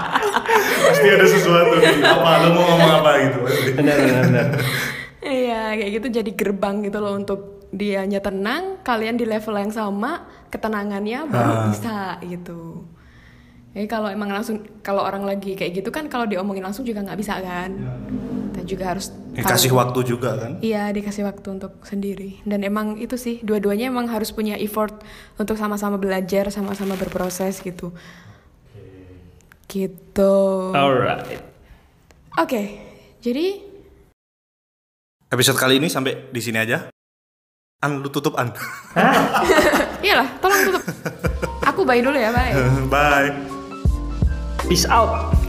pasti 0.84 1.08
ada 1.08 1.26
sesuatu 1.26 1.74
nih. 1.78 2.02
Apa 2.02 2.30
lo 2.42 2.48
mau 2.54 2.64
ngomong 2.66 2.92
apa 3.02 3.10
gitu. 3.22 3.38
Benar, 3.78 3.96
benar, 3.98 4.22
benar. 4.28 4.46
Iya, 5.22 5.62
kayak 5.78 5.92
gitu 6.02 6.08
jadi 6.10 6.32
gerbang 6.34 6.82
gitu 6.82 6.98
loh 6.98 7.14
untuk 7.14 7.40
dianya 7.72 8.20
tenang, 8.20 8.82
kalian 8.84 9.16
di 9.16 9.24
level 9.24 9.56
yang 9.56 9.72
sama, 9.72 10.28
ketenangannya 10.52 11.30
baru 11.30 11.52
Ah. 11.56 11.66
bisa 11.72 11.96
gitu. 12.26 12.84
Jadi 13.72 13.88
kalau 13.88 14.12
emang 14.12 14.28
langsung 14.28 14.60
kalau 14.84 15.00
orang 15.00 15.24
lagi 15.24 15.56
kayak 15.56 15.80
gitu 15.80 15.96
kan 15.96 16.12
kalau 16.12 16.28
diomongin 16.28 16.60
langsung 16.60 16.84
juga 16.84 17.00
nggak 17.00 17.16
bisa 17.16 17.40
kan. 17.40 17.72
Kita 18.52 18.62
juga 18.68 18.84
harus 18.92 19.08
Ya, 19.32 19.48
kasih 19.48 19.72
waktu 19.72 20.04
juga 20.04 20.36
kan. 20.36 20.60
Iya, 20.60 20.92
dikasih 20.92 21.24
waktu 21.24 21.48
untuk 21.56 21.80
sendiri. 21.88 22.44
Dan 22.44 22.68
emang 22.68 23.00
itu 23.00 23.16
sih, 23.16 23.40
dua-duanya 23.40 23.88
emang 23.88 24.12
harus 24.12 24.28
punya 24.36 24.60
effort 24.60 25.00
untuk 25.40 25.56
sama-sama 25.56 25.96
belajar, 25.96 26.52
sama-sama 26.52 27.00
berproses 27.00 27.64
gitu. 27.64 27.96
Gitu. 29.72 30.36
Alright. 30.76 31.40
Oke, 32.36 32.62
jadi 33.24 33.72
Episode 35.32 35.56
kali 35.56 35.80
ini 35.80 35.88
sampai 35.88 36.28
di 36.28 36.44
sini 36.44 36.60
aja. 36.60 36.92
An, 37.80 38.04
lu 38.04 38.12
tutup 38.12 38.36
An. 38.36 38.52
iyalah, 40.04 40.28
tolong 40.44 40.60
tutup. 40.68 40.84
Aku 41.72 41.88
bye 41.88 42.04
dulu 42.04 42.20
ya, 42.20 42.36
bye. 42.36 42.52
Bye. 42.92 43.32
Peace 44.68 44.84
out. 44.92 45.41